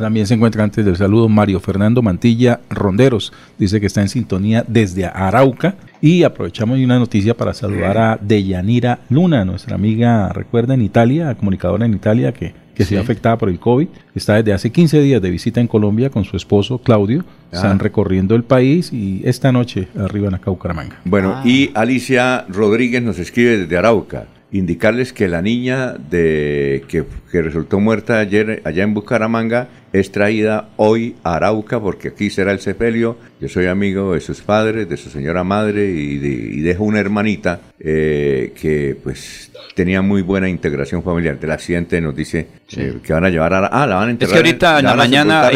[0.00, 3.32] también se encuentra antes del saludo Mario Fernando Mantilla Ronderos.
[3.58, 5.74] Dice que está en sintonía desde Arauca.
[6.00, 11.86] Y aprovechamos una noticia para saludar a Deyanira Luna, nuestra amiga, recuerda, en Italia, comunicadora
[11.86, 13.88] en Italia, que que se afectada por el COVID.
[14.14, 17.24] Está desde hace 15 días de visita en Colombia con su esposo Claudio.
[17.50, 21.00] Están recorriendo el país y esta noche arriban a Caucaramanga.
[21.04, 21.42] Bueno, ah.
[21.44, 27.80] y Alicia Rodríguez nos escribe desde Arauca indicarles que la niña de que, que, resultó
[27.80, 33.16] muerta ayer allá en Bucaramanga es traída hoy a Arauca porque aquí será el sepelio.
[33.40, 38.52] Yo soy amigo de sus padres, de su señora madre y, dejo una hermanita eh,
[38.60, 41.38] que pues tenía muy buena integración familiar.
[41.38, 43.66] Del accidente nos dice eh, que van a llevar a...
[43.66, 44.34] Ah, la van a enterrar.
[44.34, 45.50] Es que ahorita en la mañana...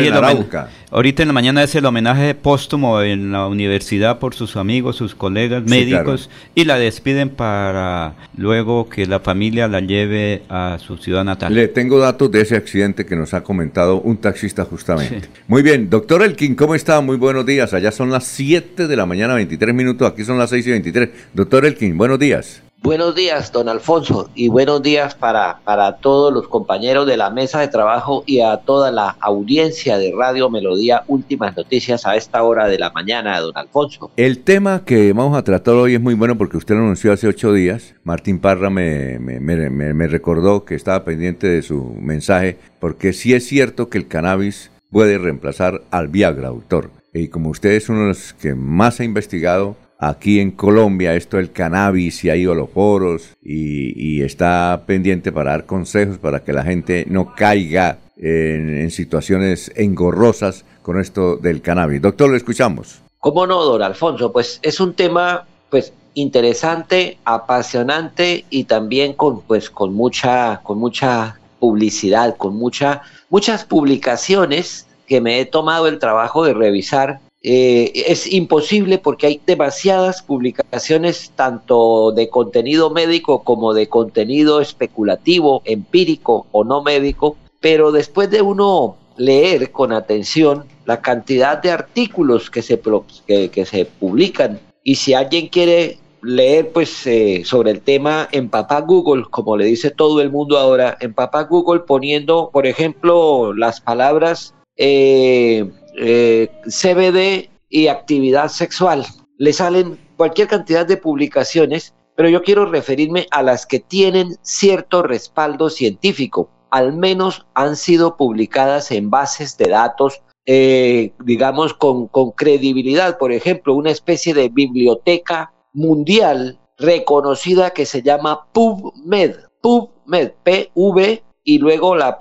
[0.90, 5.16] ahorita en la mañana es el homenaje póstumo en la universidad por sus amigos, sus
[5.16, 11.24] colegas médicos y la despiden para luego que la familia la lleve a su ciudad
[11.24, 11.52] natal.
[11.52, 15.28] Le tengo datos de ese accidente que nos ha comentado un taxista justamente.
[15.46, 17.02] Muy bien, doctor Elkin, ¿cómo está?
[17.02, 17.74] Muy buenos días.
[17.74, 21.10] Allá son las 7 de la mañana, 23 minutos, aquí son las 6 y 23.
[21.34, 22.62] Doctor Elkin, buenos días.
[22.82, 27.60] Buenos días, don Alfonso, y buenos días para, para todos los compañeros de la mesa
[27.60, 31.04] de trabajo y a toda la audiencia de Radio Melodía.
[31.06, 34.10] Últimas noticias a esta hora de la mañana, don Alfonso.
[34.16, 37.28] El tema que vamos a tratar hoy es muy bueno porque usted lo anunció hace
[37.28, 37.94] ocho días.
[38.02, 43.46] Martín Parra me, me, me, recordó que estaba pendiente de su mensaje porque sí es
[43.46, 46.90] cierto que el cannabis puede reemplazar al Viagra, doctor.
[47.14, 51.36] Y como usted es uno de los que más ha investigado, aquí en Colombia esto
[51.36, 56.64] del cannabis y hay holoforos y, y, está pendiente para dar consejos para que la
[56.64, 62.02] gente no caiga en, situaciones engorrosas con esto del cannabis.
[62.02, 63.00] Doctor, lo escuchamos.
[63.18, 64.32] ¿Cómo no, don Alfonso?
[64.32, 71.38] Pues es un tema pues interesante, apasionante y también con pues con mucha con mucha
[71.60, 78.32] publicidad, con mucha muchas publicaciones que me he tomado el trabajo de revisar eh, es
[78.32, 86.62] imposible porque hay demasiadas publicaciones tanto de contenido médico como de contenido especulativo, empírico o
[86.62, 92.80] no médico, pero después de uno leer con atención la cantidad de artículos que se,
[93.26, 98.80] que, se publican y si alguien quiere leer pues eh, sobre el tema en papá
[98.80, 103.80] Google, como le dice todo el mundo ahora, en papá Google poniendo, por ejemplo, las
[103.80, 109.06] palabras eh, eh, CBD y actividad sexual.
[109.38, 115.02] Le salen cualquier cantidad de publicaciones, pero yo quiero referirme a las que tienen cierto
[115.02, 116.48] respaldo científico.
[116.70, 123.18] Al menos han sido publicadas en bases de datos, eh, digamos, con, credibilidad.
[123.18, 129.36] Por ejemplo, una especie de biblioteca mundial reconocida que se llama PubMed.
[129.60, 132.16] PubMed, P-V y luego la,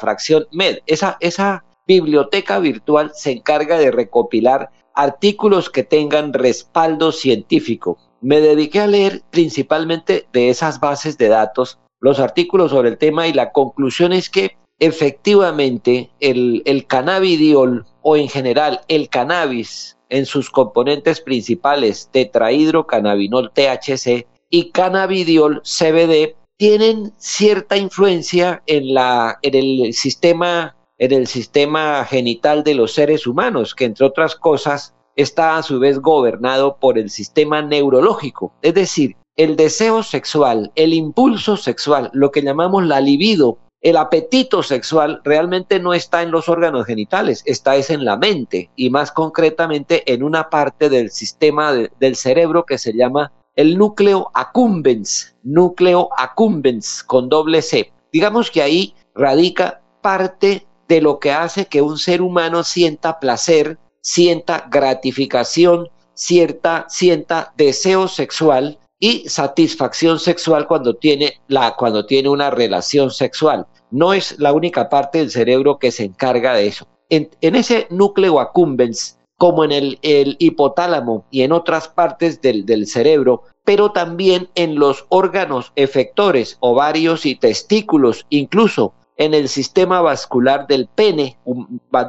[0.00, 0.78] fracción med.
[0.86, 7.98] Esa biblioteca virtual se encarga de recopilar artículos que tengan respaldo científico.
[8.20, 13.26] Me dediqué a leer principalmente de esas bases de datos los artículos sobre el tema
[13.26, 20.50] y la conclusión es que efectivamente el, cannabidiol o en general el cannabis en sus
[20.50, 30.75] componentes principales tetrahidrocannabinol THC y cannabidiol CBD tienen cierta influencia en, la, en el sistema
[30.98, 35.78] en el sistema genital de los seres humanos, que entre otras cosas está a su
[35.78, 42.30] vez gobernado por el sistema neurológico, es decir, el deseo sexual, el impulso sexual, lo
[42.30, 47.76] que llamamos la libido, el apetito sexual realmente no está en los órganos genitales, está
[47.76, 52.78] es en la mente y más concretamente en una parte del sistema del cerebro que
[52.78, 57.92] se llama el núcleo accumbens, núcleo accumbens con doble C.
[58.12, 63.78] Digamos que ahí radica parte de lo que hace que un ser humano sienta placer,
[64.00, 72.50] sienta gratificación, cierta, sienta deseo sexual y satisfacción sexual cuando tiene, la, cuando tiene una
[72.50, 73.66] relación sexual.
[73.90, 76.86] No es la única parte del cerebro que se encarga de eso.
[77.08, 79.98] En, ese núcleo accumbens, como en el,
[80.38, 87.34] hipotálamo y en otras partes del cerebro, pero también en los órganos efectores, ovarios y
[87.34, 91.38] testículos, incluso en el sistema vascular del pene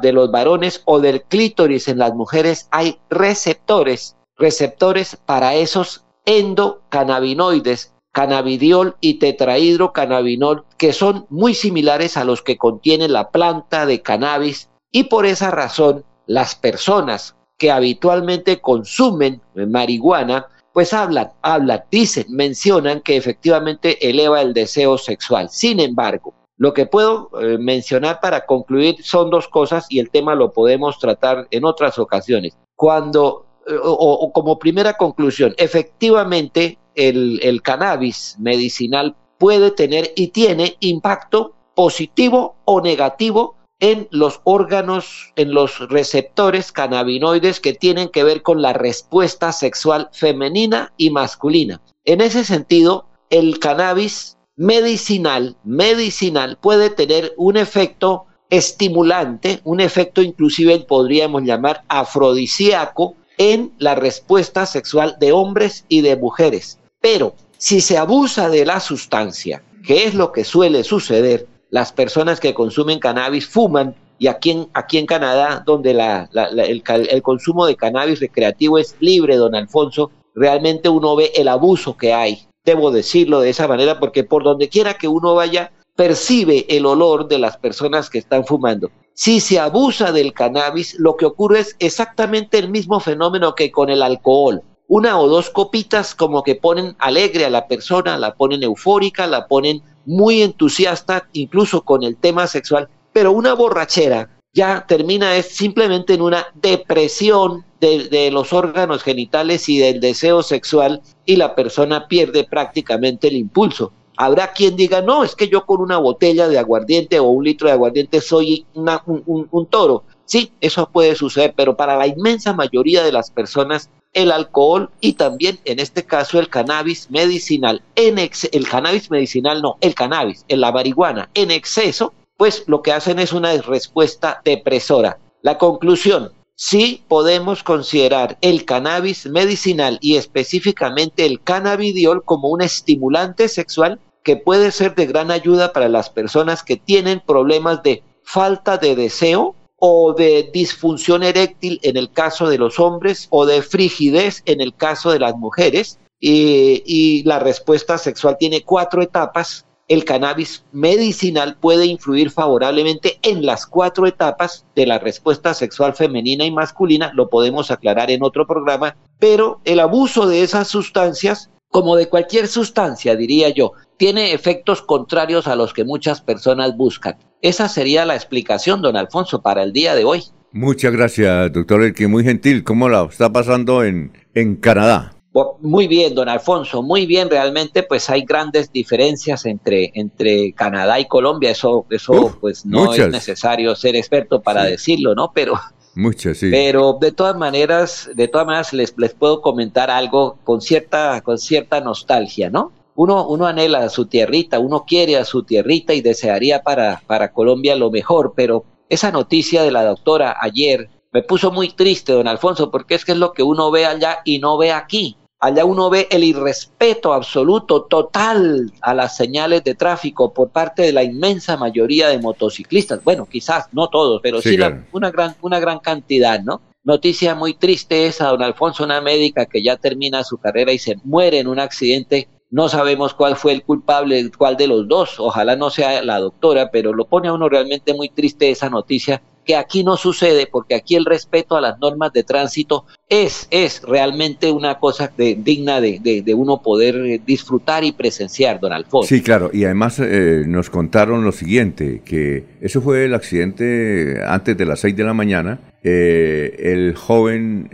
[0.02, 7.94] de los varones o del clítoris en las mujeres hay receptores, receptores para esos endocannabinoides,
[8.12, 14.68] cannabidiol y tetrahidrocannabinol, que son muy similares a los que contiene la planta de cannabis
[14.92, 23.00] y por esa razón las personas que habitualmente consumen marihuana, pues hablan, hablan, dicen, mencionan
[23.00, 25.48] que efectivamente eleva el deseo sexual.
[25.50, 30.34] Sin embargo, Lo que puedo eh, mencionar para concluir son dos cosas y el tema
[30.34, 32.56] lo podemos tratar en otras ocasiones.
[32.74, 40.76] Cuando, eh, o, como primera conclusión, efectivamente el, el cannabis medicinal puede tener y tiene
[40.80, 48.42] impacto positivo o negativo en los órganos, en los receptores cannabinoides que tienen que ver
[48.42, 51.80] con la respuesta sexual femenina y masculina.
[52.04, 60.80] En ese sentido, el cannabis medicinal, medicinal puede tener un efecto estimulante, un efecto inclusive
[60.80, 66.80] podríamos llamar afrodisíaco en la respuesta sexual de hombres y de mujeres.
[67.00, 72.40] Pero si se abusa de la sustancia, que es lo que suele suceder, las personas
[72.40, 77.64] que consumen cannabis fuman y aquí en, aquí en Canadá, donde la, el, el, consumo
[77.64, 82.47] de cannabis recreativo es libre, don Alfonso, realmente uno ve el abuso que hay.
[82.68, 87.26] Debo decirlo de esa manera porque por donde quiera que uno vaya, percibe el olor
[87.26, 88.90] de las personas que están fumando.
[89.14, 93.88] Si se abusa del cannabis, lo que ocurre es exactamente el mismo fenómeno que con
[93.88, 94.62] el alcohol.
[94.86, 99.46] Una o dos copitas como que ponen alegre a la persona, la ponen eufórica, la
[99.46, 106.14] ponen muy entusiasta incluso con el tema sexual, pero una borrachera ya termina es simplemente
[106.14, 112.42] en una depresión de, los órganos genitales y del deseo sexual y la persona pierde
[112.42, 113.92] prácticamente el impulso.
[114.16, 117.68] Habrá quien diga, no, es que yo con una botella de aguardiente o un litro
[117.68, 120.02] de aguardiente soy un, toro.
[120.24, 125.12] Sí, eso puede suceder, pero para la inmensa mayoría de las personas el alcohol y
[125.12, 130.72] también en este caso el cannabis medicinal en el cannabis medicinal no, el cannabis, la
[130.72, 135.18] marihuana en exceso, pues lo que hacen es una respuesta depresora.
[135.42, 143.48] La conclusión, sí podemos considerar el cannabis medicinal y específicamente el cannabidiol como un estimulante
[143.48, 148.76] sexual que puede ser de gran ayuda para las personas que tienen problemas de falta
[148.76, 154.42] de deseo o de disfunción eréctil en el caso de los hombres o de frigidez
[154.44, 155.98] en el caso de las mujeres.
[156.20, 159.64] Y, la respuesta sexual tiene cuatro etapas.
[159.88, 166.44] El cannabis medicinal puede influir favorablemente en las cuatro etapas de la respuesta sexual femenina
[166.44, 171.96] y masculina, lo podemos aclarar en otro programa, pero el abuso de esas sustancias, como
[171.96, 177.16] de cualquier sustancia, diría yo, tiene efectos contrarios a los que muchas personas buscan.
[177.40, 180.24] Esa sería la explicación, don Alfonso, para el día de hoy.
[180.52, 182.08] Muchas gracias, doctor Elke.
[182.08, 182.64] Muy gentil.
[182.64, 185.17] ¿Cómo la está pasando en, en Canadá?
[185.60, 187.28] Muy bien, don Alfonso, muy bien.
[187.30, 191.50] Realmente, pues hay grandes diferencias entre, entre Canadá y Colombia.
[191.50, 195.32] Eso, eso pues no es necesario ser experto para decirlo, ¿no?
[195.34, 195.58] Pero,
[195.94, 196.50] Muchas, sí.
[196.50, 201.38] Pero de todas maneras, de todas maneras les, les puedo comentar algo con cierta, con
[201.38, 202.72] cierta nostalgia, ¿no?
[202.98, 207.32] uno, uno anhela a su tierrita, uno quiere a su tierrita y desearía para, para
[207.32, 212.26] Colombia lo mejor, pero esa noticia de la doctora ayer me puso muy triste, don
[212.26, 215.16] Alfonso, porque es que es lo que uno ve allá y no ve aquí.
[215.40, 220.92] Allá uno ve el irrespeto absoluto, total a las señales de tráfico por parte de
[220.92, 223.04] la inmensa mayoría de motociclistas.
[223.04, 224.56] Bueno, quizás no todos, pero sí,
[224.90, 226.60] una, gran, una gran cantidad, ¿no?
[226.82, 230.96] Noticia muy triste esa, don Alfonso, una médica que ya termina su carrera y se
[231.04, 235.20] muere en un accidente no sabemos cuál fue el culpable, cuál de los dos.
[235.20, 239.20] Ojalá no sea la doctora, pero lo pone a uno realmente muy triste esa noticia
[239.48, 243.80] que aquí no sucede porque aquí el respeto a las normas de tránsito es, es
[243.82, 249.08] realmente una cosa digna de, de, uno poder eh, disfrutar y presenciar, don Alfonso.
[249.08, 254.54] Sí, claro, y además eh, nos contaron lo siguiente, que eso fue el accidente antes
[254.54, 257.70] de las 6 de la mañana, eh, el joven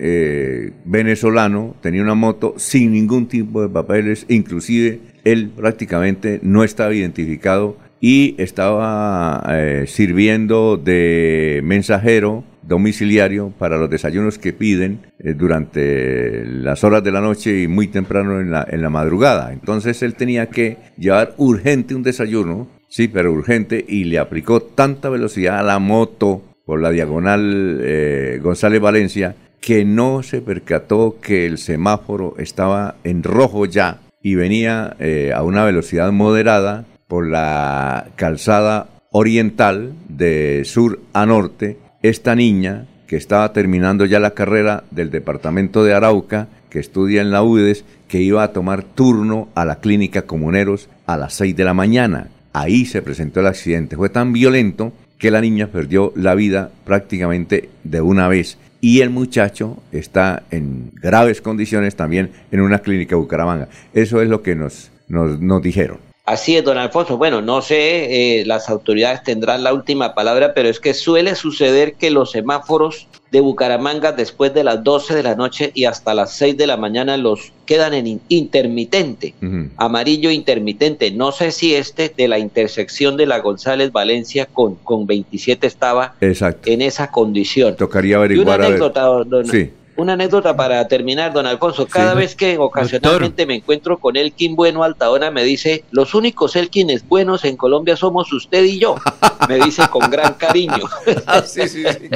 [0.84, 7.78] venezolano tenía una moto sin ningún tipo de papeles, inclusive él prácticamente no estaba identificado
[8.06, 16.84] y estaba eh, sirviendo de mensajero domiciliario para los desayunos que piden eh, durante las
[16.84, 19.54] horas de la noche y muy temprano en la, en la madrugada.
[19.54, 25.08] Entonces él tenía que llevar urgente un desayuno, sí, pero urgente, y le aplicó tanta
[25.08, 31.46] velocidad a la moto por la diagonal eh, González Valencia que no se percató que
[31.46, 34.94] el semáforo estaba en rojo ya y venía
[35.34, 36.84] a una velocidad moderada
[37.22, 44.84] la calzada oriental de sur a norte, esta niña que estaba terminando ya la carrera
[44.90, 49.64] del departamento de Arauca, que estudia en la UDES, que iba a tomar turno a
[49.64, 52.28] la clínica Comuneros a las 6 de la mañana.
[52.52, 53.96] Ahí se presentó el accidente.
[53.96, 58.58] Fue tan violento que la niña perdió la vida prácticamente de una vez.
[58.80, 63.68] Y el muchacho está en graves condiciones también en una clínica de Bucaramanga.
[63.92, 66.13] Eso es lo que nos, nos, nos dijeron.
[66.24, 67.18] Así es, don Alfonso.
[67.18, 71.94] Bueno, no sé, eh, las autoridades tendrán la última palabra, pero es que suele suceder
[71.94, 76.32] que los semáforos de Bucaramanga después de las 12 de la noche y hasta las
[76.32, 79.34] 6 de la mañana los quedan en intermitente,
[79.76, 81.10] amarillo intermitente.
[81.10, 86.14] No sé si este de la intersección de la González Valencia con, con 27 estaba
[86.20, 87.76] en esa condición.
[87.76, 88.60] Tocaría averiguar.
[88.60, 89.10] una anécdota,
[89.50, 91.86] sí una anécdota para terminar, don Alfonso.
[91.86, 97.06] Cada vez que ocasionalmente me encuentro con Elkin Bueno Altadona, me dice, los únicos Elkines
[97.06, 98.96] buenos en Colombia somos usted y yo.
[99.48, 100.84] Me dice con gran cariño.
[101.26, 101.42] Ah,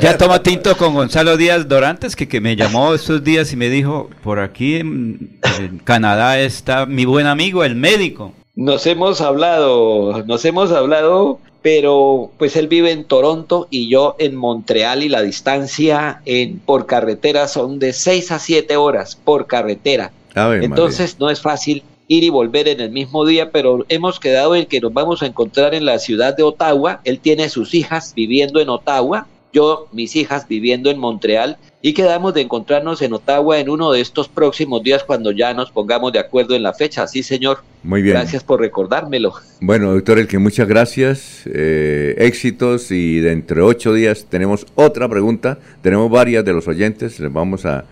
[0.00, 3.68] ya toma tinto con Gonzalo Díaz Dorantes, que, que me llamó estos días y me
[3.68, 5.40] dijo, por aquí en
[5.84, 8.32] Canadá está mi buen amigo, el médico.
[8.54, 14.36] Nos hemos hablado, nos hemos hablado pero pues él vive en Toronto y yo en
[14.36, 20.12] Montreal y la distancia en, por carretera son de 6 a 7 horas por carretera.
[20.34, 24.66] Entonces no es fácil ir y volver en el mismo día, pero hemos quedado en
[24.66, 27.00] que nos vamos a encontrar en la ciudad de Ottawa.
[27.04, 32.34] Él tiene sus hijas viviendo en Ottawa, yo mis hijas viviendo en Montreal y quedamos
[32.34, 36.18] de encontrarnos en Ottawa en uno de estos próximos días cuando ya nos pongamos de
[36.18, 37.06] acuerdo en la fecha.
[37.06, 37.58] Sí, señor.
[37.84, 38.14] Muy bien.
[38.14, 39.34] Gracias por recordármelo.
[39.60, 41.42] Bueno, doctor Elke, muchas gracias.
[41.46, 45.58] Eh, éxitos y de entre ocho días tenemos otra pregunta.
[45.80, 47.20] Tenemos varias de los oyentes.
[47.20, 47.84] Les vamos a,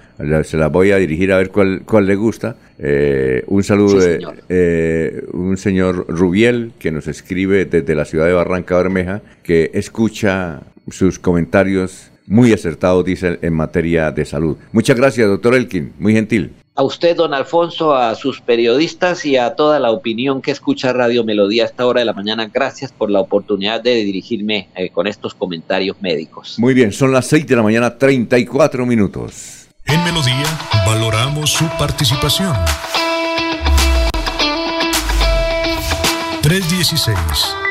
[0.42, 2.56] se las voy a dirigir a ver cuál, cuál le gusta.
[2.78, 8.32] Eh, un saludo de eh, un señor Rubiel que nos escribe desde la ciudad de
[8.32, 14.56] Barranca Bermeja que escucha sus comentarios muy acertado, dice, en materia de salud.
[14.72, 16.52] Muchas gracias, doctor Elkin, muy gentil.
[16.74, 21.24] A usted, don Alfonso, a sus periodistas y a toda la opinión que escucha Radio
[21.24, 25.06] Melodía a esta hora de la mañana, gracias por la oportunidad de dirigirme eh, con
[25.06, 26.56] estos comentarios médicos.
[26.58, 29.68] Muy bien, son las 6 de la mañana, 34 minutos.
[29.86, 30.44] En Melodía
[30.84, 32.54] valoramos su participación.
[36.42, 37.65] 316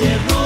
[0.00, 0.37] Yeah.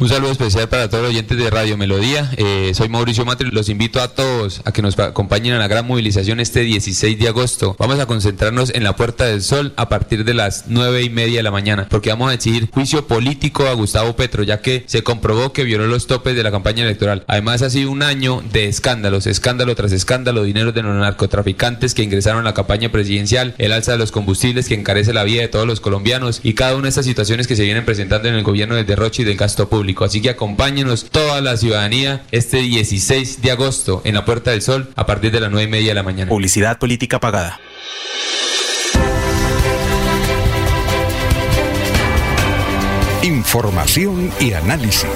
[0.00, 2.28] Un saludo especial para todos los oyentes de Radio Melodía.
[2.36, 3.52] Eh, soy Mauricio Matri.
[3.52, 7.28] Los invito a todos a que nos acompañen a la gran movilización este 16 de
[7.28, 7.76] agosto.
[7.78, 11.36] Vamos a concentrarnos en la Puerta del Sol a partir de las 9 y media
[11.36, 15.04] de la mañana, porque vamos a exigir juicio político a Gustavo Petro, ya que se
[15.04, 17.22] comprobó que violó los topes de la campaña electoral.
[17.28, 22.02] Además, ha sido un año de escándalos, escándalo tras escándalo, dinero de los narcotraficantes que
[22.02, 25.48] ingresaron a la campaña presidencial, el alza de los combustibles que encarece la vida de
[25.48, 28.42] todos los colombianos y cada una de estas situaciones que se vienen presentando en el
[28.42, 29.83] gobierno del derroche y del gasto público.
[30.04, 34.90] Así que acompáñenos toda la ciudadanía este 16 de agosto en la Puerta del Sol
[34.96, 36.28] a partir de las 9 y media de la mañana.
[36.30, 37.60] Publicidad política pagada.
[43.22, 45.06] Información y análisis.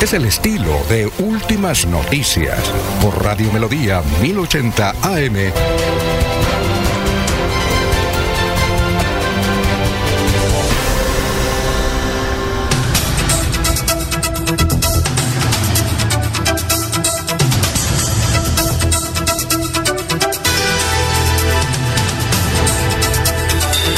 [0.00, 2.58] Es el estilo de Últimas Noticias
[3.02, 6.03] por Radio Melodía 1080 AM.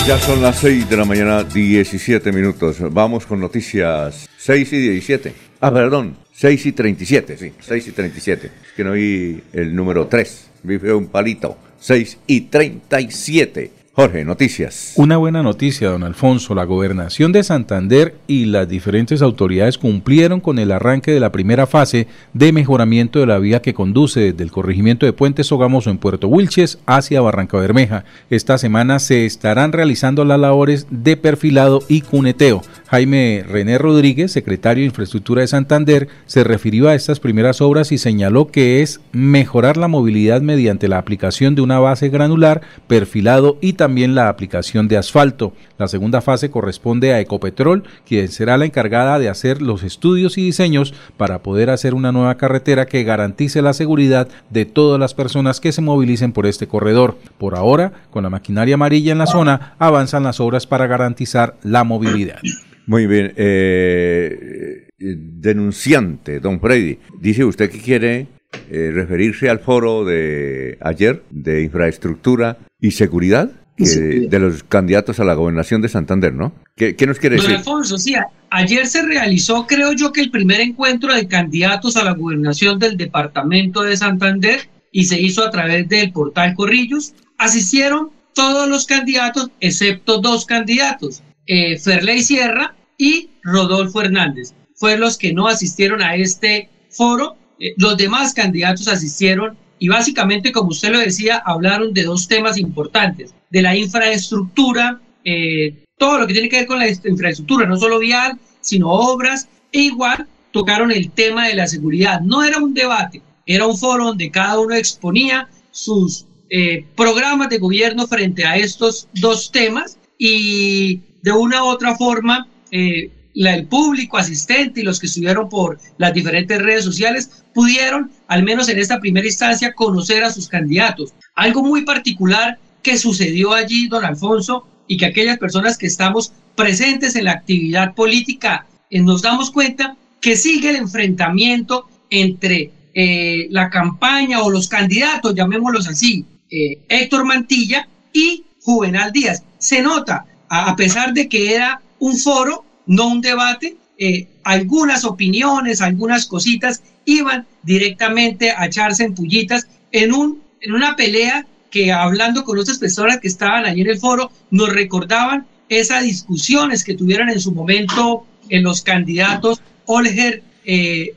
[0.07, 2.77] Ya son las 6 de la mañana, 17 minutos.
[2.93, 5.33] Vamos con noticias 6 y 17.
[5.61, 8.47] Ah, perdón, 6 y 37, sí, 6 y 37.
[8.47, 11.59] Es que no vi el número 3, vi un palito.
[11.81, 13.73] 6 y 37.
[13.97, 14.93] Jorge, noticias.
[14.97, 16.55] Una buena noticia, don Alfonso.
[16.55, 21.67] La gobernación de Santander y las diferentes autoridades cumplieron con el arranque de la primera
[21.67, 25.97] fase de mejoramiento de la vía que conduce desde el corregimiento de Puente Sogamoso en
[25.97, 28.05] Puerto Wilches hacia Barranca Bermeja.
[28.29, 32.61] Esta semana se estarán realizando las labores de perfilado y cuneteo.
[32.89, 37.99] Jaime René Rodríguez, secretario de Infraestructura de Santander, se refirió a estas primeras obras y
[37.99, 43.73] señaló que es mejorar la movilidad mediante la aplicación de una base granular, perfilado y
[43.87, 45.53] también la aplicación de asfalto.
[45.79, 50.43] La segunda fase corresponde a Ecopetrol, quien será la encargada de hacer los estudios y
[50.43, 55.61] diseños para poder hacer una nueva carretera que garantice la seguridad de todas las personas
[55.61, 57.17] que se movilicen por este corredor.
[57.39, 61.85] Por ahora, con la maquinaria amarilla en la zona, avanzan las obras para garantizar la
[61.85, 62.41] movilidad.
[62.87, 63.35] Muy bien.
[63.37, 68.27] Eh, denunciante, don Freddy, dice usted que quiere
[68.69, 75.35] eh, referirse al foro de ayer de infraestructura y seguridad de los candidatos a la
[75.35, 76.55] gobernación de Santander, ¿no?
[76.77, 77.51] ¿Qué, nos quiere decir?
[77.51, 78.15] Don Alfonso, sí,
[78.51, 82.97] ayer se realizó, creo yo, que el primer encuentro de candidatos a la gobernación del
[82.97, 87.15] departamento de Santander y se hizo a través del portal Corrillos.
[87.39, 94.55] Asistieron todos los candidatos, excepto dos candidatos, eh, Ferley Sierra y Rodolfo Hernández.
[94.75, 97.37] Fueron los que no asistieron a este foro.
[97.59, 102.59] Eh, los demás candidatos asistieron y básicamente, como usted lo decía, hablaron de dos temas
[102.59, 107.77] importantes, de la infraestructura, eh, todo lo que tiene que ver con la infraestructura, no
[107.77, 112.21] solo vial, sino obras, e igual tocaron el tema de la seguridad.
[112.21, 117.59] No era un debate, era un foro donde cada uno exponía sus eh, programas de
[117.59, 123.11] gobierno frente a estos dos temas y de una u otra forma eh,
[123.45, 128.69] el público asistente y los que estuvieron por las diferentes redes sociales pudieron, al menos
[128.69, 131.13] en esta primera instancia, conocer a sus candidatos.
[131.35, 137.17] Algo muy particular que sucedió allí, don Alfonso, y que aquellas personas que estamos presentes
[137.17, 143.69] en la actividad política eh, nos damos cuenta que sigue el enfrentamiento entre eh, la
[143.69, 149.43] campaña o los candidatos, llamémoslos así, eh, Héctor Mantilla y Juvenal Díaz.
[149.59, 155.81] Se nota, a pesar de que era un foro, no un debate, eh, algunas opiniones,
[155.81, 162.45] algunas cositas iban directamente a echarse en pullitas en, un, en una pelea que hablando
[162.45, 167.29] con otras personas que estaban allí en el foro, nos recordaban esas discusiones que tuvieron
[167.29, 171.15] en su momento en los candidatos Olger eh,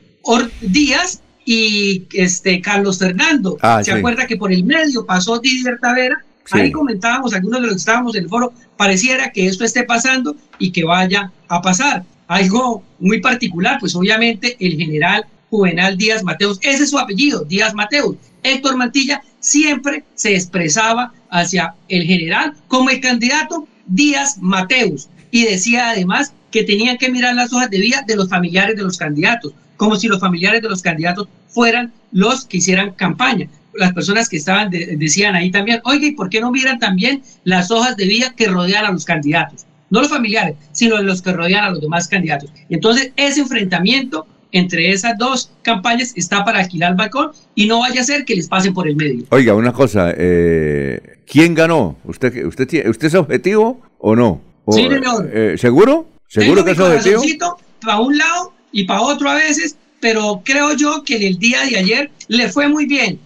[0.60, 3.58] Díaz y este Carlos Fernando.
[3.60, 6.24] Ah, ¿Se acuerda que por el medio pasó Didier Tavera?
[6.50, 10.36] Ahí comentábamos, algunos de los que estábamos en el foro, pareciera que esto esté pasando
[10.58, 12.04] y que vaya a pasar.
[12.26, 17.74] Algo muy particular, pues obviamente el general Juvenal Díaz Mateus, ese es su apellido, Díaz
[17.74, 18.16] Mateus.
[18.42, 25.90] Héctor Mantilla siempre se expresaba hacia el general como el candidato Díaz Mateus y decía
[25.90, 29.52] además que tenían que mirar las hojas de vida de los familiares de los candidatos,
[29.76, 34.36] como si los familiares de los candidatos fueran los que hicieran campaña las personas que
[34.36, 38.34] estaban decían ahí también, oye, ¿y por qué no miran también las hojas de vida
[38.36, 39.66] que rodean a los candidatos?
[39.90, 42.50] No los familiares, sino los que rodean a los demás candidatos.
[42.68, 48.00] Entonces, ese enfrentamiento entre esas dos campañas está para alquilar el balcón y no vaya
[48.00, 49.24] a ser que les pasen por el medio.
[49.30, 51.96] Oiga, una cosa, eh, ¿quién ganó?
[52.04, 54.40] ¿Usted, usted, ¿Usted es objetivo o no?
[54.70, 55.30] sí, señor.
[55.32, 56.06] Eh, ¿Seguro?
[56.28, 57.58] ¿Seguro que es objetivo?
[57.80, 61.64] Para un lado y para otro a veces, pero creo yo que en el día
[61.64, 63.18] de ayer le fue muy bien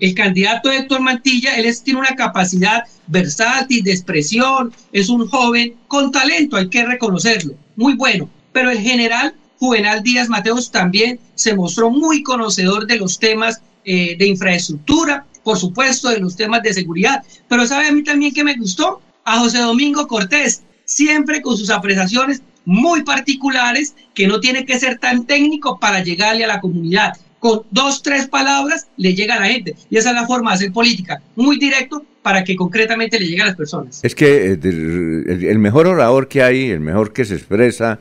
[0.00, 6.10] el candidato Héctor Mantilla, él tiene una capacidad versátil de expresión, es un joven con
[6.10, 8.28] talento, hay que reconocerlo, muy bueno.
[8.52, 14.16] Pero el general Juvenal Díaz Mateos también se mostró muy conocedor de los temas eh,
[14.18, 17.22] de infraestructura, por supuesto, de los temas de seguridad.
[17.48, 19.00] Pero ¿sabe a mí también que me gustó?
[19.24, 24.98] A José Domingo Cortés, siempre con sus apreciaciones muy particulares, que no tiene que ser
[24.98, 27.12] tan técnico para llegarle a la comunidad
[27.42, 29.74] con dos, tres palabras le llega a la gente.
[29.90, 33.42] Y esa es la forma de hacer política, muy directo para que concretamente le llegue
[33.42, 33.98] a las personas.
[34.04, 37.98] Es que eh, el, mejor orador que hay, el mejor que se expresa,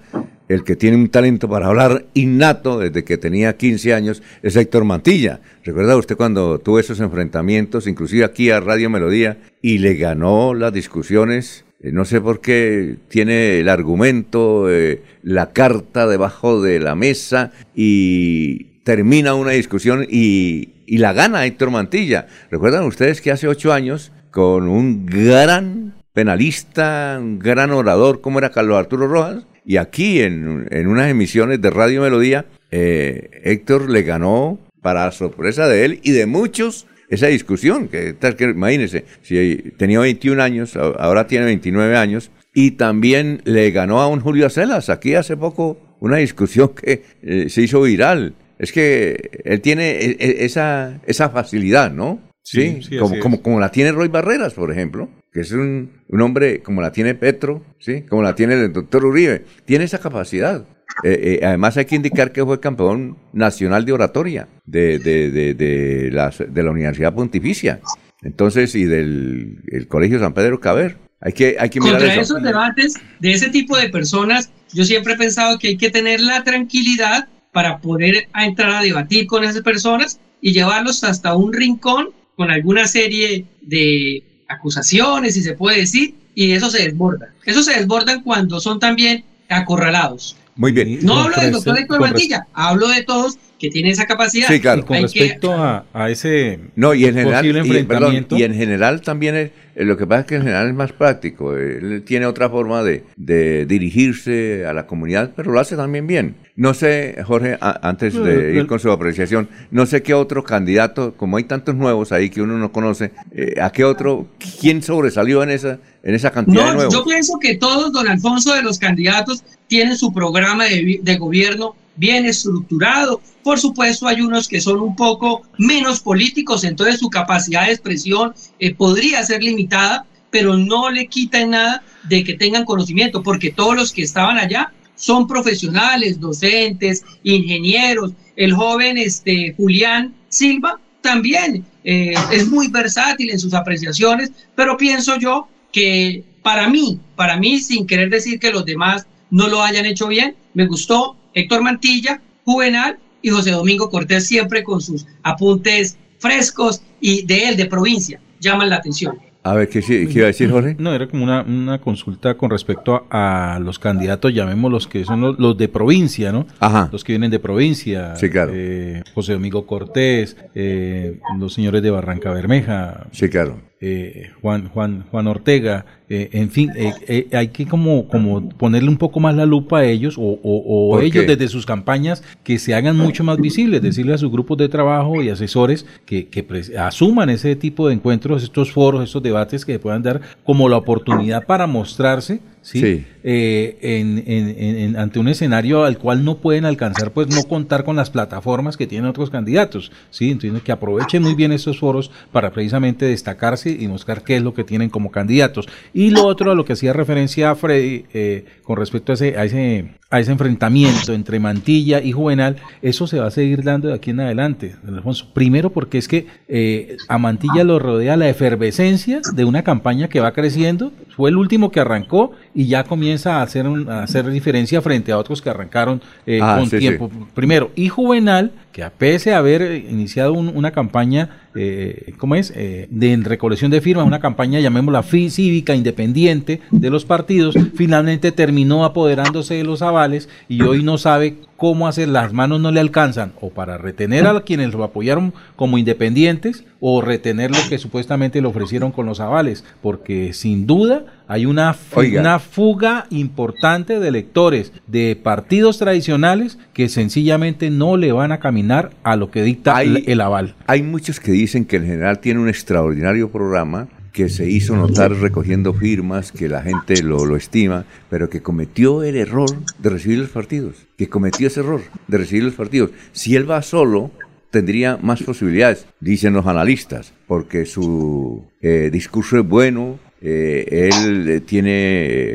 [0.47, 4.83] el que tiene un talento para hablar innato desde que tenía 15 años, es Héctor
[4.83, 5.39] Mantilla.
[5.63, 10.71] ¿Recuerda usted cuando tuvo esos enfrentamientos, inclusive aquí a Radio Melodía, y le ganó las
[10.71, 11.65] discusiones?
[11.79, 17.53] Eh, no sé por qué tiene el argumento, eh, la carta debajo de la mesa
[17.73, 22.27] y termina una discusión y, la gana Héctor Mantilla.
[22.49, 28.51] ¿Recuerdan ustedes que hace ocho años, con un gran penalista, un gran orador como era
[28.51, 34.59] Carlos Arturo Rojas, y aquí en, unas emisiones de Radio Melodía, eh, Héctor le ganó,
[34.81, 37.87] para sorpresa de él y de muchos, esa discusión.
[37.87, 44.01] Que, que imagínense, si tenía 21 años, ahora tiene 29 años, y también le ganó
[44.01, 44.89] a un Julio Celas.
[44.89, 48.33] Aquí hace poco una discusión que eh, se hizo viral.
[48.61, 52.21] Es que él tiene e- e- esa, esa facilidad, ¿no?
[52.43, 55.91] Sí, Sí, sí, como, como, como la tiene Roy Barreras, por ejemplo, que es un,
[56.07, 58.01] un hombre como la tiene Petro, ¿sí?
[58.03, 59.45] como la tiene el doctor Uribe.
[59.65, 60.65] Tiene esa capacidad.
[61.03, 65.53] Eh, eh, además hay que indicar que fue campeón nacional de oratoria de, de, de,
[65.55, 67.79] de las- de la Universidad Pontificia.
[68.23, 70.97] Entonces, y del el Colegio San Pedro Caber.
[71.21, 72.21] Hay que, hay que mirar Contra eso.
[72.21, 76.19] esos debates de ese tipo de personas, yo siempre he pensado que hay que tener
[76.19, 82.09] la tranquilidad para poder entrar a debatir con esas personas y llevarlos hasta un rincón
[82.35, 87.33] con alguna serie de acusaciones, si se puede decir, y eso se desborda.
[87.45, 90.35] Eso se desbordan cuando son también acorralados.
[90.55, 90.99] Muy bien.
[91.01, 94.47] No hablo del doctor Héctor Mantilla, hablo de todos que tienen esa capacidad.
[94.47, 94.81] Sí, claro.
[94.81, 98.15] Y con Hay que- respecto a, a ese No, y en general, posible y, perdón,
[98.15, 100.73] enfrentamiento, y en general también es- eh, lo que pasa es que en general es
[100.73, 101.55] más práctico.
[101.55, 106.35] Él tiene otra forma de, de dirigirse a la comunidad, pero lo hace también bien.
[106.55, 110.43] No sé, Jorge, a- antes de no, ir con su apreciación, no sé qué otro
[110.43, 114.27] candidato, como hay tantos nuevos ahí que uno no conoce, eh, ¿a qué otro,
[114.59, 116.93] quién sobresalió en esa, en esa cantidad de No, nuevos?
[116.93, 122.25] yo pienso que todos, don Alfonso, de los candidatos tienen su programa de gobierno bien
[122.25, 123.21] estructurado.
[123.43, 128.33] Por supuesto, hay unos que son un poco menos políticos, entonces su capacidad de expresión
[128.59, 133.75] eh, podría ser limitada, pero no le quita nada de que tengan conocimiento, porque todos
[133.75, 138.13] los que estaban allá son profesionales, docentes, ingenieros.
[138.35, 145.17] El joven este, Julián Silva también eh, es muy versátil en sus apreciaciones, pero pienso
[145.17, 149.85] yo que para mí, para mí, sin querer decir que los demás no lo hayan
[149.85, 155.97] hecho bien, me gustó Héctor Mantilla, Juvenal y José Domingo Cortés siempre con sus apuntes
[156.19, 159.17] frescos y de él, de provincia, llaman la atención.
[159.43, 160.75] A ver, ¿qué, qué iba a decir Jorge?
[160.77, 165.21] No, era como una, una consulta con respecto a, a los candidatos, llamémoslos que son
[165.21, 166.45] los, los de provincia, ¿no?
[166.59, 166.89] Ajá.
[166.91, 168.15] Los que vienen de provincia.
[168.17, 168.51] Sí, claro.
[168.53, 173.07] eh, José Domingo Cortés, eh, los señores de Barranca Bermeja.
[173.13, 173.59] Sí, claro.
[173.81, 178.89] Eh, Juan, Juan, Juan Ortega, eh, en fin, eh, eh, hay que como, como ponerle
[178.89, 181.35] un poco más la lupa a ellos o, o- o ¿Por ellos qué?
[181.35, 185.23] desde sus campañas que se hagan mucho más visibles, decirle a sus grupos de trabajo
[185.23, 186.45] y asesores que, que
[186.77, 191.45] asuman ese tipo de encuentros, estos foros, estos debates que puedan dar como la oportunidad
[191.45, 192.39] para mostrarse.
[192.61, 192.79] ¿Sí?
[192.79, 193.05] Sí.
[193.23, 197.43] Eh, en, en- en- en- ante un escenario al cual no pueden alcanzar, pues no
[197.43, 200.31] contar con las plataformas que tienen otros candidatos, ¿sí?
[200.31, 204.53] Entonces que aprovechen muy bien estos foros para precisamente destacarse y mostrar qué es lo
[204.53, 205.67] que tienen como candidatos.
[205.93, 209.37] Y lo otro a lo que hacía referencia a Freddy eh, con respecto a ese,
[209.37, 213.87] a ese a ese enfrentamiento entre Mantilla y Juvenal, eso se va a seguir dando
[213.87, 215.27] de aquí en adelante, don Alfonso.
[215.33, 220.19] Primero porque es que eh, a Mantilla lo rodea la efervescencia de una campaña que
[220.19, 224.29] va creciendo, fue el último que arrancó y ya comienza a hacer, un- a hacer
[224.29, 227.09] diferencia frente a otros que arrancaron eh, Ah, con sí, tiempo.
[227.33, 232.53] Primero, y Juvenal, que a pese a haber iniciado un- una campaña, eh, ¿cómo es?
[232.55, 238.85] Eh, de recolección de firmas, una campaña, llamémosla cívica, independiente de los partidos, finalmente terminó
[238.85, 243.33] apoderándose de los avales y hoy no sabe cómo hacer, las manos no le alcanzan
[243.39, 248.47] o para retener a quienes lo apoyaron como independientes o retener lo que supuestamente le
[248.47, 251.75] ofrecieron con los avales, porque sin duda hay una,
[252.19, 258.89] una fuga importante de electores de partidos tradicionales que sencillamente no le van a caminar
[259.03, 260.55] a lo que dicta Hay- el aval.
[260.65, 265.13] Hay muchos que dicen que el general tiene un extraordinario programa que se hizo notar
[265.13, 270.19] recogiendo firmas, que la gente lo, lo estima, pero que cometió el error de recibir
[270.19, 272.91] los partidos, que cometió ese error de recibir los partidos.
[273.13, 274.11] Si él va solo,
[274.49, 281.39] tendría más posibilidades, dicen los analistas, porque su eh, discurso es bueno, eh, él eh,
[281.39, 281.71] tiene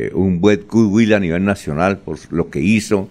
[0.06, 3.08] eh, un buen goodwill a nivel nacional por lo que hizo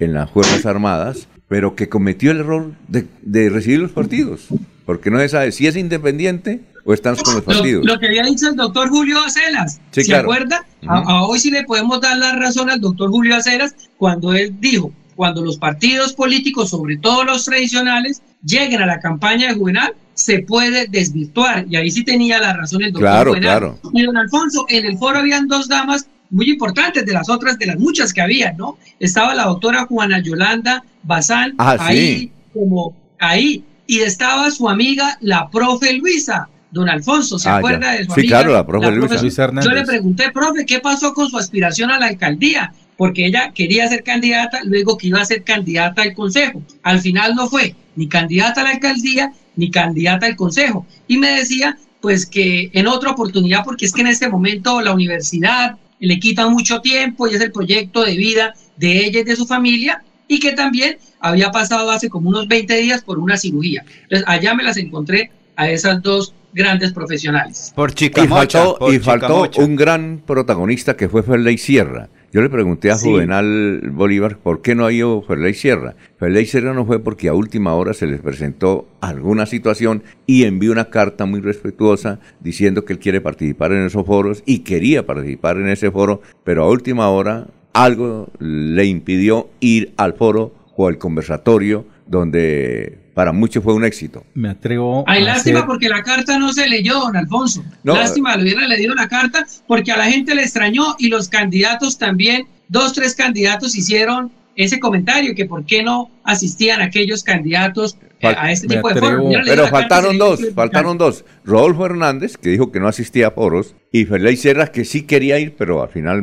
[0.00, 4.48] en las Fuerzas Armadas, pero que cometió el error de, de recibir los partidos,
[4.84, 7.84] porque no se sabe si es independiente o están con los Lo, partidos.
[7.84, 10.22] lo que había dicho el doctor Julio Acelas, Sí, ¿se claro.
[10.32, 10.64] acuerda?
[10.86, 14.90] A- hoy sí le podemos dar la razón al doctor Julio Acelas cuando él dijo,
[15.14, 20.38] cuando los partidos políticos, sobre todo los tradicionales, lleguen a la campaña de Juvenal, se
[20.40, 21.66] puede desvirtuar.
[21.68, 23.58] Y ahí sí tenía la razón el doctor Claro, Juvenal.
[23.58, 23.78] claro.
[23.92, 27.66] Y don Alfonso, en el foro habían dos damas muy importantes de las otras, de
[27.66, 28.78] las muchas que había, ¿no?
[28.98, 32.32] Estaba la doctora Juana Yolanda Bazán, Ah, ahí sí.
[32.54, 36.48] como ahí, y estaba su amiga, la profe Luisa.
[36.70, 37.58] Don Alfonso, ¿se Ah, ya.
[37.58, 38.38] acuerda de su Sí, amiga?
[38.38, 39.20] claro, la profe Luisa.
[39.22, 39.70] Luisa Hernández.
[39.70, 42.72] Yo le pregunté, profe, ¿qué pasó con su aspiración a la alcaldía?
[42.96, 46.62] Porque ella quería ser candidata, luego que iba a ser candidata al consejo.
[46.82, 50.86] Al final no fue ni candidata a la alcaldía ni candidata al consejo.
[51.06, 54.92] Y me decía, pues que en otra oportunidad, porque es que en este momento la
[54.92, 59.36] universidad le quita mucho tiempo y es el proyecto de vida de ella y de
[59.36, 63.84] su familia, y que también había pasado hace como unos 20 días por una cirugía.
[64.02, 67.72] Entonces, allá me las encontré a esas dos grandes profesionales.
[67.74, 69.62] Por Y faltó, por y faltó Chicamocha.
[69.62, 72.08] un gran protagonista que fue Ferley Sierra.
[72.30, 73.08] Yo le pregunté a Sí.
[73.08, 75.94] Juvenal Bolívar por qué no ha ido Ferley Sierra.
[76.18, 80.72] Ferley Sierra no fue porque a última hora se les presentó alguna situación y envió
[80.72, 85.56] una carta muy respetuosa diciendo que él quiere participar en esos foros y quería participar
[85.56, 90.98] en ese foro, pero a última hora algo le impidió ir al foro o al
[90.98, 94.24] conversatorio donde para muchos fue un éxito.
[94.34, 97.64] Me atrevo Ay, a lástima hacer- porque la carta no se leyó, don Alfonso.
[97.82, 97.94] No.
[97.96, 101.98] Lástima, le hubieran leído la carta porque a la gente le extrañó y los candidatos
[101.98, 108.07] también, dos, tres candidatos hicieron ese comentario que por qué no asistían aquellos candidatos eh,
[108.22, 109.34] a este tipo de foros.
[109.44, 111.24] Pero faltaron dos, faltaron dos.
[111.44, 115.38] Rodolfo Hernández, que dijo que no asistía a foros, y Ferley Sierra, que sí quería
[115.38, 116.22] ir, pero al final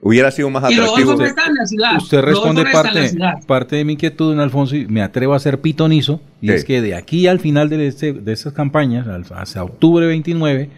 [0.00, 1.12] hubiera sido más Y atractivo.
[1.12, 1.96] Rodolfo no está en la ciudad.
[1.96, 3.34] Usted responde parte, ciudad.
[3.46, 6.54] parte de mi inquietud, don Alfonso, y me atrevo a ser pitonizo, y ¿Qué?
[6.54, 10.70] es que de aquí al final de, este, de estas campañas, hacia octubre 29,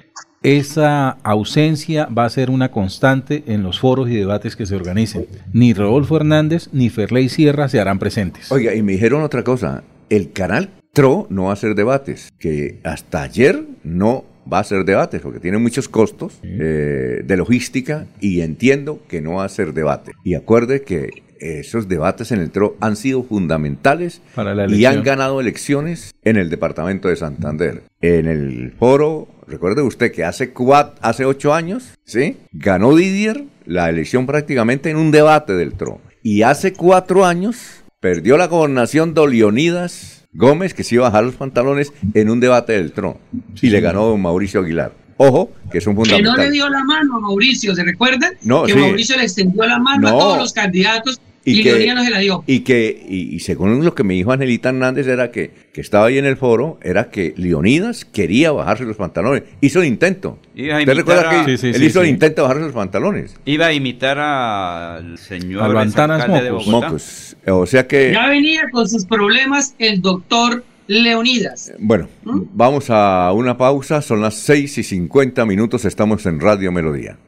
[0.42, 5.26] esa ausencia va a ser una constante en los foros y debates que se organicen.
[5.52, 8.52] Ni Rodolfo Hernández ni Ferley Sierra se harán presentes.
[8.52, 12.78] Oiga, y me dijeron otra cosa, el canal TRO no va a hacer debates, que
[12.84, 18.40] hasta ayer no va a hacer debates, porque tiene muchos costos eh, de logística y
[18.42, 20.12] entiendo que no va a hacer debate.
[20.24, 25.02] Y acuerde que esos debates en el TRO han sido fundamentales Para la y han
[25.02, 27.82] ganado elecciones en el departamento de Santander.
[28.00, 32.38] En el foro, recuerde usted que hace, cuat- hace ocho años, ¿sí?
[32.52, 36.00] Ganó Didier la elección prácticamente en un debate del TRO.
[36.22, 41.24] Y hace cuatro años perdió la gobernación de Leonidas Gómez, que se iba a bajar
[41.24, 43.18] los pantalones en un debate del TRO.
[43.62, 44.92] Y le ganó don Mauricio Aguilar.
[45.18, 46.52] Ojo, que es un Que no le fundamental.
[46.52, 48.34] dio la mano a Mauricio, ¿se recuerdan?
[48.42, 48.78] No, que sí.
[48.78, 50.16] Mauricio le extendió la mano No.
[50.16, 51.20] a todos los candidatos
[51.52, 52.44] y, que- Leonía no se la dio.
[52.46, 56.06] Y que, y, y según lo que me dijo Angelita Hernández, era que, que estaba
[56.06, 59.44] ahí en el foro, era que Leonidas quería bajarse los pantalones.
[59.60, 60.38] Hizo el intento.
[60.54, 62.48] Iba a ¿Usted imitar recuerda a- que Sí, sí, él sí, hizo el intento de
[62.48, 63.34] bajarse los pantalones?
[63.44, 66.66] Iba a imitar al señor Al Bantanas exalcalde de Mocos.
[66.66, 66.86] Bogotá.
[66.88, 67.36] Mocos.
[67.48, 71.72] O sea que, Ya venía con sus problemas el doctor Leonidas.
[71.78, 74.02] bueno, vamos a una pausa.
[74.02, 75.84] Son las 6 y 50 minutos.
[75.84, 77.18] Estamos en Radio Melodía.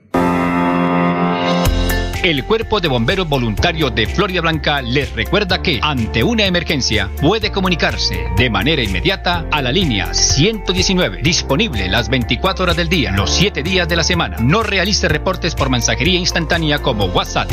[2.22, 7.52] El Cuerpo de Bomberos Voluntarios de Florida Blanca les recuerda que ante una emergencia puede
[7.52, 13.30] comunicarse de manera inmediata a la línea 119, disponible las 24 horas del día, los
[13.30, 14.36] 7 días de la semana.
[14.40, 17.52] No realice reportes por mensajería instantánea como WhatsApp.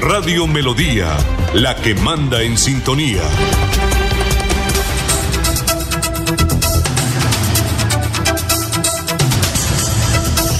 [0.00, 1.16] Radio Melodía,
[1.54, 3.22] la que manda en sintonía.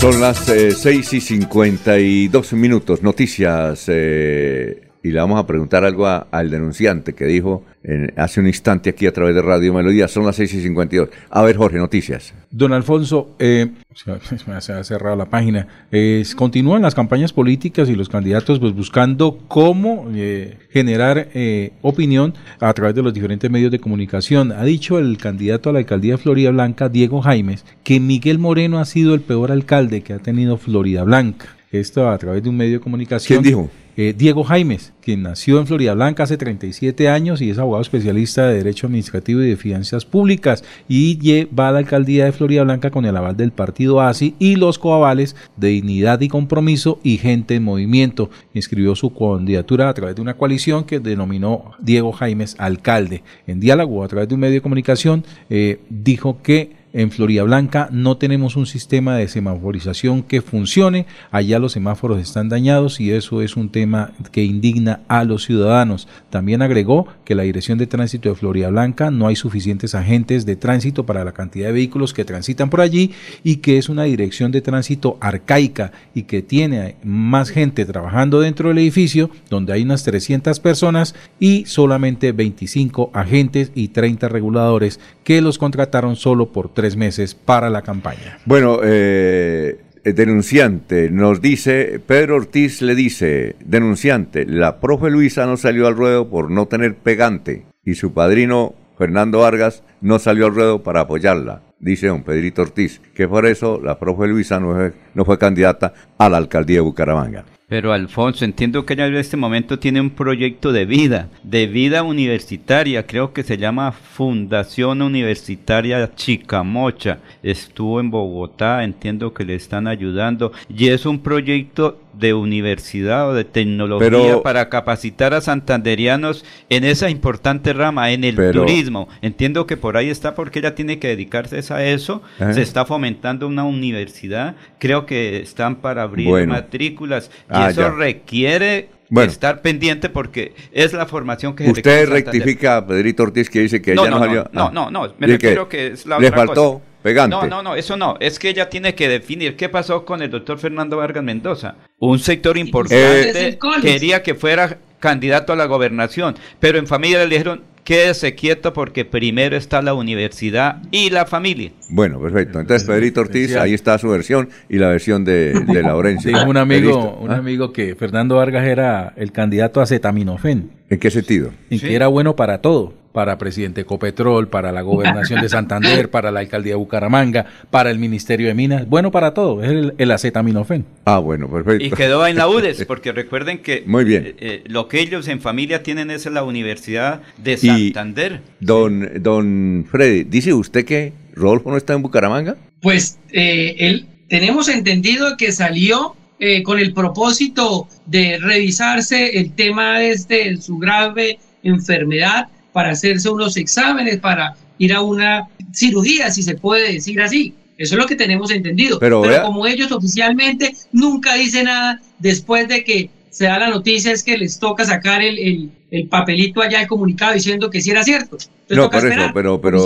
[0.01, 3.03] Son las eh, 6 y 52 minutos.
[3.03, 3.85] Noticias.
[3.89, 8.47] eh, y le vamos a preguntar algo a- al denunciante que dijo en- hace un
[8.47, 10.09] instante aquí a través de Radio Melodía.
[10.09, 11.11] Son las 6 y 52.
[11.31, 12.33] A ver, Jorge, noticias.
[12.51, 15.69] Don Alfonso, eh, se me ha cerrado la página.
[15.93, 22.33] Eh, continúan las campañas políticas y los candidatos pues buscando cómo eh, generar eh, opinión
[22.59, 24.51] a través de los diferentes medios de comunicación.
[24.53, 28.79] Ha dicho el candidato a la alcaldía de Florida Blanca, Diego Jaimes, que Miguel Moreno
[28.79, 31.47] ha sido el peor alcalde que ha tenido Florida Blanca.
[31.71, 33.43] esto a través de un medio de comunicación.
[33.43, 33.71] ¿Quién dijo?
[33.97, 38.49] Eh, Diego Jaimes, quien nació en Florida Blanca hace 37 años y es abogado especialista
[38.49, 42.91] de Derecho Administrativo y de Finanzas Públicas y va a la alcaldía de Florida Blanca
[42.91, 47.55] con el aval del partido ASI y los coavales de Dignidad y Compromiso y Gente
[47.55, 48.31] en Movimiento.
[48.53, 53.23] Inscribió su candidatura a través de una coalición que denominó Diego Jaimes alcalde.
[53.47, 57.89] En diálogo a través de un medio de comunicación eh, dijo que en Florida Blanca
[57.91, 61.07] no tenemos un sistema de semaforización que funcione.
[61.33, 66.07] Allá los semáforos están dañados y eso es un tema que indigna a los ciudadanos.
[66.31, 70.55] También agregó que la Dirección de Tránsito de Florida Blanca no hay suficientes agentes de
[70.55, 73.11] tránsito para la cantidad de vehículos que transitan por allí
[73.43, 78.69] y que es una dirección de tránsito arcaica y que tiene más gente trabajando dentro
[78.69, 85.41] del edificio donde hay unas 300 personas y solamente 25 agentes y 30 reguladores que
[85.41, 88.39] los contrataron solo por tres meses para la campaña.
[88.45, 95.87] Bueno, eh, denunciante nos dice, Pedro Ortiz le dice, denunciante, la profe Luisa no salió
[95.87, 100.83] al ruedo por no tener pegante y su padrino Fernando Vargas no salió al ruedo
[100.83, 105.25] para apoyarla, dice don Pedrito Ortiz, que por eso la profe Luisa no fue, no
[105.25, 107.45] fue candidata a la alcaldía de Bucaramanga.
[107.75, 112.05] Pero Alfonso, entiendo que ella en este momento tiene un proyecto de vida, de vida
[112.05, 117.19] universitaria, creo que se llama Fundación Universitaria Chicamocha.
[117.43, 123.35] Estuvo en Bogotá, entiendo que le están ayudando y es un proyecto de universidad o
[123.35, 129.09] de tecnología para capacitar a santanderianos en esa importante rama, en el turismo.
[129.23, 132.23] Entiendo que por ahí está porque ella tiene que dedicarse a eso.
[132.53, 134.57] Se está fomentando una universidad.
[134.79, 138.89] Creo que están para abrir matrículas y ah, eso requiere
[139.23, 143.93] estar pendiente porque es la formación que Usted rectifica a Pedrito Ortiz que dice que
[143.93, 144.49] ella no, salió.
[144.53, 147.37] No, no, no, me refiero que, es la le faltó Pegante.
[147.37, 148.17] No, no, no, eso no.
[148.19, 151.75] Es que ella tiene que definir qué pasó con el doctor Fernando Vargas Mendoza.
[151.99, 157.61] Un sector importante quería que fuera candidato a la gobernación, pero en familia le dijeron,
[157.85, 161.73] quédese quieto porque primero está la universidad y la familia.
[161.91, 162.59] Bueno, perfecto.
[162.59, 166.31] Entonces, Pedrito Ortiz, ahí está su versión y la versión de, de Laurencio.
[166.31, 167.37] Dijo un amigo, un ¿Ah?
[167.37, 170.71] amigo que Fernando Vargas era el candidato a cetaminofen.
[170.89, 171.51] ¿En qué sentido?
[171.69, 176.33] En que era bueno para todo para presidente Ecopetrol, para la gobernación de Santander, para
[176.33, 180.11] la alcaldía de Bucaramanga, para el Ministerio de Minas, bueno para todo, es el, el
[180.11, 180.85] acetaminofén.
[181.05, 181.85] Ah, bueno, perfecto.
[181.85, 184.27] Y quedó en la UDES, porque recuerden que Muy bien.
[184.27, 188.41] Eh, eh, lo que ellos en familia tienen es la Universidad de Santander.
[188.59, 192.57] don, don Freddy, ¿dice usted que Rodolfo no está en Bucaramanga?
[192.81, 196.17] Pues eh, él, tenemos entendido que salió
[196.65, 203.57] con el propósito de revisarse el tema desde de su grave enfermedad para hacerse unos
[203.57, 207.55] exámenes, para ir a una cirugía, si se puede decir así.
[207.79, 208.99] Eso es lo que tenemos entendido.
[208.99, 214.25] Pero, como ellos oficialmente nunca dicen nada, después de que se da la noticia es
[214.25, 215.71] que les toca sacar el,
[216.11, 218.39] papelito allá, el comunicado diciendo que sí era cierto.
[218.69, 219.85] no, por eso, pero, pero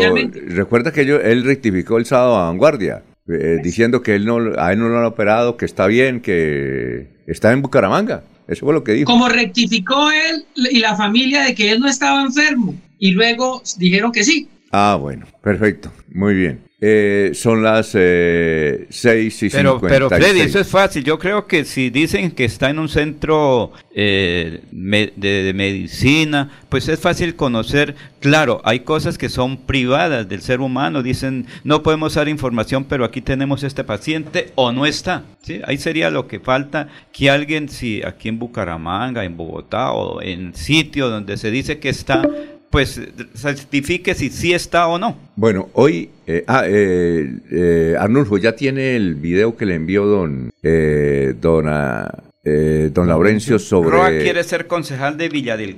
[0.48, 4.72] recuerda que yo, él rectificó el sábado a Vanguardia, eh, diciendo que él no, a
[4.72, 8.22] él no lo han operado, que está bien, que está en Bucaramanga.
[8.48, 9.10] Eso fue lo que dijo.
[9.10, 14.10] Como rectificó él y la familia de que él no estaba enfermo y luego dijeron
[14.10, 14.48] que sí.
[14.72, 16.67] Ah, bueno, perfecto, muy bien.
[16.80, 21.02] Eh, son las eh, 6 y pero, Pero Freddy, eso es fácil.
[21.02, 27.00] Yo creo que si dicen que está en un centro eh, de, medicina, pues es
[27.00, 27.96] fácil conocer.
[28.20, 31.02] Claro, hay cosas que son privadas del ser humano.
[31.02, 35.24] Dicen, no podemos dar información, pero aquí tenemos este paciente o no está.
[35.42, 35.60] ¿sí?
[35.64, 40.54] Ahí sería lo que falta, que alguien, si aquí en Bucaramanga, en Bogotá o en
[40.54, 42.22] sitio donde se dice que está,
[42.70, 43.00] pues
[43.34, 45.16] certifique si sí está o no.
[45.36, 50.50] Bueno, hoy, eh, ah, eh, eh, Arnulfo, ya tiene el video que le envió don,
[50.62, 53.90] eh, don, ah, don Laurencio sobre...
[53.90, 55.76] Rúa quiere ser concejal de Villa del,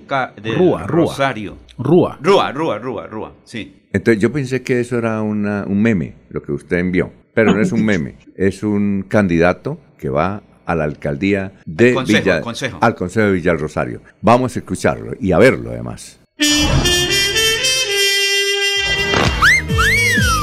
[0.57, 1.57] Rúa, Rosario.
[1.79, 2.19] Rúa.
[2.23, 3.77] Rúa, Rúa, Rúa, Rúa, sí.
[3.93, 7.61] Entonces yo pensé que eso era una, un meme, lo que usted envió, pero no
[7.61, 12.79] es un meme, es un candidato que va a la alcaldía de Villa, al consejo.
[12.81, 14.01] al consejo de Villa Rosario.
[14.23, 16.20] Vamos a escucharlo y a verlo además.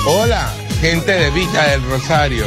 [0.06, 2.46] Hola, gente de Villa del Rosario.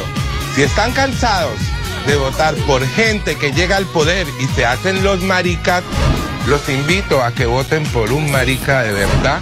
[0.55, 1.59] Si están cansados
[2.07, 5.83] de votar por gente que llega al poder y se hacen los maricas,
[6.47, 9.39] los invito a que voten por un marica de verdad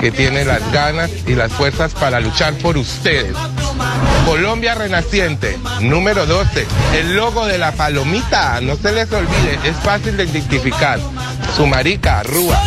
[0.00, 3.36] que tiene las ganas y las fuerzas para luchar por ustedes.
[4.26, 6.66] Colombia Renaciente, número 12.
[6.94, 10.98] El logo de la palomita, no se les olvide, es fácil de identificar.
[11.56, 12.60] Su marica, Rúa.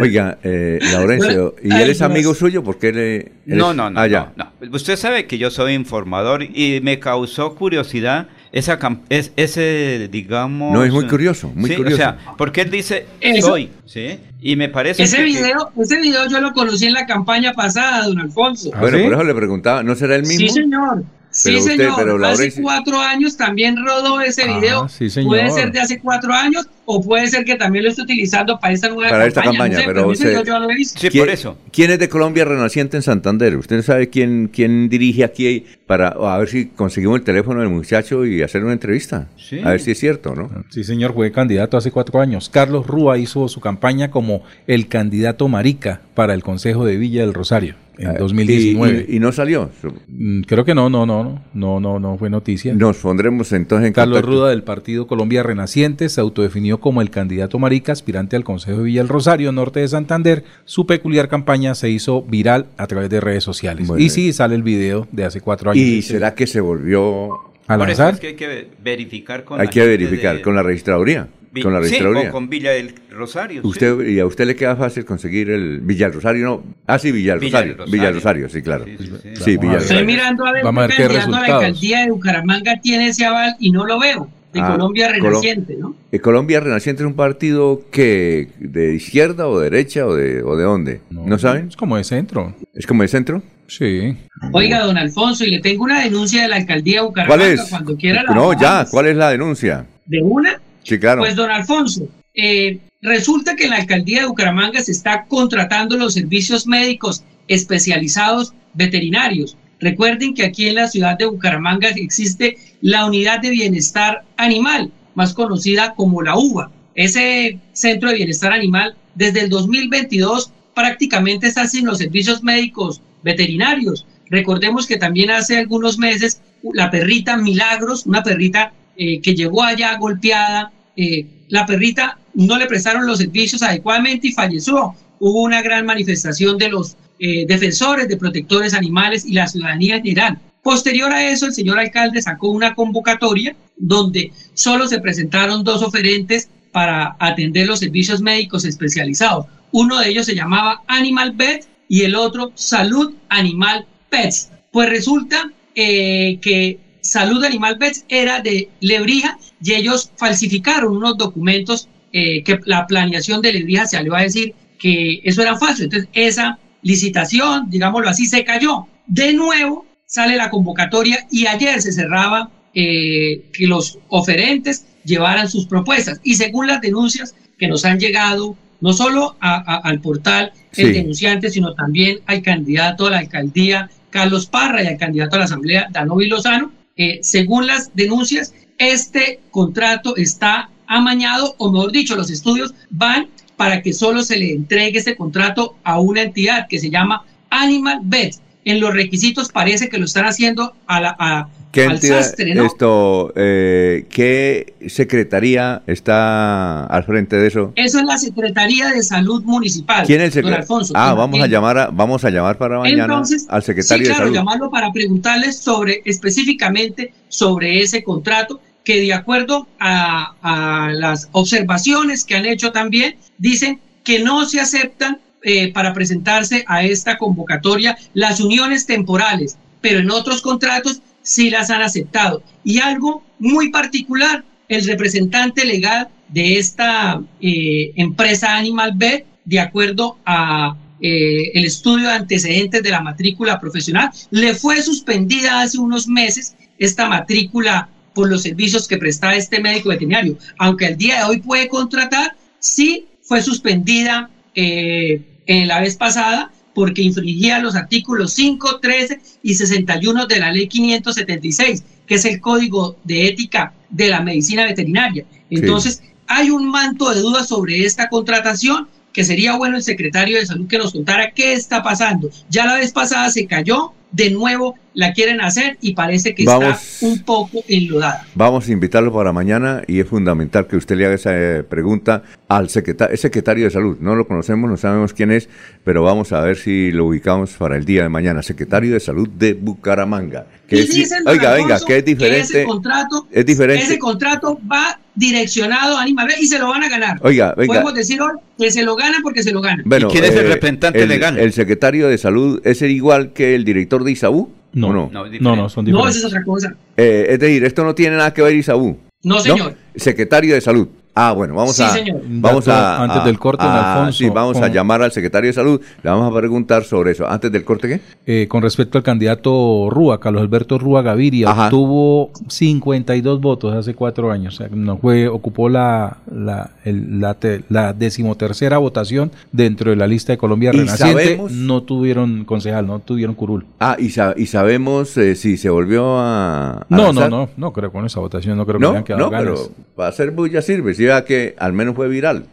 [0.00, 2.62] Oiga, eh, Laurencio, ¿y él es amigo suyo?
[2.62, 4.52] porque él, él No, no, no, Ah, no, no.
[4.72, 10.72] Usted sabe que yo soy informador y me causó curiosidad esa cam- es, ese, digamos...
[10.72, 11.96] No, es muy curioso, muy sí, curioso.
[11.96, 14.18] O sea, porque él dice Eso- soy, ¿sí?
[14.40, 17.52] Y me parece Ese que- que- video, ese video yo lo conocí en la campaña
[17.52, 18.70] pasada, don Alfonso.
[18.78, 20.38] Bueno, por eso le preguntaba, ¿no será el mismo?
[20.38, 21.02] Sí, señor.
[21.38, 21.92] Sí, Pero usted, señor.
[21.96, 22.20] pero hace
[22.50, 24.88] Laurencio- cuatro años también rodó ese Ah, video.
[24.88, 25.28] sí, señor.
[25.28, 28.74] Puede ser de hace cuatro años o puede ser que también lo esté utilizando para
[28.74, 29.74] esta nueva Para esta campaña.
[29.86, 30.98] no sé, pero yo lo he visto.
[30.98, 31.28] ¿Quién-
[31.70, 33.56] ¿Quién es de Colombia Renaciente en Santander?
[33.56, 38.26] ¿Usted sabe quién, quién dirige aquí para a ver si conseguimos el teléfono del muchacho
[38.26, 39.28] y hacer una entrevista?
[39.36, 39.60] Sí.
[39.62, 40.50] A ver si es cierto, ¿no?
[40.70, 42.48] Sí, señor, fue candidato hace cuatro años.
[42.52, 47.32] Carlos Rúa hizo su campaña como el candidato marica para el Consejo de Villa del
[47.34, 49.06] Rosario en Ah, 2019.
[49.08, 49.70] Y, y- y no salió.
[50.08, 52.72] Mm, Creo que no, no, no, no, no, no, no fue noticia.
[52.74, 54.36] Nos pondremos entonces en Carlos contacto.
[54.36, 58.84] Ruda del Partido Colombia Renaciente se autodefinió como el candidato marica aspirante al Consejo de
[58.84, 60.44] Villa Rosario, norte de Santander.
[60.64, 63.86] Su peculiar campaña se hizo viral a través de redes sociales.
[63.88, 64.02] Bueno.
[64.04, 65.84] y sí, sale el video de hace cuatro años.
[65.84, 67.30] ¿Y será que se volvió
[67.68, 68.14] a Por eso lanzar?
[68.14, 71.28] es que hay que verificar con Hay la que gente verificar de- con la registraduría.
[71.50, 72.28] Vi- Con la sí, registraduría.
[72.28, 73.62] o con Villa del Rosario.
[73.72, 73.86] sí.
[74.08, 76.64] Y a usted le queda fácil conseguir el Villa del Rosario, ¿no?
[76.86, 77.76] Ah, sí, Villa del Rosario.
[77.90, 78.84] Villa del Rosario, sí, claro.
[78.86, 79.82] Sí, Villa del.
[79.82, 81.64] Estoy mirando a ver Vamos a qué ver qué candidato a la resultados.
[81.64, 84.28] alcaldía de Bucaramanga tiene ese aval y no lo veo.
[84.52, 85.94] De Ah, Colombia Colo- Renaciente, ¿no?
[86.10, 90.64] Eh, Colombia Renaciente es un partido que de izquierda o derecha o de, o de
[90.64, 91.00] dónde?
[91.10, 91.68] ¿No, saben?
[91.68, 92.54] Es como de centro.
[92.74, 93.42] ¿Es como de centro?
[93.68, 94.16] Sí.
[94.52, 97.68] Oiga, don Alfonso, y le tengo una denuncia de la alcaldía de ¿Cuál Bucaramanga es?
[97.68, 98.86] cuando quiera la No, ya.
[98.90, 99.86] ¿cuál es la denuncia?
[100.06, 100.60] ¿De una?
[100.84, 101.20] Sí, claro.
[101.20, 106.14] Pues, don Alfonso, eh, resulta que en la alcaldía de Bucaramanga se está contratando los
[106.14, 109.56] servicios médicos especializados veterinarios.
[109.80, 115.34] Recuerden que aquí en la ciudad de Bucaramanga existe la unidad de bienestar animal, más
[115.34, 116.70] conocida como la UBA.
[116.94, 124.06] Ese centro de bienestar animal, desde el 2022, prácticamente está sin los servicios médicos veterinarios.
[124.30, 126.40] Recordemos que también hace algunos meses
[126.72, 132.66] la perrita Milagros, una perrita eh, que llegó allá golpeada, eh, la perrita no le
[132.66, 134.94] prestaron los servicios adecuadamente y falleció.
[135.20, 140.02] Hubo una gran manifestación de los eh, defensores de protectores animales y la ciudadanía en
[140.02, 140.38] general.
[140.62, 146.48] Posterior a eso, el señor alcalde sacó una convocatoria donde solo se presentaron dos oferentes
[146.72, 149.46] para atender los servicios médicos especializados.
[149.72, 154.50] Uno de ellos se llamaba Animal Vet y el otro Salud Animal Pets.
[154.70, 161.88] Pues resulta eh, que Salud Animal Pets era de Lebrija y ellos falsificaron unos documentos
[162.12, 165.84] eh, que la planeación de Lebrija se salió a decir que eso era falso.
[165.84, 168.86] Entonces esa licitación, digámoslo así, se cayó.
[169.06, 175.66] De nuevo sale la convocatoria y ayer se cerraba eh, que los oferentes llevaran sus
[175.66, 176.20] propuestas.
[176.22, 180.92] Y según las denuncias que nos han llegado, no solo al portal El Sí.
[180.92, 185.44] Denunciante, sino también al candidato a la alcaldía Carlos Parra y al candidato a la
[185.46, 192.30] asamblea Danovi Lozano, eh, según las denuncias, este contrato está amañado, o mejor dicho, los
[192.30, 196.90] estudios van para que solo se le entregue este contrato a una entidad que se
[196.90, 198.36] llama Animal Vet.
[198.64, 202.64] En los requisitos parece que lo están haciendo a la, a- ¿Qué entidad, sastre, ¿no?
[202.64, 207.72] esto, eh, qué secretaría está al frente de eso?
[207.76, 210.06] Eso es la Secretaría de Salud Municipal.
[210.06, 210.62] ¿Quién es el secretario?
[210.62, 210.94] Alfonso.
[210.96, 214.14] Ah, vamos a llamar a, vamos a llamar para mañana Entonces, al secretario sí, de
[214.14, 214.36] claro, salud.
[214.36, 222.24] llamarlo para preguntarles sobre, específicamente sobre ese contrato, que de acuerdo a, a las observaciones
[222.24, 227.96] que han hecho también, dicen que no se aceptan eh, para presentarse a esta convocatoria
[228.14, 232.42] las uniones temporales, pero en otros contratos sí las han aceptado.
[232.64, 240.16] Y algo muy particular, el representante legal de esta eh, empresa Animal Vet, de acuerdo
[240.24, 246.08] a eh, el estudio de antecedentes de la matrícula profesional, le fue suspendida hace unos
[246.08, 250.38] meses esta matrícula por los servicios que presta este médico veterinario.
[250.56, 256.50] Aunque el día de hoy puede contratar, sí fue suspendida eh, en la vez pasada
[256.74, 262.40] porque infringía los artículos 5, 13 y 61 de la ley 576, que es el
[262.40, 265.24] código de ética de la medicina veterinaria.
[265.50, 270.46] Entonces, hay un manto de dudas sobre esta contratación que sería bueno el secretario de
[270.46, 272.30] salud que nos contara qué está pasando.
[272.50, 276.74] Ya la vez pasada se cayó, de nuevo la quieren hacer y parece que Vamos.
[276.74, 278.26] está un poco enlodada.
[278.34, 282.24] Vamos a invitarlo para mañana y es fundamental que usted le haga esa eh, pregunta
[282.48, 283.96] al secretario, secretario de salud.
[284.00, 285.48] No lo conocemos, no sabemos quién es,
[285.84, 288.42] pero vamos a ver si lo ubicamos para el día de mañana.
[288.42, 290.46] Secretario de salud de Bucaramanga.
[290.66, 292.40] Que Y es dicen, oiga, venga, que es diferente.
[292.40, 293.84] ese contrato, es diferente.
[293.84, 297.18] ese contrato va direccionado a Animal y se lo van a ganar.
[297.22, 297.72] Oiga, venga.
[297.72, 299.82] Podemos decir hoy que se lo ganan porque se lo ganan.
[299.86, 301.38] Bueno, quién es el eh, representante el- legal?
[301.38, 304.50] El secretario de salud es el igual que el director de ISAU.
[304.72, 305.10] No, ¿o no?
[305.12, 306.16] no, no, no, son No, diferentes.
[306.16, 306.74] esa es otra cosa.
[306.96, 308.96] Eh, es decir, esto no tiene nada que ver ISAU.
[309.24, 309.74] No, señor.
[309.96, 310.88] Secretario de salud.
[311.20, 312.20] Ah, bueno, vamos Sí, a señor.
[312.28, 315.48] vamos Dato a antes a- del corte, a- Alfonso, sí, vamos a llamar al secretario
[315.48, 315.80] de salud.
[316.02, 317.28] Le vamos a preguntar sobre eso.
[317.28, 318.00] Antes del corte, ¿qué?
[318.24, 321.66] Eh, con respecto al candidato Rúa, Carlos Alberto Rúa Gaviria, Ajá.
[321.66, 324.54] obtuvo 52 votos hace cuatro años.
[324.54, 329.96] O sea, no fue, ocupó la, la, el- la, te- la decimotercera votación dentro de
[329.96, 331.24] la lista de Colombia ¿Y Renaciente.
[331.24, 331.52] sabemos?
[331.52, 333.66] No tuvieron concejal, no tuvieron curul.
[333.80, 336.70] Ah, y, sa- y sabemos eh, si se volvió a.
[336.82, 337.30] a No, no, lanzar.
[337.30, 339.46] no, no creo con esa votación, no creo que No, hayan quedado no, ganas.
[339.60, 340.94] pero para hacer bulla sirve.
[340.94, 342.46] Si que al menos fue viral.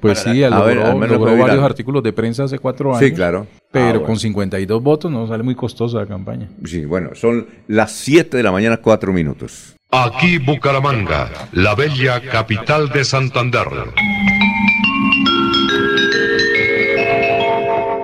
[0.00, 1.48] Pues sí, la- logró, a ver, al menos logró fue viral.
[1.48, 3.16] varios artículos de prensa hace cuatro Sí, años.
[3.16, 3.46] claro.
[3.72, 4.06] Pero Ah, bueno.
[4.06, 6.48] con 52 votos no sale muy costosa la campaña.
[6.64, 9.74] Sí, bueno, son las 7 de la mañana, 4 minutos.
[9.90, 13.66] Aquí Bucaramanga, la bella capital de Santander.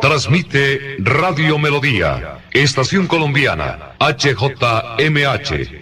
[0.00, 5.81] Transmite Radio Melodía, Estación Colombiana, HJMH,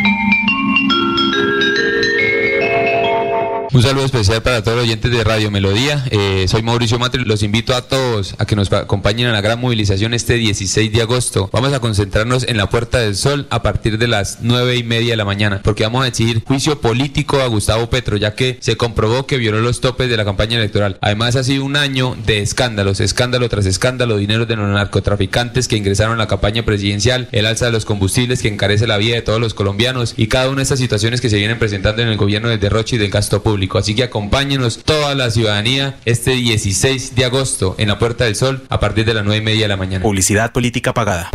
[3.73, 6.03] Un saludo especial para todos los oyentes de Radio Melodía.
[6.11, 7.23] Eh, soy Mauricio Matri.
[7.23, 10.91] Los invito a todos a que nos pa- acompañen a la gran movilización este 16
[10.91, 11.49] de agosto.
[11.53, 15.11] Vamos a concentrarnos en la Puerta del Sol a partir de las 9 y media
[15.11, 18.75] de la mañana, porque vamos a exigir juicio político a Gustavo Petro, ya que se
[18.75, 20.97] comprobó que violó los topes de la campaña electoral.
[20.99, 25.77] Además, ha sido un año de escándalos, escándalo tras escándalo, dinero de los narcotraficantes que
[25.77, 29.21] ingresaron a la campaña presidencial, el alza de los combustibles que encarece la vida de
[29.21, 32.17] todos los colombianos y cada una de estas situaciones que se vienen presentando en el
[32.17, 33.60] gobierno del derroche y del gasto público.
[33.77, 38.63] Así que acompáñenos toda la ciudadanía este 16 de agosto en la Puerta del Sol
[38.69, 40.03] a partir de las 9 y media de la mañana.
[40.03, 41.31] Publicidad política pagada.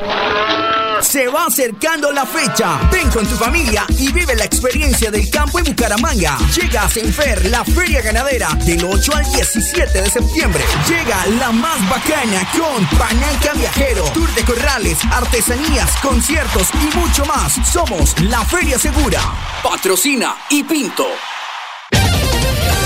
[1.01, 2.81] Se va acercando la fecha.
[2.91, 6.39] Ven con tu familia y vive la experiencia del campo en Bucaramanga.
[6.55, 10.65] Llega a Senfer, la feria ganadera, del 8 al 17 de septiembre.
[10.89, 17.53] Llega la más bacana con Pananca Viajero, Tour de Corrales, artesanías, conciertos y mucho más.
[17.71, 19.21] Somos la Feria Segura.
[19.63, 21.07] Patrocina y Pinto.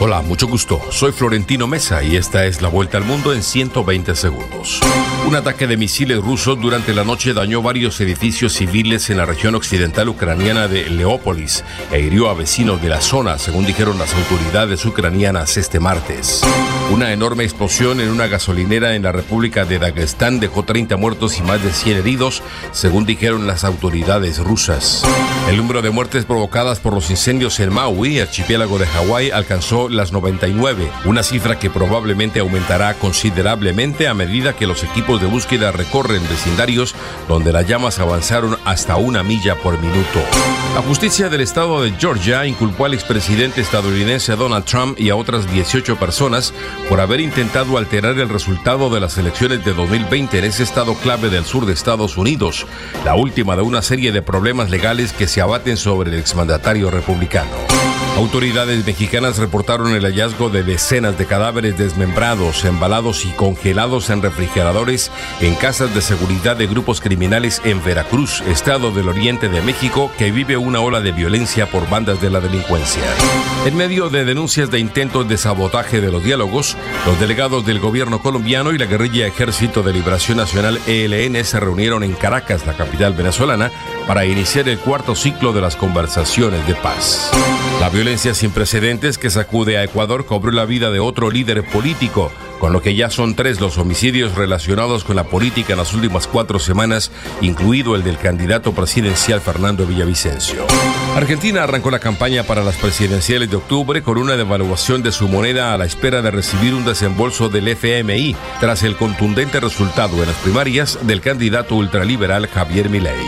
[0.00, 0.80] Hola, mucho gusto.
[0.90, 4.80] Soy Florentino Mesa y esta es la vuelta al mundo en 120 segundos.
[5.26, 9.56] Un ataque de misiles rusos durante la noche dañó varios edificios civiles en la región
[9.56, 14.86] occidental ucraniana de Leópolis e hirió a vecinos de la zona, según dijeron las autoridades
[14.86, 16.42] ucranianas este martes.
[16.90, 21.42] Una enorme explosión en una gasolinera en la República de Dagestán dejó 30 muertos y
[21.42, 25.04] más de 100 heridos, según dijeron las autoridades rusas.
[25.50, 29.57] El número de muertes provocadas por los incendios en Maui, archipiélago de Hawái, alcanzó
[29.90, 35.72] las 99, una cifra que probablemente aumentará considerablemente a medida que los equipos de búsqueda
[35.72, 36.94] recorren vecindarios
[37.26, 40.20] donde las llamas avanzaron hasta una milla por minuto.
[40.74, 45.50] La justicia del estado de Georgia inculpó al expresidente estadounidense Donald Trump y a otras
[45.50, 46.54] 18 personas
[46.88, 51.30] por haber intentado alterar el resultado de las elecciones de 2020 en ese estado clave
[51.30, 52.66] del sur de Estados Unidos,
[53.04, 58.07] la última de una serie de problemas legales que se abaten sobre el exmandatario republicano.
[58.18, 65.12] Autoridades mexicanas reportaron el hallazgo de decenas de cadáveres desmembrados, embalados y congelados en refrigeradores
[65.40, 70.32] en casas de seguridad de grupos criminales en Veracruz, estado del oriente de México, que
[70.32, 73.04] vive una ola de violencia por bandas de la delincuencia.
[73.64, 76.76] En medio de denuncias de intentos de sabotaje de los diálogos,
[77.06, 82.02] los delegados del gobierno colombiano y la guerrilla Ejército de Liberación Nacional ELN se reunieron
[82.02, 83.70] en Caracas, la capital venezolana,
[84.08, 87.30] para iniciar el cuarto ciclo de las conversaciones de paz.
[87.78, 92.32] La violencia sin precedentes que sacude a Ecuador cobró la vida de otro líder político,
[92.58, 96.26] con lo que ya son tres los homicidios relacionados con la política en las últimas
[96.26, 97.10] cuatro semanas,
[97.42, 100.64] incluido el del candidato presidencial Fernando Villavicencio.
[101.16, 105.74] Argentina arrancó la campaña para las presidenciales de octubre con una devaluación de su moneda
[105.74, 110.36] a la espera de recibir un desembolso del FMI tras el contundente resultado en las
[110.36, 113.20] primarias del candidato ultraliberal Javier Milei.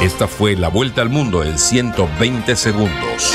[0.00, 3.34] Esta fue la vuelta al mundo en 120 segundos.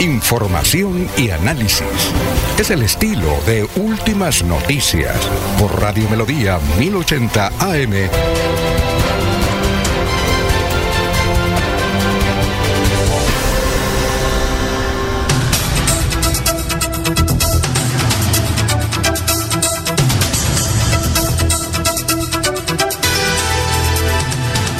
[0.00, 2.12] Información y análisis.
[2.58, 5.16] Es el estilo de Últimas Noticias
[5.58, 7.92] por Radio Melodía 1080 AM.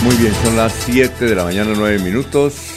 [0.03, 2.76] Muy bien, son las 7 de la mañana, 9 minutos.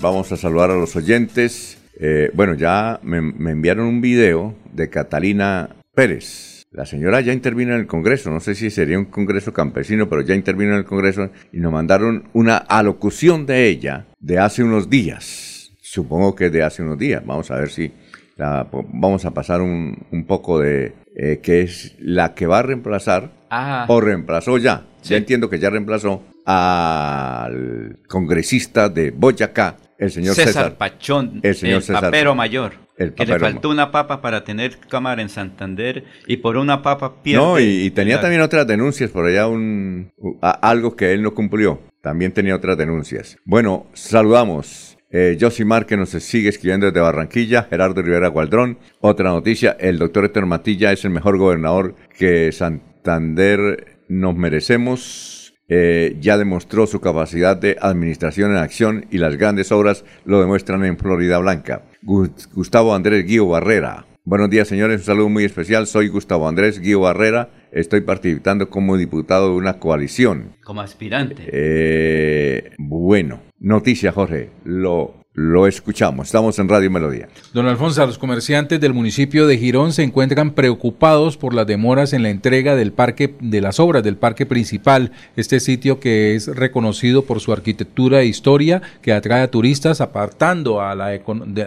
[0.00, 1.78] Vamos a saludar a los oyentes.
[1.98, 6.64] Eh, bueno, ya me, me enviaron un video de Catalina Pérez.
[6.72, 10.20] La señora ya intervino en el Congreso, no sé si sería un Congreso campesino, pero
[10.20, 14.90] ya intervino en el Congreso y nos mandaron una alocución de ella de hace unos
[14.90, 15.72] días.
[15.80, 17.24] Supongo que de hace unos días.
[17.24, 17.92] Vamos a ver si
[18.36, 22.62] la- vamos a pasar un, un poco de eh, que es la que va a
[22.62, 23.86] reemplazar Ah.
[23.88, 24.84] o reemplazó ya.
[25.04, 31.54] Ya entiendo que ya reemplazó al congresista de Boyacá, el señor César, César, Pachón, el
[31.54, 32.72] señor el César papero mayor.
[32.98, 37.22] El que le faltó una papa para tener cámara en Santander y por una papa
[37.22, 37.44] pierde.
[37.44, 40.10] No, y, y tenía la- también otras denuncias por allá, un,
[40.40, 41.82] a- algo que él no cumplió.
[42.00, 43.36] También tenía otras denuncias.
[43.44, 44.96] Bueno, saludamos.
[45.10, 48.78] Eh, Josimar que nos sigue escribiendo desde Barranquilla, Gerardo Rivera Gualdrón.
[49.00, 55.35] Otra noticia, el doctor Héctor Matilla es el mejor gobernador que Santander nos merecemos.
[55.68, 60.84] Eh, ya demostró su capacidad de administración en acción y las grandes obras lo demuestran
[60.84, 61.82] en Florida Blanca.
[62.02, 64.06] Gu- Gustavo Andrés Guío Barrera.
[64.24, 65.00] Buenos días, señores.
[65.00, 65.86] Un saludo muy especial.
[65.86, 67.50] Soy Gustavo Andrés Guío Barrera.
[67.72, 70.52] Estoy participando como diputado de una coalición.
[70.64, 71.44] Como aspirante.
[71.48, 74.50] Eh, bueno, noticia, Jorge.
[74.64, 76.28] Lo, lo escuchamos.
[76.28, 77.28] Estamos en Radio Melodía.
[77.52, 82.22] Don Alfonso, los comerciantes del municipio de Girón se encuentran preocupados por las demoras en
[82.22, 87.26] la entrega del parque de las obras del parque principal, este sitio que es reconocido
[87.26, 91.20] por su arquitectura e historia, que atrae a turistas apartando a la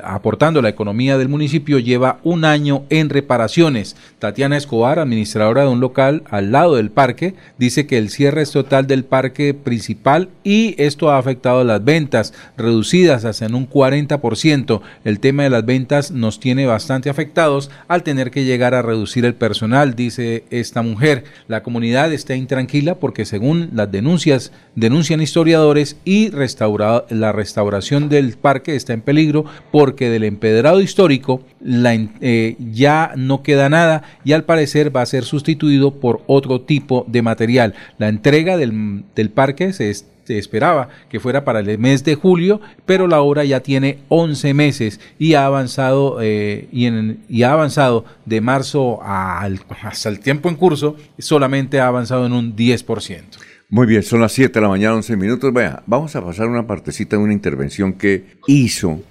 [0.03, 3.95] aportando a la economía del municipio, lleva un año en reparaciones.
[4.17, 8.51] Tatiana Escobar, administradora de un local al lado del parque, dice que el cierre es
[8.51, 14.81] total del parque principal y esto ha afectado las ventas, reducidas hasta un 40%.
[15.03, 19.25] El tema de las ventas nos tiene bastante afectados al tener que llegar a reducir
[19.25, 21.23] el personal, dice esta mujer.
[21.47, 28.37] La comunidad está intranquila porque según las denuncias, denuncian historiadores y restaura- la restauración del
[28.37, 31.41] parque está en peligro porque del empedrado histórico
[32.21, 37.05] eh, ya no queda nada y al parecer va a ser sustituido por otro tipo
[37.07, 37.73] de material.
[37.97, 42.13] La entrega del, del parque se, es- se esperaba que fuera para el mes de
[42.13, 48.05] julio, pero la obra ya tiene 11 meses y ha avanzado eh, y, ha avanzado
[48.25, 53.23] de marzo hasta el tiempo en curso, solamente ha avanzado en un 10%.
[53.69, 55.51] Muy bien, son las 7 de la mañana, 11 minutos.
[55.51, 59.01] Vea, vamos a pasar una partecita de una intervención que hizo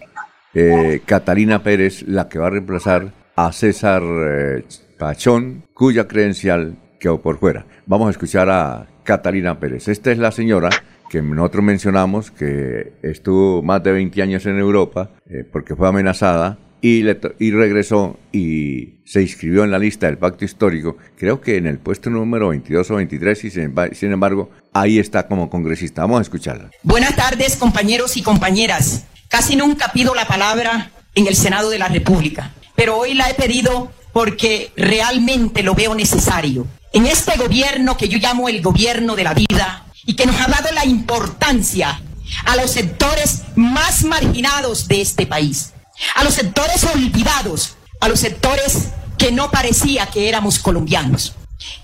[0.54, 4.64] eh, Catalina Pérez, la que va a reemplazar a César eh,
[4.96, 7.66] Pachón, cuya credencial quedó por fuera.
[7.86, 9.88] Vamos a escuchar a Catalina Pérez.
[9.88, 10.68] Esta es la señora
[11.08, 16.58] que nosotros mencionamos que estuvo más de 20 años en Europa eh, porque fue amenazada
[16.82, 17.06] y,
[17.38, 21.78] y regresó y se inscribió en la lista del pacto histórico, creo que en el
[21.78, 26.02] puesto número 22 o 23 y sin embargo ahí está como congresista.
[26.02, 26.70] Vamos a escucharla.
[26.82, 29.06] Buenas tardes, compañeros y compañeras.
[29.28, 33.34] Casi nunca pido la palabra en el Senado de la República, pero hoy la he
[33.34, 36.66] pedido porque realmente lo veo necesario.
[36.92, 40.46] En este gobierno que yo llamo el gobierno de la vida y que nos ha
[40.46, 42.00] dado la importancia
[42.46, 45.74] a los sectores más marginados de este país,
[46.14, 48.88] a los sectores olvidados, a los sectores
[49.18, 51.34] que no parecía que éramos colombianos.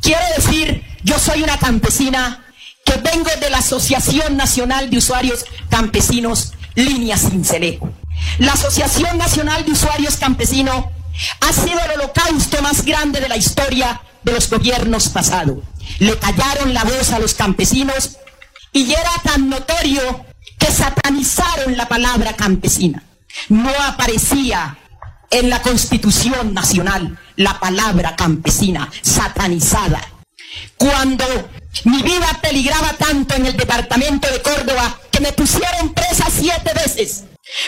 [0.01, 2.45] Quiero decir, yo soy una campesina
[2.85, 7.91] que vengo de la Asociación Nacional de Usuarios Campesinos Línea Cincelejo.
[8.39, 10.87] La Asociación Nacional de Usuarios Campesinos
[11.41, 15.59] ha sido el holocausto más grande de la historia de los gobiernos pasados.
[15.99, 18.17] Le callaron la voz a los campesinos
[18.73, 20.25] y era tan notorio
[20.59, 23.03] que satanizaron la palabra campesina.
[23.49, 24.79] No aparecía
[25.31, 30.01] en la Constitución Nacional la palabra campesina satanizada.
[30.77, 31.25] Cuando
[31.85, 37.25] mi vida peligraba tanto en el departamento de Córdoba que me pusieron presa siete veces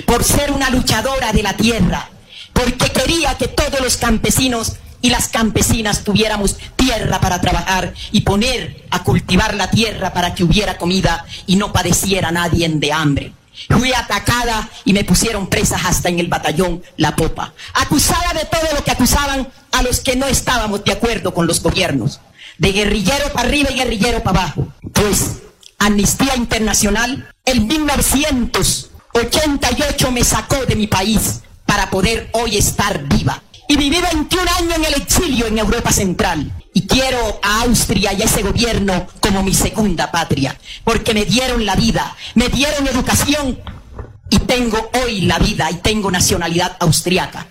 [0.07, 2.09] por ser una luchadora de la tierra,
[2.53, 8.85] porque quería que todos los campesinos y las campesinas tuviéramos tierra para trabajar y poner
[8.91, 13.33] a cultivar la tierra para que hubiera comida y no padeciera nadie de hambre.
[13.71, 18.75] Fui atacada y me pusieron presas hasta en el batallón La Popa, acusada de todo
[18.75, 22.21] lo que acusaban a los que no estábamos de acuerdo con los gobiernos,
[22.59, 24.69] de guerrillero para arriba y guerrillero para abajo.
[24.93, 25.37] Pues
[25.79, 33.43] Amnistía Internacional en 1988 me sacó de mi país para poder hoy estar viva.
[33.69, 36.53] Y viví 21 años en el exilio en Europa Central.
[36.73, 41.65] Y quiero a Austria y a ese gobierno como mi segunda patria, porque me dieron
[41.65, 43.59] la vida, me dieron educación
[44.29, 47.47] y tengo hoy la vida y tengo nacionalidad austriaca.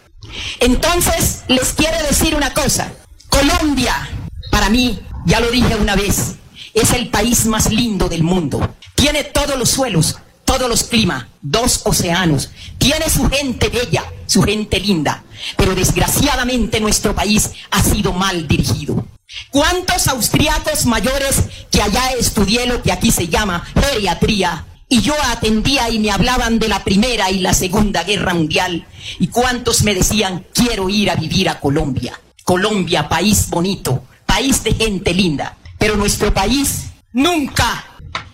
[0.60, 2.92] Entonces, les quiero decir una cosa.
[3.30, 4.10] Colombia,
[4.52, 6.36] para mí, ya lo dije una vez,
[6.74, 8.76] es el país más lindo del mundo.
[8.94, 12.52] Tiene todos los suelos, todos los climas, dos océanos.
[12.78, 15.24] Tiene su gente bella, su gente linda.
[15.58, 19.06] Pero desgraciadamente nuestro país ha sido mal dirigido.
[19.52, 24.66] ¿Cuántos austriacos mayores que allá estudié lo que aquí se llama geriatría?
[24.88, 28.86] Y yo atendía y me hablaban de la Primera y la Segunda Guerra Mundial.
[29.20, 32.20] ¿Y cuántos me decían, quiero ir a vivir a Colombia?
[32.44, 35.58] Colombia, país bonito, país de gente linda.
[35.80, 37.84] Pero nuestro país nunca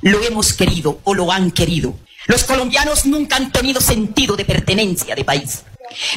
[0.01, 1.95] lo hemos querido o lo han querido.
[2.27, 5.63] Los colombianos nunca han tenido sentido de pertenencia de país.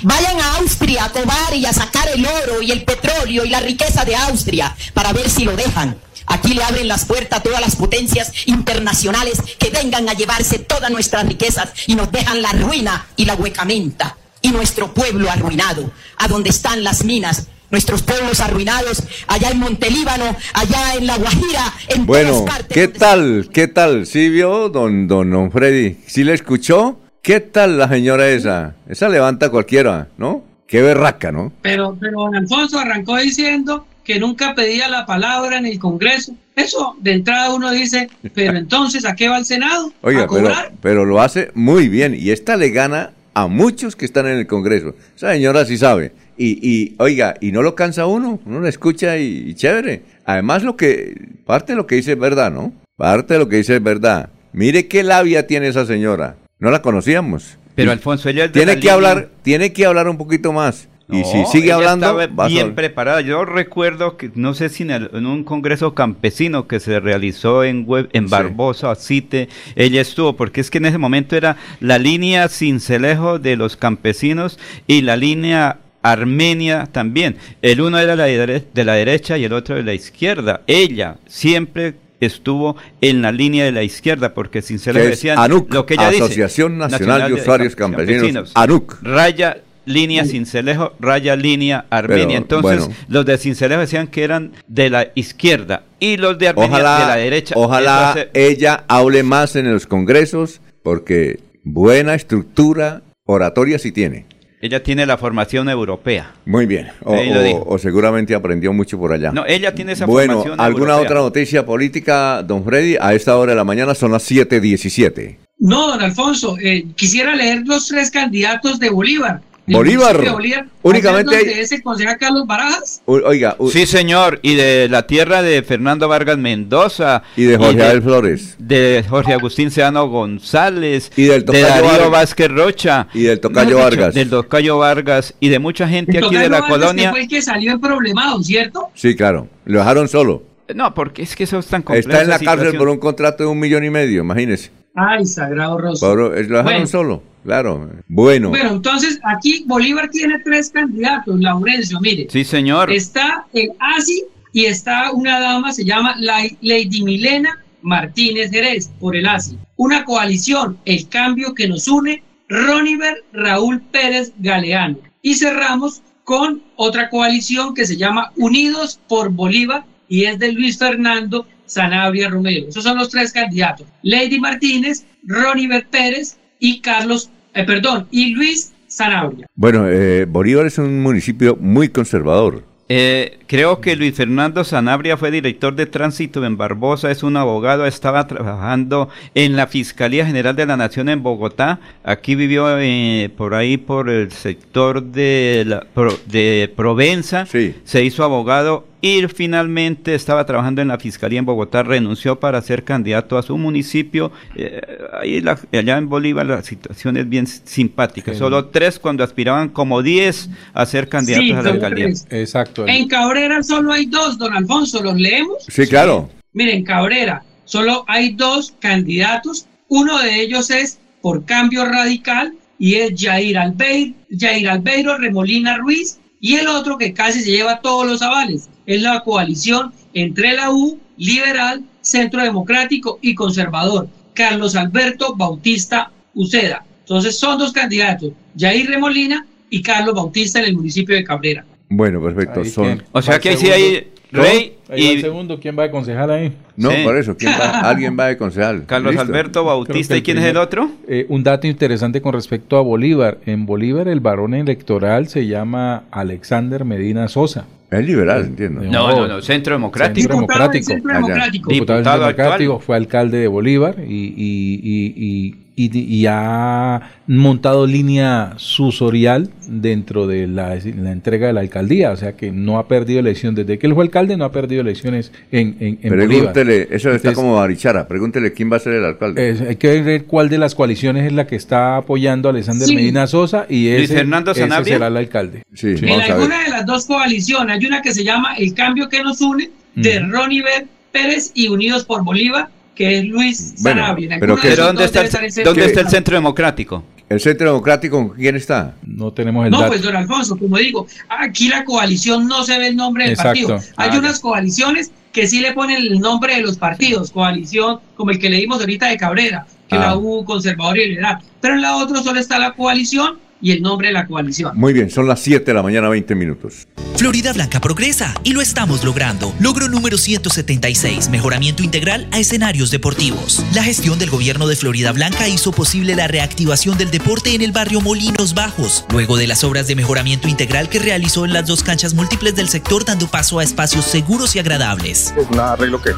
[0.02, 3.60] Vayan a Austria a cobar y a sacar el oro y el petróleo y la
[3.60, 5.96] riqueza de Austria para ver si lo dejan.
[6.26, 10.90] Aquí le abren las puertas a todas las potencias internacionales que vengan a llevarse todas
[10.90, 16.28] nuestras riquezas y nos dejan la ruina y la huecamenta y nuestro pueblo arruinado, a
[16.28, 22.06] donde están las minas, nuestros pueblos arruinados, allá en Montelíbano, allá en La Guajira, en
[22.06, 22.68] Bueno, todas partes.
[22.74, 23.48] ¿qué tal?
[23.52, 24.06] ¿Qué tal?
[24.06, 25.96] ¿Sí vio, don, don, don Freddy?
[26.06, 27.00] ¿Sí le escuchó?
[27.22, 28.74] ¿Qué tal la señora esa?
[28.88, 30.44] Esa levanta cualquiera, ¿no?
[30.66, 31.52] Qué berraca, ¿no?
[31.62, 36.34] Pero, pero don Alfonso arrancó diciendo que nunca pedía la palabra en el Congreso.
[36.54, 39.92] Eso de entrada uno dice, pero entonces ¿a qué va el Senado?
[40.02, 40.72] Oiga, ¿A pero, cobrar?
[40.80, 44.46] pero lo hace muy bien y esta le gana a muchos que están en el
[44.46, 44.94] Congreso.
[45.16, 46.12] Esa señora sí sabe.
[46.36, 50.02] Y, y oiga, y no lo cansa uno, uno la escucha y, y chévere.
[50.24, 51.14] Además, lo que,
[51.46, 52.72] parte de lo que dice es verdad, ¿no?
[52.96, 54.30] Parte de lo que dice es verdad.
[54.52, 56.36] Mire qué labia tiene esa señora.
[56.58, 57.58] No la conocíamos.
[57.74, 60.52] Pero Alfonso, ella es de tiene la que línea- hablar, tiene que hablar un poquito
[60.52, 60.88] más.
[61.10, 63.20] y si sigue hablando, estaba bien preparada.
[63.20, 67.62] Yo recuerdo que, no sé si en, el- en un congreso campesino que se realizó
[67.64, 72.48] en, en Barbosa, Cite, ella estuvo, porque es que en ese momento era la línea
[72.48, 77.36] cincelejo de los campesinos y la línea Armenia también.
[77.62, 78.24] El uno era la
[78.72, 80.60] de la derecha y el otro de la izquierda.
[80.66, 84.70] Ella siempre estuvo en la línea de la izquierda porque es
[85.10, 88.98] decían ANUC, lo que ella dice Asociación Nacional de Usuarios Campesinos, ANUC.
[89.02, 92.26] raya línea Cincelejo, raya línea Armenia.
[92.26, 92.94] Pero, Entonces, bueno.
[93.08, 97.06] los de Cincelejo decían que eran de la izquierda y los de Armenia Ojalá, de
[97.06, 97.54] la derecha.
[97.56, 104.26] ojalá hace- ella hable más en los congresos, porque buena estructura oratoria sí tiene.
[104.64, 106.32] Ella tiene la formación europea.
[106.46, 106.88] Muy bien.
[107.02, 109.30] O, seguramente aprendió mucho por allá.
[109.30, 111.10] No, ella tiene esa bueno, formación ¿alguna europea.
[111.10, 112.96] otra noticia política, don Freddy?
[112.98, 115.36] A esta hora de la mañana son las 7.17.
[115.58, 119.42] No, don Alfonso, eh, quisiera leer los tres candidatos de Bolívar.
[119.66, 120.20] Bolívar.
[120.20, 123.00] de Bolívar, Únicamente donde hay- se concejal Carlos Barajas.
[123.06, 127.22] U- Oiga, u- Sí, señor, y de la tierra de Fernando Vargas Mendoza.
[127.36, 128.56] y de Jorge Abel Flores.
[128.58, 131.10] de Jorge Agustín Seano González.
[131.16, 132.10] Y del de Tocayo Darío Vargas.
[132.10, 133.08] Vázquez Rocha.
[133.14, 134.14] Y del Tocayo Vargas.
[134.14, 137.04] Del Tocayo Vargas y de mucha gente El aquí de la Vargas, colonia.
[137.04, 138.90] que fue el que salió en problemado, ¿cierto?
[138.94, 139.48] Sí, claro.
[139.64, 140.42] Lo dejaron solo.
[140.74, 142.08] No, porque es que eso es tan complejo.
[142.08, 142.78] Está en la cárcel situación.
[142.78, 144.70] por un contrato de un millón y medio, imagínese.
[144.94, 146.08] Ay, sagrado rostro.
[146.08, 146.86] Pablo, lo dejaron Bueno.
[146.86, 147.90] solo, claro.
[148.08, 152.28] Bueno, Bueno, entonces aquí Bolívar tiene tres candidatos, Laurencio, mire.
[152.30, 152.92] Sí, señor.
[152.92, 154.22] Está el ASI
[154.52, 159.58] y está una dama, se llama La- Lady Milena Martínez Jerez, por el ASI.
[159.76, 164.98] Una coalición, el cambio que nos une, Roniver Raúl Pérez Galeano.
[165.22, 170.78] Y cerramos con otra coalición que se llama Unidos por Bolívar y es de Luis
[170.78, 172.68] Fernando Sanabria Romero.
[172.68, 173.86] Esos son los tres candidatos.
[174.02, 179.46] Lady Martínez, Roniver Pérez y Carlos, eh, perdón, y Luis Sanabria.
[179.54, 182.62] bueno eh, Bolívar es un municipio muy conservador.
[182.86, 187.86] Eh, creo que Luis Fernando Sanabria fue director de tránsito en Barbosa, es un abogado,
[187.86, 191.80] estaba trabajando en la Fiscalía General de la Nación en Bogotá.
[192.04, 197.46] Aquí vivió eh, por ahí por el sector de, la- Pro- de Provenza.
[197.46, 202.84] Se hizo abogado y finalmente estaba trabajando en la Fiscalía en Bogotá, renunció para ser
[202.84, 204.32] candidato a su municipio.
[204.56, 204.80] Eh,
[205.20, 208.32] ahí la- allá en Bolívar la situación es bien simpática.
[208.32, 208.38] Genial.
[208.38, 212.06] Solo tres cuando aspiraban como diez a ser candidatos Sí, a la alcaldía.
[212.06, 212.26] tres.
[212.30, 212.86] Exacto.
[212.88, 215.64] En Cabrera solo hay dos, don Alfonso, ¿los leemos?
[215.68, 216.30] Sí, claro.
[216.54, 219.66] Miren, Cabrera, solo hay dos candidatos.
[219.88, 226.20] Uno de ellos es por cambio radical y es Jair Albeiro, Jair Albeiro Remolina Ruiz.
[226.40, 230.70] Y el otro que casi se lleva todos los avales es la coalición entre la
[230.70, 236.84] U, Liberal, Centro Democrático y Conservador, Carlos Alberto Bautista Uceda.
[237.00, 241.64] Entonces son dos candidatos, Jair Remolina y Carlos Bautista en el municipio de Cabrera.
[241.88, 242.60] Bueno, perfecto.
[242.60, 243.02] Ahí Son...
[243.12, 244.08] O sea que ahí sí hay.
[244.32, 246.52] Rey Ahí va el y segundo, ¿quién va de concejal ahí?
[246.76, 246.96] No, Sí.
[247.04, 247.36] por eso.
[247.36, 247.80] ¿quién va?
[247.88, 248.84] Alguien va de concejal.
[248.84, 249.22] Carlos Listo.
[249.26, 250.16] Alberto Bautista.
[250.16, 250.90] ¿Y quién es el otro?
[251.08, 253.38] Eh, un dato interesante con respecto a Bolívar.
[253.46, 257.66] En Bolívar el varón electoral se llama Alexander Medina Sosa.
[257.98, 258.80] Es liberal, entiendo.
[258.82, 260.20] No, no, no, Centro Democrático.
[260.20, 260.86] Centro Diputado Democrático.
[260.92, 261.20] Centro Allá.
[261.20, 261.70] Democrático.
[261.70, 262.86] Diputado Diputado Centro Democrático, actual.
[262.86, 270.26] fue alcalde de Bolívar y, y- y- y- y- y ha montado línea susorial dentro
[270.28, 273.54] de la, la entrega de la alcaldía, o sea que no ha perdido elección.
[273.54, 276.28] Desde que él fue alcalde no ha perdido elecciones en, en, en Bolívar.
[276.52, 279.48] Pregúntele, eso está Entonces, como Barichara, pregúntele quién va a ser el alcalde.
[279.50, 282.86] es- hay que ver cuál de las coaliciones es la que está apoyando a Alexander
[282.86, 282.94] Sí.
[282.94, 285.62] Medina Sosa y ese, Fernando ese será el alcalde.
[285.74, 286.04] Sí, Sí.
[286.04, 286.32] En vamos a ver.
[286.34, 289.70] alguna de las dos coaliciones hay una que se llama El Cambio que nos une,
[289.96, 290.20] de.
[290.20, 294.34] Ronnie Ver Pérez y Unidos por Bolívar, que es Luis Bueno, Sanabria.
[294.34, 297.04] En pero alguna que- de ¿Pero dónde está, el, Centro Democrático?
[297.28, 298.94] ¿El Centro Democrático con quién está?
[299.06, 299.90] No tenemos el No, dato.
[299.92, 303.48] pues don Alfonso, como digo, aquí la coalición no se ve el nombre del Exacto.
[303.68, 303.80] partido.
[303.96, 308.30] Hay Ah, unas coaliciones que sí le ponen el nombre de los partidos, coalición como
[308.30, 310.00] el que le dimos ahorita de Cabrera, que Ah.
[310.00, 311.38] la U, Conservador y Liberal.
[311.60, 314.76] Pero en la otra solo está la coalición y el nombre de la coalición.
[314.76, 316.86] Muy bien, son las 7 de la mañana, 20 minutos.
[317.16, 319.54] Florida Blanca progresa y lo estamos logrando.
[319.60, 323.64] Logro número 176, mejoramiento integral a escenarios deportivos.
[323.72, 327.72] La gestión del gobierno de Florida Blanca hizo posible la reactivación del deporte en el
[327.72, 331.82] barrio Molinos Bajos, luego de las obras de mejoramiento integral que realizó en las dos
[331.82, 335.32] canchas múltiples del sector dando paso a espacios seguros y agradables.
[335.38, 336.12] Es un arreglo que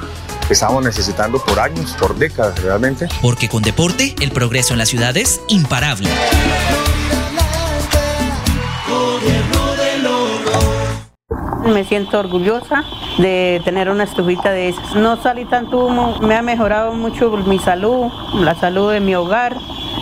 [0.51, 3.09] estamos necesitando por años, por décadas realmente.
[3.21, 6.09] Porque con deporte, el progreso en la ciudad es imparable.
[11.73, 12.85] Me siento orgullosa
[13.19, 14.95] de tener una estufita de esas.
[14.95, 19.57] No salí tanto humo, me ha mejorado mucho mi salud, la salud de mi hogar.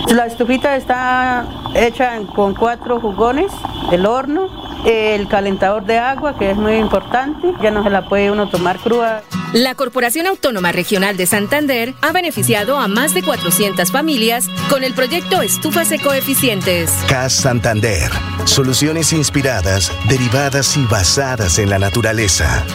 [0.09, 3.51] La estufita está hecha con cuatro jugones,
[3.91, 4.49] el horno,
[4.85, 8.78] el calentador de agua, que es muy importante, ya no se la puede uno tomar
[8.78, 9.23] cruda.
[9.55, 14.95] La Corporación Autónoma Regional de Santander ha beneficiado a más de 400 familias con el
[14.95, 16.91] proyecto Estufas Ecoeficientes.
[17.09, 18.11] CAS Santander.
[18.47, 22.67] Soluciones inspiradas, derivadas y basadas en la naturaleza.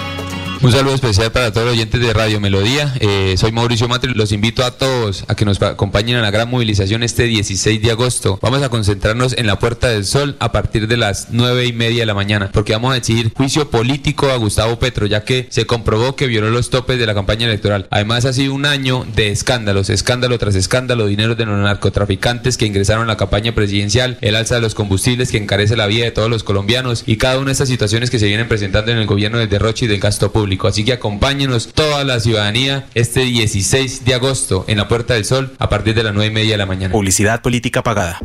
[0.61, 2.93] Un saludo especial para todos los oyentes de Radio Melodía.
[2.99, 4.13] Eh, soy Mauricio Matri.
[4.13, 7.81] Los invito a todos a que nos pa- acompañen a la gran movilización este 16
[7.81, 8.37] de agosto.
[8.41, 12.01] Vamos a concentrarnos en la Puerta del Sol a partir de las 9 y media
[12.01, 15.65] de la mañana, porque vamos a exigir juicio político a Gustavo Petro, ya que se
[15.65, 17.87] comprobó que violó los topes de la campaña electoral.
[17.89, 22.65] Además, ha sido un año de escándalos, escándalo tras escándalo, dinero de los narcotraficantes que
[22.65, 26.11] ingresaron a la campaña presidencial, el alza de los combustibles que encarece la vida de
[26.11, 29.05] todos los colombianos y cada una de estas situaciones que se vienen presentando en el
[29.07, 30.48] gobierno del derroche y del gasto público.
[30.67, 35.53] Así que acompáñenos toda la ciudadanía este 16 de agosto en la Puerta del Sol
[35.59, 36.91] a partir de las 9 y media de la mañana.
[36.91, 38.19] Publicidad política pagada.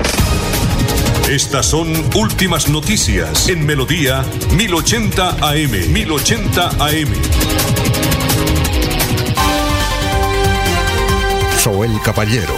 [1.29, 4.25] Estas son últimas noticias en Melodía
[4.57, 5.93] 1080 AM.
[5.93, 7.09] 1080 AM.
[11.59, 12.55] Soel Caballero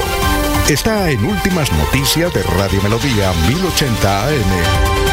[0.68, 5.05] está en Últimas Noticias de Radio Melodía 1080 AM.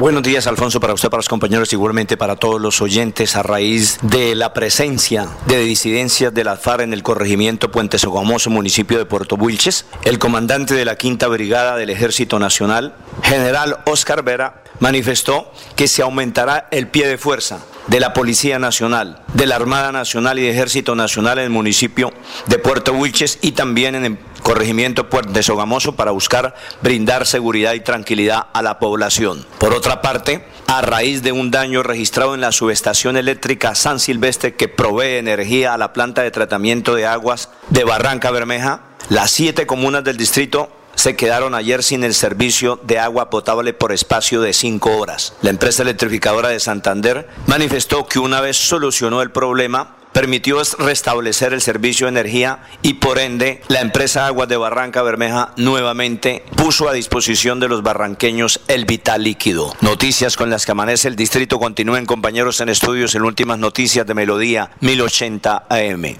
[0.00, 3.98] Buenos días, Alfonso, para usted, para los compañeros, igualmente para todos los oyentes, a raíz
[4.00, 9.04] de la presencia de disidencias de la FARC en el corregimiento Puente Sogamoso, municipio de
[9.04, 15.52] Puerto Wilches, el comandante de la Quinta Brigada del Ejército Nacional, general Oscar Vera, manifestó
[15.76, 20.38] que se aumentará el pie de fuerza de la Policía Nacional, de la Armada Nacional
[20.38, 22.12] y de Ejército Nacional en el municipio
[22.46, 27.80] de Puerto Wilches y también en el corregimiento Puente Sogamoso para buscar brindar seguridad y
[27.80, 29.46] tranquilidad a la población.
[29.58, 34.54] Por otra parte, a raíz de un daño registrado en la subestación eléctrica San Silvestre
[34.54, 39.66] que provee energía a la planta de tratamiento de aguas de Barranca Bermeja, las siete
[39.66, 44.52] comunas del distrito se quedaron ayer sin el servicio de agua potable por espacio de
[44.52, 45.34] cinco horas.
[45.42, 51.60] La empresa electrificadora de Santander manifestó que una vez solucionó el problema, permitió restablecer el
[51.60, 56.92] servicio de energía y por ende la empresa Aguas de Barranca Bermeja nuevamente puso a
[56.92, 59.74] disposición de los barranqueños el vital líquido.
[59.80, 64.14] Noticias con las que amanece el distrito continúen compañeros en estudios en últimas noticias de
[64.14, 66.16] Melodía 1080 AM.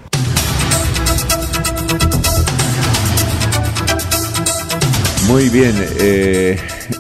[5.30, 5.74] Muy bien.
[6.00, 6.56] eh,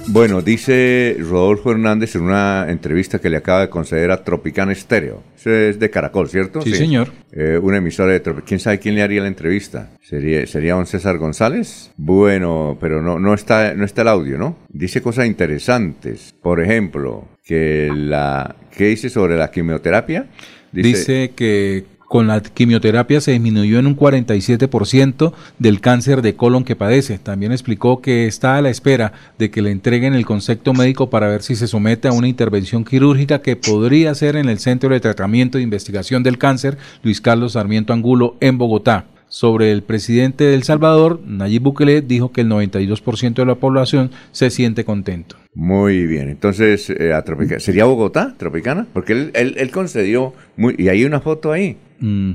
[0.06, 5.24] bueno, dice Rodolfo Hernández en una entrevista que le acaba de conceder a Tropicana Estéreo.
[5.36, 6.62] Eso es de Caracol, ¿cierto?
[6.62, 7.08] Sí, señor.
[7.32, 8.46] Eh, una emisora de Tropicana.
[8.46, 9.90] ¿Quién sabe quién le haría la entrevista?
[10.00, 11.90] ¿Sería, ¿Sería un César González?
[11.96, 14.56] Bueno, pero no, no, está, no está el audio, ¿no?
[14.68, 16.32] Dice cosas interesantes.
[16.40, 18.54] Por ejemplo, que la...
[18.76, 20.26] ¿Qué dice sobre la quimioterapia?
[20.70, 26.74] Dice, que con la quimioterapia se disminuyó en un 47% del cáncer de colon que
[26.74, 27.20] padece.
[27.20, 31.28] También explicó que está a la espera de que le entreguen el concepto médico para
[31.28, 34.98] ver si se somete a una intervención quirúrgica que podría ser en el Centro de
[34.98, 39.06] Tratamiento e Investigación del Cáncer Luis Carlos Sarmiento Angulo en Bogotá.
[39.30, 44.10] Sobre el presidente de El Salvador, Nayib Bukele, dijo que el 92% de la población
[44.32, 45.36] se siente contento.
[45.54, 47.24] Muy bien, entonces, eh, a
[47.60, 48.88] ¿sería Bogotá, Tropicana?
[48.92, 51.76] Porque él, él, él concedió, muy, y hay una foto ahí.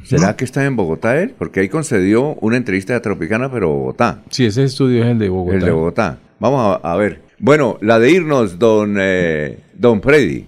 [0.06, 1.34] ¿Será que está en Bogotá él?
[1.38, 4.24] Porque ahí concedió una entrevista a Tropicana, pero Bogotá.
[4.30, 5.58] Sí, ese estudio es el de Bogotá.
[5.58, 6.20] El de Bogotá.
[6.40, 7.22] Vamos a, a ver.
[7.40, 10.46] Bueno, la de irnos, don, eh, don Freddy.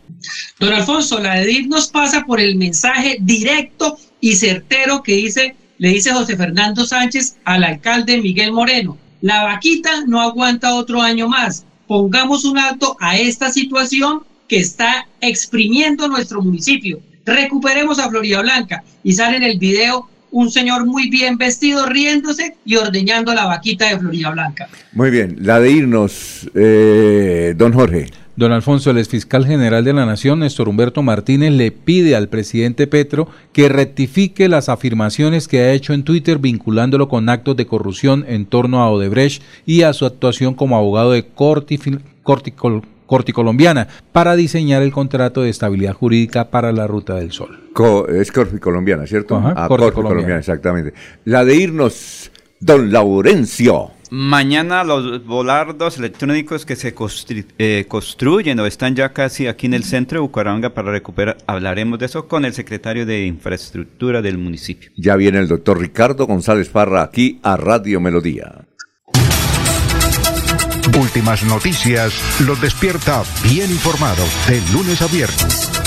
[0.60, 5.56] Don Alfonso, la de DIF nos pasa por el mensaje directo y certero que dice,
[5.78, 8.98] le dice José Fernando Sánchez al alcalde Miguel Moreno.
[9.22, 11.66] La vaquita no aguanta otro año más.
[11.88, 17.00] Pongamos un alto a esta situación que está exprimiendo nuestro municipio.
[17.26, 18.84] Recuperemos a Florida Blanca.
[19.04, 23.90] Y sale en el video un señor muy bien vestido, riéndose y ordeñando la vaquita
[23.90, 24.68] de Florida Blanca.
[24.94, 28.08] Muy bien, la de irnos, eh, don Jorge.
[28.38, 32.86] Don Alfonso, el exfiscal general de la Nación, Néstor Humberto Martínez, le pide al presidente
[32.86, 38.26] Petro que rectifique las afirmaciones que ha hecho en Twitter vinculándolo con actos de corrupción
[38.28, 44.36] en torno a Odebrecht y a su actuación como abogado de Cortifil- Corticol- Corticolombiana para
[44.36, 47.58] diseñar el contrato de estabilidad jurídica para la Ruta del Sol.
[47.74, 49.36] Co- es Corfi colombiana, ¿cierto?
[49.38, 50.10] Ajá, Ah, Corfi Corfi colombiana.
[50.10, 50.94] colombiana, exactamente.
[51.26, 53.92] La de irnos, don Laurencio.
[54.10, 56.96] Mañana los volardos electrónicos que se
[57.58, 62.00] eh, construyen o están ya casi aquí en el centro de Bucaramanga para recuperar, hablaremos
[62.00, 64.92] de eso con el secretario de Infraestructura del municipio.
[64.96, 68.66] Ya viene el doctor Ricardo González Parra aquí a Radio Melodía.
[70.98, 72.14] Últimas noticias
[72.46, 75.87] los despierta bien informados de lunes a viernes.